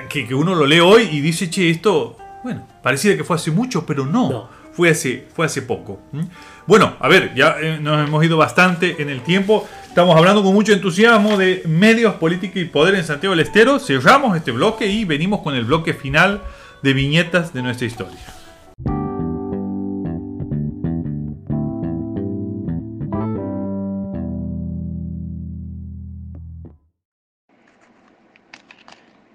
que, 0.09 0.33
uno 0.33 0.55
lo 0.55 0.65
lee 0.65 0.79
hoy 0.79 1.09
y 1.11 1.21
dice, 1.21 1.49
che, 1.49 1.69
esto, 1.69 2.17
bueno, 2.43 2.67
parecía 2.81 3.15
que 3.15 3.23
fue 3.23 3.35
hace 3.35 3.51
mucho, 3.51 3.85
pero 3.85 4.05
no, 4.05 4.49
Fue, 4.73 4.89
hace, 4.89 5.27
fue 5.33 5.45
hace 5.45 5.61
poco. 5.61 5.99
Bueno, 6.65 6.95
a 6.99 7.07
ver, 7.09 7.33
ya 7.35 7.57
eh, 7.59 7.77
nos 7.81 8.07
hemos 8.07 8.23
ido 8.23 8.37
bastante 8.37 9.01
en 9.01 9.09
el 9.09 9.21
tiempo. 9.21 9.67
Estamos 9.87 10.15
hablando 10.15 10.41
con 10.43 10.53
mucho 10.53 10.71
entusiasmo 10.71 11.37
de 11.37 11.63
medios, 11.67 12.15
política 12.15 12.57
y 12.57 12.65
poder 12.65 12.95
en 12.95 13.03
Santiago 13.03 13.35
del 13.35 13.45
Estero. 13.45 13.79
Cerramos 13.79 14.37
este 14.37 14.51
bloque 14.51 14.87
y 14.87 15.03
venimos 15.03 15.41
con 15.41 15.55
el 15.55 15.65
bloque 15.65 15.93
final 15.93 16.41
de 16.83 16.93
viñetas 16.93 17.53
de 17.53 17.61
nuestra 17.61 17.85
historia. 17.85 18.17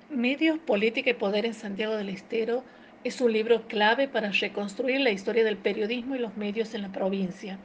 Medios, 0.09 0.59
Política 0.59 1.11
y 1.11 1.14
Poder 1.14 1.44
en 1.44 1.54
Santiago 1.54 1.94
del 1.94 2.09
Estero 2.09 2.64
es 3.07 3.20
un 3.20 3.32
libro 3.32 3.68
clave 3.68 4.09
para 4.09 4.32
reconstruir 4.32 5.00
la 5.00 5.12
historia 5.12 5.44
del 5.44 5.57
periodismo 5.57 6.16
y 6.16 6.18
los 6.18 6.36
medios 6.36 6.74
en 6.74 6.82
la 6.82 6.90
provincia. 6.90 7.57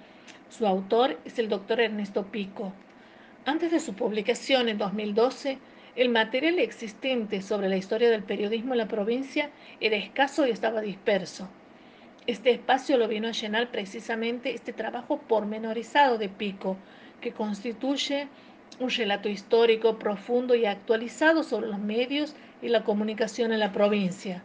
Su 0.50 0.68
autor 0.68 1.18
es 1.26 1.40
el 1.40 1.50
doctor 1.50 1.82
Ernesto 1.82 2.28
Pico. 2.28 2.74
Antes 3.46 3.72
de 3.72 3.80
su 3.80 3.96
publicación 3.96 4.70
en 4.70 4.78
2012, 4.78 5.58
el 5.96 6.10
material 6.10 6.60
existente 6.60 7.42
sobre 7.42 7.70
la 7.70 7.78
historia 7.78 8.12
del 8.12 8.22
periodismo 8.22 8.76
en 8.76 8.78
la 8.78 8.88
provincia 8.88 9.50
era 9.80 9.96
escaso 9.96 10.46
y 10.46 10.52
estaba 10.52 10.80
disperso. 10.80 11.50
Este 12.28 12.52
espacio 12.52 12.98
lo 12.98 13.08
vino 13.08 13.28
a 13.28 13.32
llenar 13.32 13.72
precisamente 13.72 14.54
este 14.54 14.74
trabajo 14.74 15.22
pormenorizado 15.28 16.20
de 16.20 16.30
Pico, 16.30 16.78
que 17.20 17.32
constituye 17.32 18.28
un 18.80 18.92
relato 18.92 19.28
histórico 19.28 19.98
profundo 19.98 20.54
y 20.54 20.68
actualizado 20.68 21.42
sobre 21.42 21.68
los 21.68 21.80
medios 21.80 22.36
y 22.62 22.68
la 22.68 22.84
comunicación 22.84 23.52
en 23.52 23.60
la 23.60 23.72
provincia. 23.72 24.44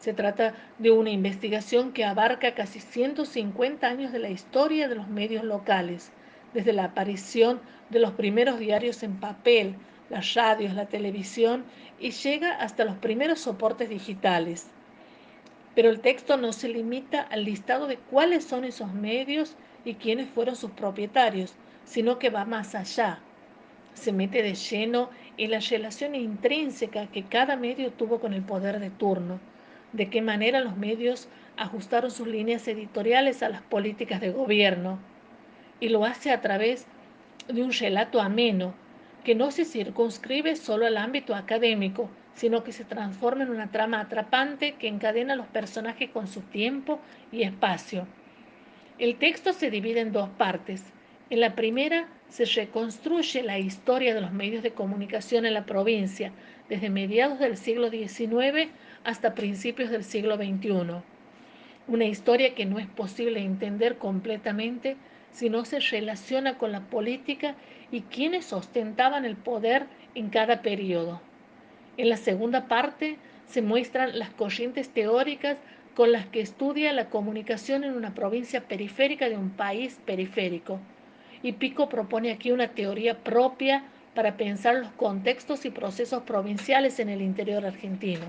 Se 0.00 0.12
trata 0.14 0.54
de 0.78 0.90
una 0.90 1.10
investigación 1.10 1.92
que 1.92 2.04
abarca 2.04 2.54
casi 2.54 2.80
150 2.80 3.86
años 3.86 4.12
de 4.12 4.18
la 4.18 4.30
historia 4.30 4.88
de 4.88 4.94
los 4.94 5.08
medios 5.08 5.44
locales, 5.44 6.10
desde 6.54 6.72
la 6.72 6.84
aparición 6.84 7.60
de 7.90 8.00
los 8.00 8.12
primeros 8.12 8.58
diarios 8.58 9.02
en 9.02 9.20
papel 9.20 9.76
las 10.10 10.34
radios, 10.34 10.74
la 10.74 10.86
televisión 10.86 11.64
y 11.98 12.10
llega 12.10 12.56
hasta 12.56 12.84
los 12.84 12.96
primeros 12.96 13.40
soportes 13.40 13.88
digitales. 13.88 14.68
Pero 15.74 15.88
el 15.88 16.00
texto 16.00 16.36
no 16.36 16.52
se 16.52 16.68
limita 16.68 17.20
al 17.22 17.44
listado 17.44 17.86
de 17.86 17.96
cuáles 17.96 18.44
son 18.44 18.64
esos 18.64 18.92
medios 18.92 19.54
y 19.84 19.94
quiénes 19.94 20.28
fueron 20.28 20.56
sus 20.56 20.72
propietarios, 20.72 21.54
sino 21.84 22.18
que 22.18 22.30
va 22.30 22.44
más 22.44 22.74
allá. 22.74 23.20
Se 23.94 24.12
mete 24.12 24.42
de 24.42 24.54
lleno 24.54 25.10
en 25.36 25.52
la 25.52 25.60
relación 25.60 26.14
intrínseca 26.14 27.06
que 27.06 27.24
cada 27.24 27.56
medio 27.56 27.92
tuvo 27.92 28.18
con 28.18 28.34
el 28.34 28.42
poder 28.42 28.80
de 28.80 28.90
turno, 28.90 29.38
de 29.92 30.08
qué 30.08 30.22
manera 30.22 30.60
los 30.60 30.76
medios 30.76 31.28
ajustaron 31.56 32.10
sus 32.10 32.26
líneas 32.26 32.66
editoriales 32.68 33.42
a 33.42 33.48
las 33.48 33.62
políticas 33.62 34.20
de 34.20 34.30
gobierno, 34.30 34.98
y 35.80 35.88
lo 35.88 36.04
hace 36.04 36.30
a 36.30 36.40
través 36.40 36.86
de 37.48 37.62
un 37.62 37.72
relato 37.72 38.20
ameno, 38.20 38.74
que 39.24 39.34
no 39.34 39.50
se 39.50 39.64
circunscribe 39.64 40.56
solo 40.56 40.86
al 40.86 40.96
ámbito 40.96 41.34
académico, 41.34 42.08
sino 42.34 42.64
que 42.64 42.72
se 42.72 42.84
transforma 42.84 43.42
en 43.42 43.50
una 43.50 43.70
trama 43.70 44.00
atrapante 44.00 44.72
que 44.72 44.88
encadena 44.88 45.34
a 45.34 45.36
los 45.36 45.46
personajes 45.46 46.10
con 46.10 46.26
su 46.26 46.40
tiempo 46.40 47.00
y 47.32 47.42
espacio. 47.42 48.06
El 48.98 49.16
texto 49.16 49.52
se 49.52 49.70
divide 49.70 50.00
en 50.00 50.12
dos 50.12 50.28
partes. 50.30 50.84
En 51.28 51.40
la 51.40 51.54
primera 51.54 52.08
se 52.28 52.44
reconstruye 52.44 53.42
la 53.42 53.58
historia 53.58 54.14
de 54.14 54.20
los 54.20 54.32
medios 54.32 54.62
de 54.62 54.72
comunicación 54.72 55.44
en 55.46 55.54
la 55.54 55.66
provincia, 55.66 56.32
desde 56.68 56.88
mediados 56.88 57.38
del 57.38 57.56
siglo 57.56 57.90
XIX 57.90 58.70
hasta 59.04 59.34
principios 59.34 59.90
del 59.90 60.04
siglo 60.04 60.36
XXI. 60.36 61.02
Una 61.88 62.04
historia 62.04 62.54
que 62.54 62.66
no 62.66 62.78
es 62.78 62.86
posible 62.86 63.40
entender 63.40 63.98
completamente 63.98 64.96
si 65.32 65.48
no 65.48 65.64
se 65.64 65.80
relaciona 65.80 66.58
con 66.58 66.72
la 66.72 66.80
política 66.80 67.54
y 67.90 68.02
quienes 68.02 68.52
ostentaban 68.52 69.24
el 69.24 69.36
poder 69.36 69.86
en 70.14 70.28
cada 70.28 70.62
periodo. 70.62 71.20
En 71.96 72.08
la 72.08 72.16
segunda 72.16 72.68
parte 72.68 73.16
se 73.46 73.62
muestran 73.62 74.18
las 74.18 74.30
corrientes 74.30 74.90
teóricas 74.90 75.56
con 75.94 76.12
las 76.12 76.26
que 76.26 76.40
estudia 76.40 76.92
la 76.92 77.10
comunicación 77.10 77.84
en 77.84 77.94
una 77.94 78.14
provincia 78.14 78.62
periférica 78.68 79.28
de 79.28 79.36
un 79.36 79.50
país 79.50 80.00
periférico. 80.04 80.78
Y 81.42 81.52
Pico 81.52 81.88
propone 81.88 82.30
aquí 82.30 82.52
una 82.52 82.68
teoría 82.68 83.18
propia 83.18 83.84
para 84.14 84.36
pensar 84.36 84.76
los 84.76 84.92
contextos 84.92 85.64
y 85.64 85.70
procesos 85.70 86.22
provinciales 86.22 87.00
en 87.00 87.08
el 87.08 87.22
interior 87.22 87.64
argentino. 87.64 88.26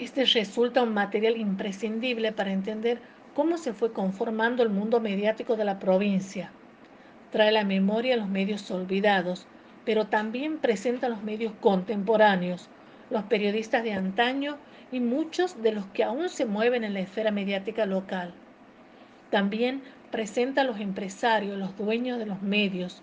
Este 0.00 0.24
resulta 0.24 0.82
un 0.82 0.92
material 0.92 1.36
imprescindible 1.36 2.32
para 2.32 2.50
entender 2.50 2.98
cómo 3.32 3.58
se 3.58 3.72
fue 3.72 3.92
conformando 3.92 4.64
el 4.64 4.68
mundo 4.68 4.98
mediático 4.98 5.54
de 5.54 5.64
la 5.64 5.78
provincia. 5.78 6.50
Trae 7.30 7.52
la 7.52 7.64
memoria 7.64 8.14
a 8.14 8.16
los 8.16 8.28
medios 8.28 8.68
olvidados, 8.72 9.46
pero 9.84 10.08
también 10.08 10.58
presenta 10.58 11.08
los 11.08 11.22
medios 11.22 11.52
contemporáneos, 11.60 12.68
los 13.08 13.22
periodistas 13.24 13.84
de 13.84 13.92
antaño 13.92 14.56
y 14.90 14.98
muchos 14.98 15.62
de 15.62 15.70
los 15.70 15.86
que 15.86 16.02
aún 16.02 16.28
se 16.28 16.44
mueven 16.44 16.82
en 16.82 16.94
la 16.94 17.00
esfera 17.00 17.30
mediática 17.30 17.86
local. 17.86 18.34
También 19.30 19.82
presenta 20.10 20.62
a 20.62 20.64
los 20.64 20.80
empresarios, 20.80 21.56
los 21.56 21.76
dueños 21.76 22.18
de 22.18 22.26
los 22.26 22.42
medios, 22.42 23.00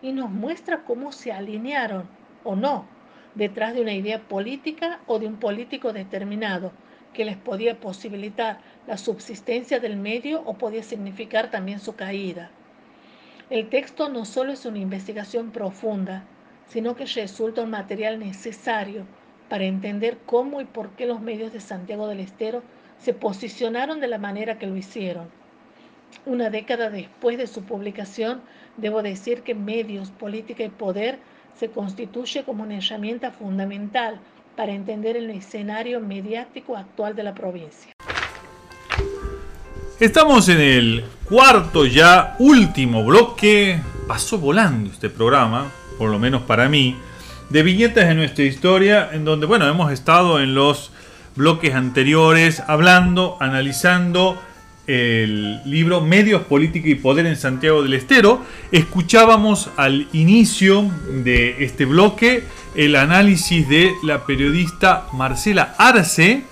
y 0.00 0.12
nos 0.12 0.30
muestra 0.30 0.84
cómo 0.84 1.12
se 1.12 1.32
alinearon 1.32 2.08
o 2.44 2.56
no 2.56 2.99
detrás 3.34 3.74
de 3.74 3.80
una 3.80 3.94
idea 3.94 4.20
política 4.20 5.00
o 5.06 5.18
de 5.18 5.26
un 5.26 5.36
político 5.36 5.92
determinado 5.92 6.72
que 7.12 7.24
les 7.24 7.36
podía 7.36 7.80
posibilitar 7.80 8.60
la 8.86 8.96
subsistencia 8.96 9.80
del 9.80 9.96
medio 9.96 10.42
o 10.44 10.54
podía 10.54 10.82
significar 10.82 11.50
también 11.50 11.80
su 11.80 11.96
caída. 11.96 12.50
El 13.50 13.68
texto 13.68 14.08
no 14.08 14.24
solo 14.24 14.52
es 14.52 14.64
una 14.64 14.78
investigación 14.78 15.50
profunda, 15.50 16.24
sino 16.68 16.94
que 16.94 17.06
resulta 17.06 17.62
un 17.62 17.70
material 17.70 18.20
necesario 18.20 19.06
para 19.48 19.64
entender 19.64 20.18
cómo 20.24 20.60
y 20.60 20.64
por 20.64 20.90
qué 20.90 21.06
los 21.06 21.20
medios 21.20 21.52
de 21.52 21.60
Santiago 21.60 22.06
del 22.06 22.20
Estero 22.20 22.62
se 22.98 23.12
posicionaron 23.12 24.00
de 24.00 24.06
la 24.06 24.18
manera 24.18 24.58
que 24.58 24.68
lo 24.68 24.76
hicieron. 24.76 25.28
Una 26.26 26.50
década 26.50 26.90
después 26.90 27.38
de 27.38 27.48
su 27.48 27.64
publicación, 27.64 28.42
debo 28.76 29.02
decir 29.02 29.42
que 29.42 29.54
medios, 29.54 30.10
política 30.10 30.62
y 30.62 30.68
poder 30.68 31.18
se 31.60 31.68
constituye 31.68 32.42
como 32.42 32.62
una 32.62 32.78
herramienta 32.78 33.32
fundamental 33.32 34.18
para 34.56 34.72
entender 34.72 35.18
el 35.18 35.28
escenario 35.28 36.00
mediático 36.00 36.74
actual 36.74 37.14
de 37.14 37.22
la 37.22 37.34
provincia. 37.34 37.92
Estamos 40.00 40.48
en 40.48 40.58
el 40.58 41.04
cuarto 41.28 41.84
ya 41.84 42.34
último 42.38 43.04
bloque. 43.04 43.78
Pasó 44.08 44.38
volando 44.38 44.90
este 44.90 45.10
programa, 45.10 45.70
por 45.98 46.08
lo 46.08 46.18
menos 46.18 46.40
para 46.42 46.66
mí, 46.70 46.96
de 47.50 47.62
viñetas 47.62 48.08
de 48.08 48.14
nuestra 48.14 48.44
historia, 48.44 49.10
en 49.12 49.26
donde, 49.26 49.44
bueno, 49.44 49.68
hemos 49.68 49.92
estado 49.92 50.40
en 50.40 50.54
los 50.54 50.92
bloques 51.36 51.74
anteriores 51.74 52.62
hablando, 52.66 53.36
analizando 53.38 54.40
el 54.90 55.62
libro 55.64 56.00
Medios, 56.00 56.42
Política 56.42 56.88
y 56.88 56.96
Poder 56.96 57.24
en 57.26 57.36
Santiago 57.36 57.80
del 57.82 57.94
Estero. 57.94 58.44
Escuchábamos 58.72 59.70
al 59.76 60.08
inicio 60.12 60.90
de 61.22 61.64
este 61.64 61.84
bloque 61.84 62.42
el 62.74 62.96
análisis 62.96 63.68
de 63.68 63.92
la 64.02 64.26
periodista 64.26 65.06
Marcela 65.12 65.76
Arce 65.78 66.42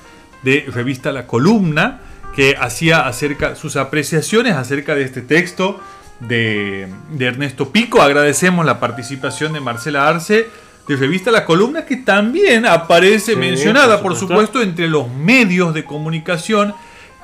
de 0.44 0.66
revista 0.72 1.10
La 1.10 1.26
Columna, 1.26 2.00
que 2.36 2.54
hacía 2.56 3.08
acerca 3.08 3.56
sus 3.56 3.74
apreciaciones 3.74 4.54
acerca 4.54 4.94
de 4.94 5.02
este 5.02 5.22
texto 5.22 5.80
de, 6.20 6.86
Ernesto 7.18 7.72
Pico. 7.72 8.00
Agradecemos 8.00 8.64
la 8.64 8.78
participación 8.78 9.52
de 9.52 9.60
Marcela 9.60 10.06
Arce 10.06 10.46
de 10.86 10.96
revista 10.96 11.32
La 11.32 11.44
Columna, 11.44 11.84
que 11.84 11.96
también 11.96 12.66
aparece 12.66 13.34
mencionada, 13.34 14.00
por 14.00 14.14
supuesto, 14.14 14.62
entre 14.62 14.86
los 14.86 15.12
medios 15.12 15.74
de 15.74 15.84
comunicación 15.84 16.72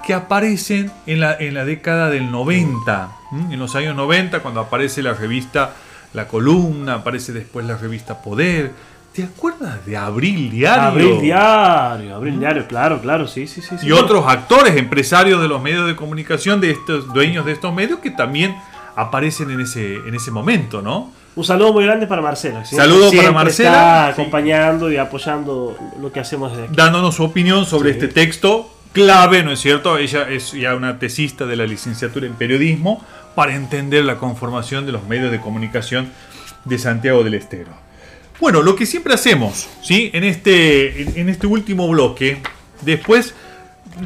que 0.06 0.14
aparecen 0.14 0.90
en 1.06 1.20
la, 1.20 1.36
en 1.38 1.54
la 1.54 1.64
década 1.64 2.10
del 2.10 2.30
90, 2.30 3.10
en 3.50 3.58
los 3.58 3.74
años 3.74 3.96
90, 3.96 4.40
cuando 4.40 4.60
aparece 4.60 5.02
la 5.02 5.14
revista 5.14 5.72
La 6.12 6.28
Columna, 6.28 6.94
aparece 6.94 7.32
después 7.32 7.66
la 7.66 7.76
revista 7.76 8.20
Poder. 8.22 8.72
¿Te 9.12 9.22
acuerdas 9.22 9.84
de 9.86 9.96
Abril 9.96 10.50
Diario? 10.50 10.82
Abril 10.82 11.20
Diario, 11.20 12.16
Abril 12.16 12.38
Diario, 12.38 12.66
claro, 12.66 13.00
claro, 13.00 13.28
sí, 13.28 13.46
sí, 13.46 13.62
sí. 13.62 13.76
Y 13.82 13.92
otros 13.92 14.24
actores, 14.26 14.76
empresarios 14.76 15.40
de 15.40 15.48
los 15.48 15.62
medios 15.62 15.86
de 15.86 15.94
comunicación, 15.94 16.60
de 16.60 16.72
estos 16.72 17.12
dueños 17.12 17.46
de 17.46 17.52
estos 17.52 17.72
medios, 17.72 18.00
que 18.00 18.10
también 18.10 18.56
aparecen 18.96 19.50
en 19.50 19.60
ese, 19.60 19.96
en 19.96 20.14
ese 20.14 20.30
momento, 20.30 20.82
¿no? 20.82 21.12
Un 21.36 21.44
saludo 21.44 21.72
muy 21.72 21.84
grande 21.84 22.06
para 22.06 22.22
Marcela. 22.22 22.64
Saludo 22.64 23.10
para 23.10 23.32
Marcela. 23.32 23.70
Está 23.70 24.06
acompañando 24.08 24.90
y 24.92 24.96
apoyando 24.96 25.76
lo 26.00 26.12
que 26.12 26.20
hacemos 26.20 26.52
desde 26.52 26.64
aquí. 26.64 26.76
Dándonos 26.76 27.16
su 27.16 27.24
opinión 27.24 27.66
sobre 27.66 27.90
este 27.90 28.06
texto 28.06 28.73
clave, 28.94 29.42
¿no 29.42 29.50
es 29.50 29.60
cierto? 29.60 29.98
Ella 29.98 30.30
es 30.30 30.52
ya 30.52 30.74
una 30.74 30.98
tesista 30.98 31.44
de 31.44 31.56
la 31.56 31.66
licenciatura 31.66 32.26
en 32.26 32.34
periodismo 32.34 33.04
para 33.34 33.54
entender 33.54 34.04
la 34.04 34.16
conformación 34.16 34.86
de 34.86 34.92
los 34.92 35.04
medios 35.06 35.30
de 35.30 35.40
comunicación 35.40 36.08
de 36.64 36.78
Santiago 36.78 37.22
del 37.24 37.34
Estero. 37.34 37.72
Bueno, 38.40 38.62
lo 38.62 38.74
que 38.76 38.86
siempre 38.86 39.12
hacemos, 39.12 39.68
¿sí? 39.82 40.10
En 40.14 40.24
este, 40.24 41.20
en 41.20 41.28
este 41.28 41.46
último 41.46 41.88
bloque, 41.88 42.38
después 42.82 43.34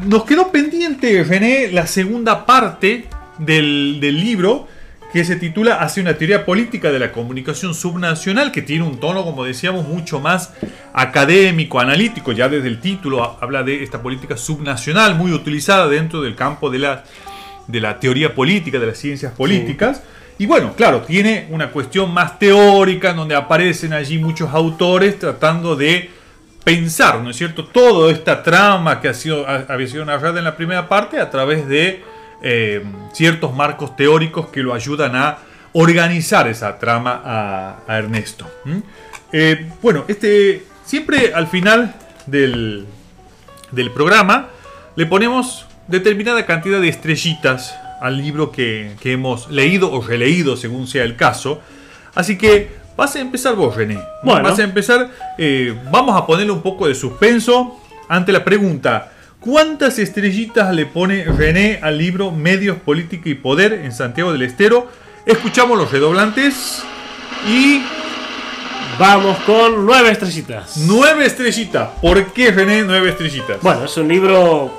nos 0.06 0.24
quedó 0.24 0.50
pendiente, 0.50 1.22
René, 1.22 1.68
la 1.70 1.86
segunda 1.86 2.46
parte 2.46 3.06
del, 3.38 3.98
del 4.00 4.20
libro 4.20 4.68
que 5.12 5.24
se 5.24 5.36
titula 5.36 5.76
Hacia 5.76 6.02
una 6.02 6.14
teoría 6.14 6.44
política 6.44 6.92
de 6.92 6.98
la 6.98 7.12
comunicación 7.12 7.74
subnacional, 7.74 8.52
que 8.52 8.62
tiene 8.62 8.84
un 8.84 8.98
tono, 9.00 9.24
como 9.24 9.44
decíamos, 9.44 9.88
mucho 9.88 10.20
más 10.20 10.52
académico, 10.92 11.80
analítico. 11.80 12.32
Ya 12.32 12.48
desde 12.48 12.68
el 12.68 12.80
título 12.80 13.38
habla 13.40 13.62
de 13.62 13.82
esta 13.82 14.02
política 14.02 14.36
subnacional, 14.36 15.14
muy 15.14 15.32
utilizada 15.32 15.88
dentro 15.88 16.20
del 16.20 16.34
campo 16.34 16.70
de 16.70 16.80
la, 16.80 17.04
de 17.66 17.80
la 17.80 17.98
teoría 17.98 18.34
política, 18.34 18.78
de 18.78 18.86
las 18.86 18.98
ciencias 18.98 19.32
políticas. 19.32 20.02
Y 20.38 20.46
bueno, 20.46 20.74
claro, 20.76 21.00
tiene 21.00 21.48
una 21.50 21.70
cuestión 21.70 22.12
más 22.12 22.38
teórica, 22.38 23.12
donde 23.14 23.34
aparecen 23.34 23.92
allí 23.92 24.18
muchos 24.18 24.50
autores 24.52 25.18
tratando 25.18 25.74
de 25.74 26.10
pensar, 26.62 27.20
¿no 27.22 27.30
es 27.30 27.36
cierto?, 27.36 27.64
toda 27.64 28.12
esta 28.12 28.42
trama 28.42 29.00
que 29.00 29.08
ha 29.08 29.14
sido, 29.14 29.46
había 29.48 29.86
sido 29.86 30.04
narrada 30.04 30.38
en 30.38 30.44
la 30.44 30.54
primera 30.54 30.86
parte 30.86 31.18
a 31.18 31.30
través 31.30 31.66
de 31.66 32.04
eh, 32.42 32.84
ciertos 33.12 33.54
marcos 33.54 33.96
teóricos 33.96 34.48
que 34.48 34.62
lo 34.62 34.74
ayudan 34.74 35.16
a 35.16 35.38
organizar 35.72 36.48
esa 36.48 36.78
trama 36.78 37.22
a, 37.86 37.98
Ernesto. 37.98 38.46
Eh, 39.32 39.68
bueno, 39.82 40.04
este, 40.08 40.64
siempre 40.84 41.34
al 41.34 41.46
final 41.46 41.94
del, 42.26 42.86
del, 43.70 43.90
programa 43.90 44.48
le 44.96 45.06
ponemos 45.06 45.66
determinada 45.86 46.46
cantidad 46.46 46.80
de 46.80 46.88
estrellitas 46.88 47.74
al 48.00 48.18
libro 48.18 48.52
que, 48.52 48.96
hemos 49.04 49.50
leído 49.50 49.92
o 49.92 50.00
releído 50.00 50.56
según 50.56 50.86
sea 50.86 51.04
el 51.04 51.16
caso. 51.16 51.60
Así 52.14 52.38
que 52.38 52.76
vas 52.96 53.16
a 53.16 53.20
empezar 53.20 53.54
vos, 53.54 53.76
René. 53.76 53.98
Vas 54.22 54.58
a 54.58 54.62
empezar, 54.62 55.10
eh, 55.36 55.76
vamos 55.90 56.16
a 56.16 56.26
ponerle 56.26 56.52
un 56.52 56.62
poco 56.62 56.86
de 56.86 56.94
suspenso 56.94 57.80
ante 58.08 58.32
la 58.32 58.44
pregunta. 58.44 59.12
¿Cuántas 59.40 59.98
estrellitas 59.98 60.74
le 60.74 60.86
pone 60.86 61.24
René 61.24 61.78
al 61.82 61.96
libro 61.96 62.32
Medios, 62.32 62.78
Política 62.78 63.28
y 63.28 63.34
Poder 63.34 63.72
en 63.72 63.92
Santiago 63.92 64.32
del 64.32 64.42
Estero? 64.42 64.88
Escuchamos 65.26 65.78
los 65.78 65.92
redoblantes 65.92 66.82
y 67.46 67.82
Vamos 68.98 69.38
con 69.46 69.86
nueve 69.86 70.10
estrellitas. 70.10 70.76
Nueve 70.88 71.24
estrellitas. 71.24 71.90
¿Por 72.02 72.32
qué 72.32 72.50
René 72.50 72.82
nueve 72.82 73.10
estrellitas? 73.10 73.62
Bueno, 73.62 73.84
es 73.84 73.96
un 73.96 74.08
libro 74.08 74.72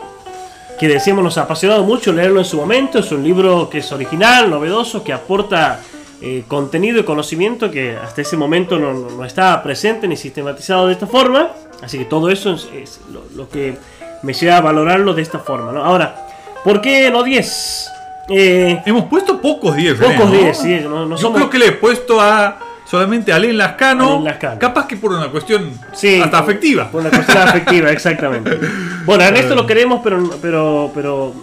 que 0.77 0.89
decíamos 0.89 1.23
nos 1.23 1.37
ha 1.37 1.43
apasionado 1.43 1.85
mucho 1.85 2.11
leerlo 2.11 2.39
en 2.39 2.45
su 2.45 2.57
momento. 2.57 2.99
Es 2.99 3.13
un 3.13 3.23
libro 3.23 3.69
que 3.69 3.77
es 3.77 3.89
original, 3.93 4.49
novedoso, 4.49 5.05
que 5.05 5.13
aporta 5.13 5.79
eh, 6.21 6.43
contenido 6.49 6.99
y 6.99 7.03
conocimiento 7.03 7.71
que 7.71 7.95
hasta 7.95 8.21
ese 8.21 8.35
momento 8.35 8.77
no, 8.77 8.91
no, 8.93 9.23
estaba 9.23 9.63
presente 9.63 10.05
ni 10.05 10.17
sistematizado 10.17 10.87
de 10.87 10.93
esta 10.93 11.07
forma. 11.07 11.51
Así 11.81 11.97
que 11.97 12.03
todo 12.03 12.29
eso 12.29 12.53
es, 12.53 12.99
lo, 13.33 13.47
que 13.47 13.77
me 14.21 14.33
lleva 14.33 14.57
a 14.57 14.61
valorarlo 14.61 15.13
de 15.13 15.21
esta 15.21 15.39
forma. 15.39 15.71
¿no? 15.71 15.83
Ahora, 15.83 16.15
¿por 16.63 16.81
qué 16.81 17.09
no 17.11 17.23
10? 17.23 17.91
Eh, 18.29 18.81
Hemos 18.85 19.05
puesto 19.05 19.41
pocos 19.41 19.75
10. 19.75 19.99
Pocos 19.99 20.31
10, 20.31 20.57
sí. 20.57 20.79
Yo 21.17 21.33
creo 21.33 21.49
que 21.49 21.59
le 21.59 21.67
he 21.67 21.71
puesto 21.73 22.21
a 22.21 22.57
solamente 22.85 23.31
a 23.31 23.35
Alain 23.35 23.57
Lascano, 23.57 24.23
capaz 24.59 24.87
que 24.87 24.97
por 24.97 25.13
una 25.13 25.29
cuestión 25.29 25.71
hasta 25.91 26.39
afectiva. 26.39 26.89
Por 26.89 27.01
una 27.01 27.11
cuestión 27.11 27.37
afectiva, 27.37 27.91
exactamente. 27.91 28.57
Bueno, 29.05 29.23
a 29.23 29.27
Ernesto 29.27 29.55
lo 29.55 29.65
queremos, 29.65 30.01
pero, 30.03 30.29
pero, 30.41 30.91
pero 30.93 31.33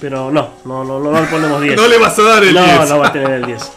pero 0.00 0.30
no, 0.30 0.50
no, 0.64 0.82
no, 0.82 0.98
no, 0.98 1.12
le 1.12 1.26
ponemos 1.26 1.60
10. 1.60 1.76
no 1.80 1.86
le 1.86 1.98
vas 1.98 2.18
a 2.18 2.22
dar 2.22 2.42
el 2.42 2.54
10. 2.54 2.64
No, 2.64 2.86
no 2.86 2.98
va 2.98 3.08
a 3.08 3.12
tener 3.12 3.30
el 3.32 3.46
10. 3.46 3.72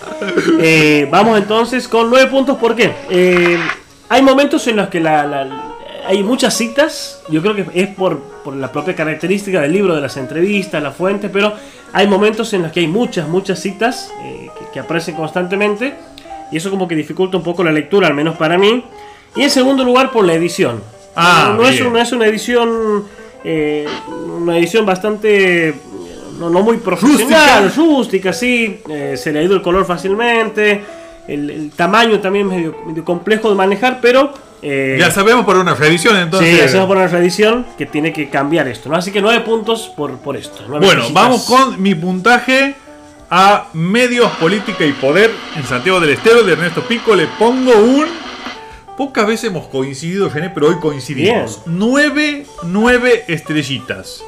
Eh, 0.59 1.07
vamos 1.11 1.37
entonces 1.37 1.87
con 1.87 2.09
9 2.09 2.29
puntos. 2.29 2.57
¿Por 2.57 2.75
qué? 2.75 2.95
Eh, 3.09 3.59
hay 4.07 4.21
momentos 4.21 4.65
en 4.67 4.77
los 4.77 4.87
que 4.87 5.01
la, 5.01 5.72
hay 6.05 6.23
muchas 6.23 6.55
citas. 6.55 7.21
Yo 7.29 7.41
creo 7.41 7.55
que 7.55 7.65
es 7.73 7.87
por, 7.89 8.19
por, 8.43 8.55
la 8.55 8.71
propia 8.71 8.95
característica 8.95 9.61
del 9.61 9.73
libro, 9.73 9.95
de 9.95 10.01
las 10.01 10.17
entrevistas, 10.17 10.81
la 10.81 10.91
fuente. 10.91 11.29
Pero 11.29 11.53
hay 11.91 12.07
momentos 12.07 12.53
en 12.53 12.63
los 12.63 12.71
que 12.71 12.81
hay 12.81 12.87
muchas, 12.87 13.27
muchas 13.27 13.59
citas 13.59 14.11
eh, 14.23 14.49
que, 14.71 14.79
aparecen 14.79 15.15
constantemente. 15.15 15.93
Y 16.51 16.57
eso 16.57 16.69
como 16.69 16.87
que 16.87 16.95
dificulta 16.95 17.37
un 17.37 17.43
poco 17.43 17.63
la 17.63 17.71
lectura, 17.71 18.07
al 18.07 18.13
menos 18.13 18.37
para 18.37 18.57
mí. 18.57 18.83
Y 19.35 19.41
en 19.41 19.49
segundo 19.49 19.83
lugar, 19.83 20.11
por 20.11 20.25
la 20.25 20.33
edición. 20.33 20.81
Ah, 21.15 21.53
no, 21.55 21.67
es, 21.67 21.79
no 21.81 21.97
es 21.97 22.11
una 22.11 22.27
edición. 22.27 23.05
una 23.43 24.57
edición 24.57 24.85
bastante 24.85 25.73
no, 26.39 26.49
no 26.49 26.61
muy 26.61 26.77
profesional, 26.77 27.71
rústica, 27.75 28.33
sí, 28.33 28.81
eh, 28.89 29.15
se 29.17 29.31
le 29.31 29.39
ha 29.39 29.43
ido 29.43 29.55
el 29.55 29.61
color 29.61 29.85
fácilmente, 29.85 30.83
el, 31.27 31.71
tamaño 31.75 32.19
también 32.19 32.47
medio, 32.47 32.75
medio, 32.85 33.05
complejo 33.05 33.49
de 33.49 33.55
manejar, 33.55 33.99
pero... 34.01 34.33
Eh, 34.65 34.95
ya 34.97 35.11
sabemos 35.11 35.43
por 35.45 35.57
una 35.57 35.75
reedición 35.75 36.15
entonces. 36.15 36.49
Sí, 36.49 36.57
ya 36.57 36.67
sabemos 36.67 36.87
por 36.87 36.97
una 36.97 37.07
reedición 37.07 37.65
que 37.77 37.85
tiene 37.85 38.13
que 38.13 38.29
cambiar 38.29 38.67
esto, 38.69 38.87
¿no? 38.87 38.95
Así 38.95 39.11
que 39.11 39.21
nueve 39.21 39.41
puntos 39.41 39.91
por, 39.95 40.17
por 40.19 40.37
esto. 40.37 40.63
Bueno, 40.67 41.03
vamos 41.11 41.43
con 41.43 41.81
mi 41.81 41.93
puntaje 41.95 42.75
a 43.29 43.67
medios, 43.73 44.31
política 44.33 44.85
y 44.85 44.93
poder 44.93 45.31
en 45.57 45.65
Santiago 45.65 45.99
del 45.99 46.11
Estero 46.11 46.43
de 46.43 46.53
Ernesto 46.53 46.81
Pico. 46.83 47.13
Le 47.13 47.27
pongo 47.37 47.75
un... 47.75 48.05
Pocas 48.95 49.27
veces 49.27 49.49
hemos 49.49 49.67
coincidido, 49.67 50.29
Gené, 50.29 50.49
pero 50.51 50.67
hoy 50.67 50.75
coincidimos. 50.79 51.63
Nueve, 51.65 52.45
nueve 52.61 53.25
estrellitas. 53.27 54.23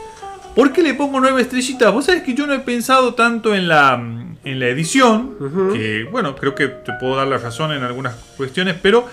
¿Por 0.55 0.73
qué 0.73 0.81
le 0.81 0.95
pongo 0.95 1.19
nueve 1.19 1.41
estrellitas? 1.43 1.93
Vos 1.93 2.05
sabés 2.05 2.23
que 2.23 2.33
yo 2.33 2.47
no 2.47 2.53
he 2.53 2.59
pensado 2.59 3.13
tanto 3.13 3.53
en 3.53 3.67
la, 3.67 3.93
en 3.93 4.59
la 4.59 4.67
edición, 4.67 5.35
que 5.71 6.07
bueno, 6.11 6.35
creo 6.35 6.55
que 6.55 6.67
te 6.67 6.93
puedo 6.99 7.15
dar 7.15 7.27
la 7.27 7.37
razón 7.37 7.73
en 7.73 7.83
algunas 7.83 8.15
cuestiones, 8.37 8.75
pero 8.81 9.07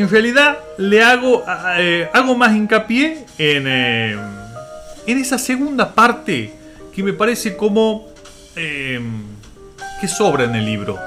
en 0.00 0.08
realidad 0.08 0.58
le 0.76 1.02
hago, 1.02 1.44
eh, 1.78 2.08
hago 2.12 2.36
más 2.36 2.54
hincapié 2.54 3.24
en, 3.38 3.64
eh, 3.66 4.16
en 5.06 5.18
esa 5.18 5.38
segunda 5.38 5.94
parte 5.94 6.52
que 6.92 7.02
me 7.02 7.12
parece 7.12 7.56
como 7.56 8.08
eh, 8.56 9.00
que 10.00 10.08
sobra 10.08 10.44
en 10.44 10.54
el 10.56 10.64
libro. 10.64 10.98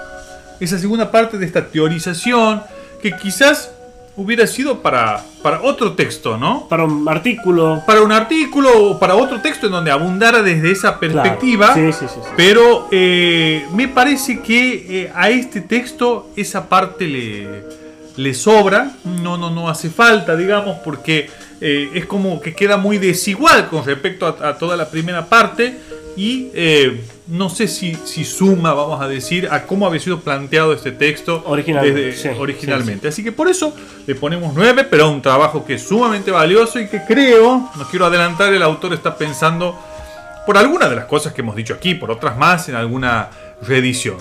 Esa 0.60 0.80
segunda 0.80 1.12
parte 1.12 1.38
de 1.38 1.46
esta 1.46 1.68
teorización 1.68 2.64
que 3.02 3.12
quizás 3.12 3.72
hubiera 4.16 4.48
sido 4.48 4.82
para, 4.82 5.22
para 5.44 5.62
otro 5.62 5.94
texto, 5.94 6.38
¿no? 6.38 6.68
Para 6.68 6.86
un 6.86 7.08
artículo. 7.08 7.84
Para 7.86 8.02
un 8.02 8.12
artículo 8.12 8.92
o 8.92 9.00
para 9.00 9.16
otro 9.16 9.42
texto 9.42 9.68
en 9.68 9.74
donde 9.74 9.92
abundara 9.92 10.42
desde 10.42 10.72
esa 10.72 11.00
perspectiva. 11.00 11.74
Sí, 11.74 11.92
sí, 11.92 12.06
sí, 12.08 12.20
pero 12.36 12.88
me 12.90 13.88
parece 13.94 14.40
que 14.40 15.12
a 15.14 15.30
este 15.30 15.62
texto 15.62 16.32
esa 16.36 16.68
parte 16.68 17.06
le, 17.06 17.87
le 18.18 18.34
sobra. 18.34 18.92
No, 19.06 19.38
no, 19.38 19.50
no 19.50 19.70
hace 19.70 19.90
falta, 19.90 20.36
digamos, 20.36 20.80
porque 20.84 21.30
eh, 21.62 21.90
es 21.94 22.06
como 22.06 22.42
que 22.42 22.54
queda 22.54 22.78
muy 22.78 22.98
desigual 22.98 23.70
con 23.70 23.86
respecto 23.86 24.28
a, 24.28 24.58
toda 24.58 24.76
la 24.76 24.90
primera 24.90 25.26
parte. 25.26 25.78
Y 26.18 26.50
no 27.28 27.50
sé 27.50 27.68
si, 27.68 27.96
si, 28.06 28.24
suma, 28.24 28.74
vamos 28.74 29.02
a 29.02 29.08
decir, 29.08 29.50
a 29.52 29.64
cómo 29.64 29.86
había 29.86 30.00
sido 30.00 30.22
planteado 30.22 30.74
este 30.74 30.92
texto 30.92 31.44
originalmente. 31.46 33.08
Así 33.08 33.24
que 33.24 33.32
por 33.32 33.48
eso 33.50 33.74
le 34.06 34.16
ponemos 34.16 34.54
9, 34.56 34.86
pero 34.90 35.12
un 35.12 35.22
trabajo 35.22 35.66
que 35.66 35.76
es 35.76 35.84
sumamente 35.84 36.32
valioso 36.32 36.80
y 36.80 36.88
que 36.88 37.04
creo, 37.06 37.70
no 37.76 37.88
quiero 37.90 38.06
adelantar, 38.06 38.54
el 38.54 38.64
autor 38.64 38.94
está 38.94 39.18
pensando 39.18 39.78
por 40.46 40.58
algunas 40.58 40.90
de 40.90 40.96
las 40.96 41.06
cosas 41.06 41.34
que 41.34 41.42
hemos 41.42 41.58
dicho 41.58 41.74
aquí, 41.74 41.94
por 41.96 42.10
otras 42.10 42.38
más, 42.38 42.70
en 42.70 42.76
alguna 42.76 43.30
reedición. 43.62 44.18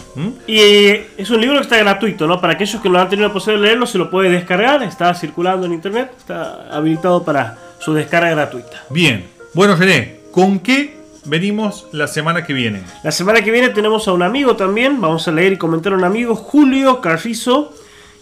Y 0.47 0.89
es 1.17 1.31
un 1.31 1.41
libro 1.41 1.57
que 1.57 1.63
está 1.63 1.77
gratuito, 1.79 2.27
¿no? 2.27 2.41
Para 2.41 2.55
aquellos 2.55 2.81
que 2.81 2.89
no 2.89 2.99
han 2.99 3.09
tenido 3.09 3.29
la 3.29 3.35
posibilidad 3.35 3.63
de 3.63 3.69
leerlo, 3.69 3.87
se 3.87 3.99
lo 3.99 4.11
puede 4.11 4.31
descargar, 4.31 4.83
está 4.83 5.13
circulando 5.15 5.67
en 5.67 5.73
internet, 5.75 6.13
está 6.17 6.69
habilitado 6.71 7.25
para 7.25 7.59
su 7.79 7.93
descarga 7.93 8.31
gratuita. 8.31 8.85
Bien, 8.91 9.27
bueno 9.53 9.77
René, 9.77 10.21
¿con 10.33 10.59
qué 10.61 10.97
venimos 11.25 11.87
la 11.93 12.07
semana 12.07 12.45
que 12.45 12.53
viene? 12.53 12.83
La 13.03 13.13
semana 13.13 13.43
que 13.43 13.51
viene 13.51 13.69
tenemos 13.71 14.09
a 14.09 14.13
un 14.13 14.23
amigo 14.23 14.57
también, 14.57 15.01
vamos 15.01 15.29
a 15.29 15.33
leer 15.33 15.53
y 15.53 15.59
comentar 15.59 15.93
a 15.93 15.97
un 15.97 16.05
amigo, 16.05 16.35
Julio 16.35 17.01
Carrizo, 17.01 17.75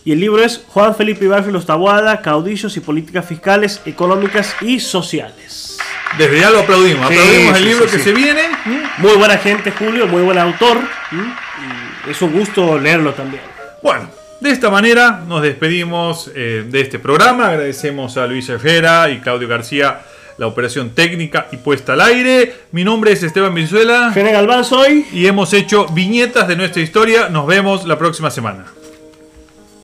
y 0.05 0.13
el 0.13 0.21
libro 0.21 0.43
es 0.43 0.65
Juan 0.69 0.95
Felipe 0.95 1.27
Los 1.51 1.65
Tabuada, 1.65 2.21
Caudillos 2.21 2.77
y 2.77 2.81
Políticas 2.81 3.25
Fiscales, 3.25 3.81
Económicas 3.87 4.55
y 4.61 4.81
Sociales. 4.81 5.74
Desde 6.19 6.41
ya 6.41 6.51
lo 6.51 6.61
aplaudimos, 6.61 7.07
aplaudimos 7.07 7.57
el 7.57 7.65
libro 7.65 7.87
que 7.87 7.99
se 7.99 8.13
viene. 8.13 8.43
Muy 8.99 9.17
buena 9.17 9.37
gente, 9.39 9.73
Julio, 9.73 10.07
muy 10.07 10.23
buen 10.23 10.39
autor, 10.39 10.79
y 11.13 12.11
es 12.11 12.23
un 12.23 12.33
gusto 12.33 12.79
leerlo 12.79 13.13
también. 13.15 13.43
Bueno, 13.83 14.09
de 14.41 14.51
esta 14.51 14.71
manera 14.71 15.23
nos 15.27 15.43
despedimos 15.43 16.31
eh, 16.35 16.65
de 16.69 16.81
este 16.81 16.99
programa, 16.99 17.49
agradecemos 17.49 18.17
a 18.17 18.27
Luis 18.27 18.49
Herrera 18.49 19.11
y 19.11 19.19
Claudio 19.19 19.49
García 19.49 20.01
la 20.37 20.47
operación 20.47 20.91
técnica 20.91 21.47
y 21.53 21.57
puesta 21.57 21.93
al 21.93 22.01
aire. 22.01 22.55
Mi 22.73 22.85
nombre 22.85 23.13
es 23.13 23.23
Esteban 23.23 23.55
Vizuela. 23.55 24.11
Gene 24.13 24.33
Galván 24.33 24.65
soy. 24.65 25.07
Y 25.13 25.27
hemos 25.27 25.53
hecho 25.53 25.87
viñetas 25.89 26.49
de 26.49 26.57
nuestra 26.57 26.83
historia. 26.83 27.29
Nos 27.29 27.47
vemos 27.47 27.87
la 27.87 27.99
próxima 27.99 28.31
semana. 28.31 28.67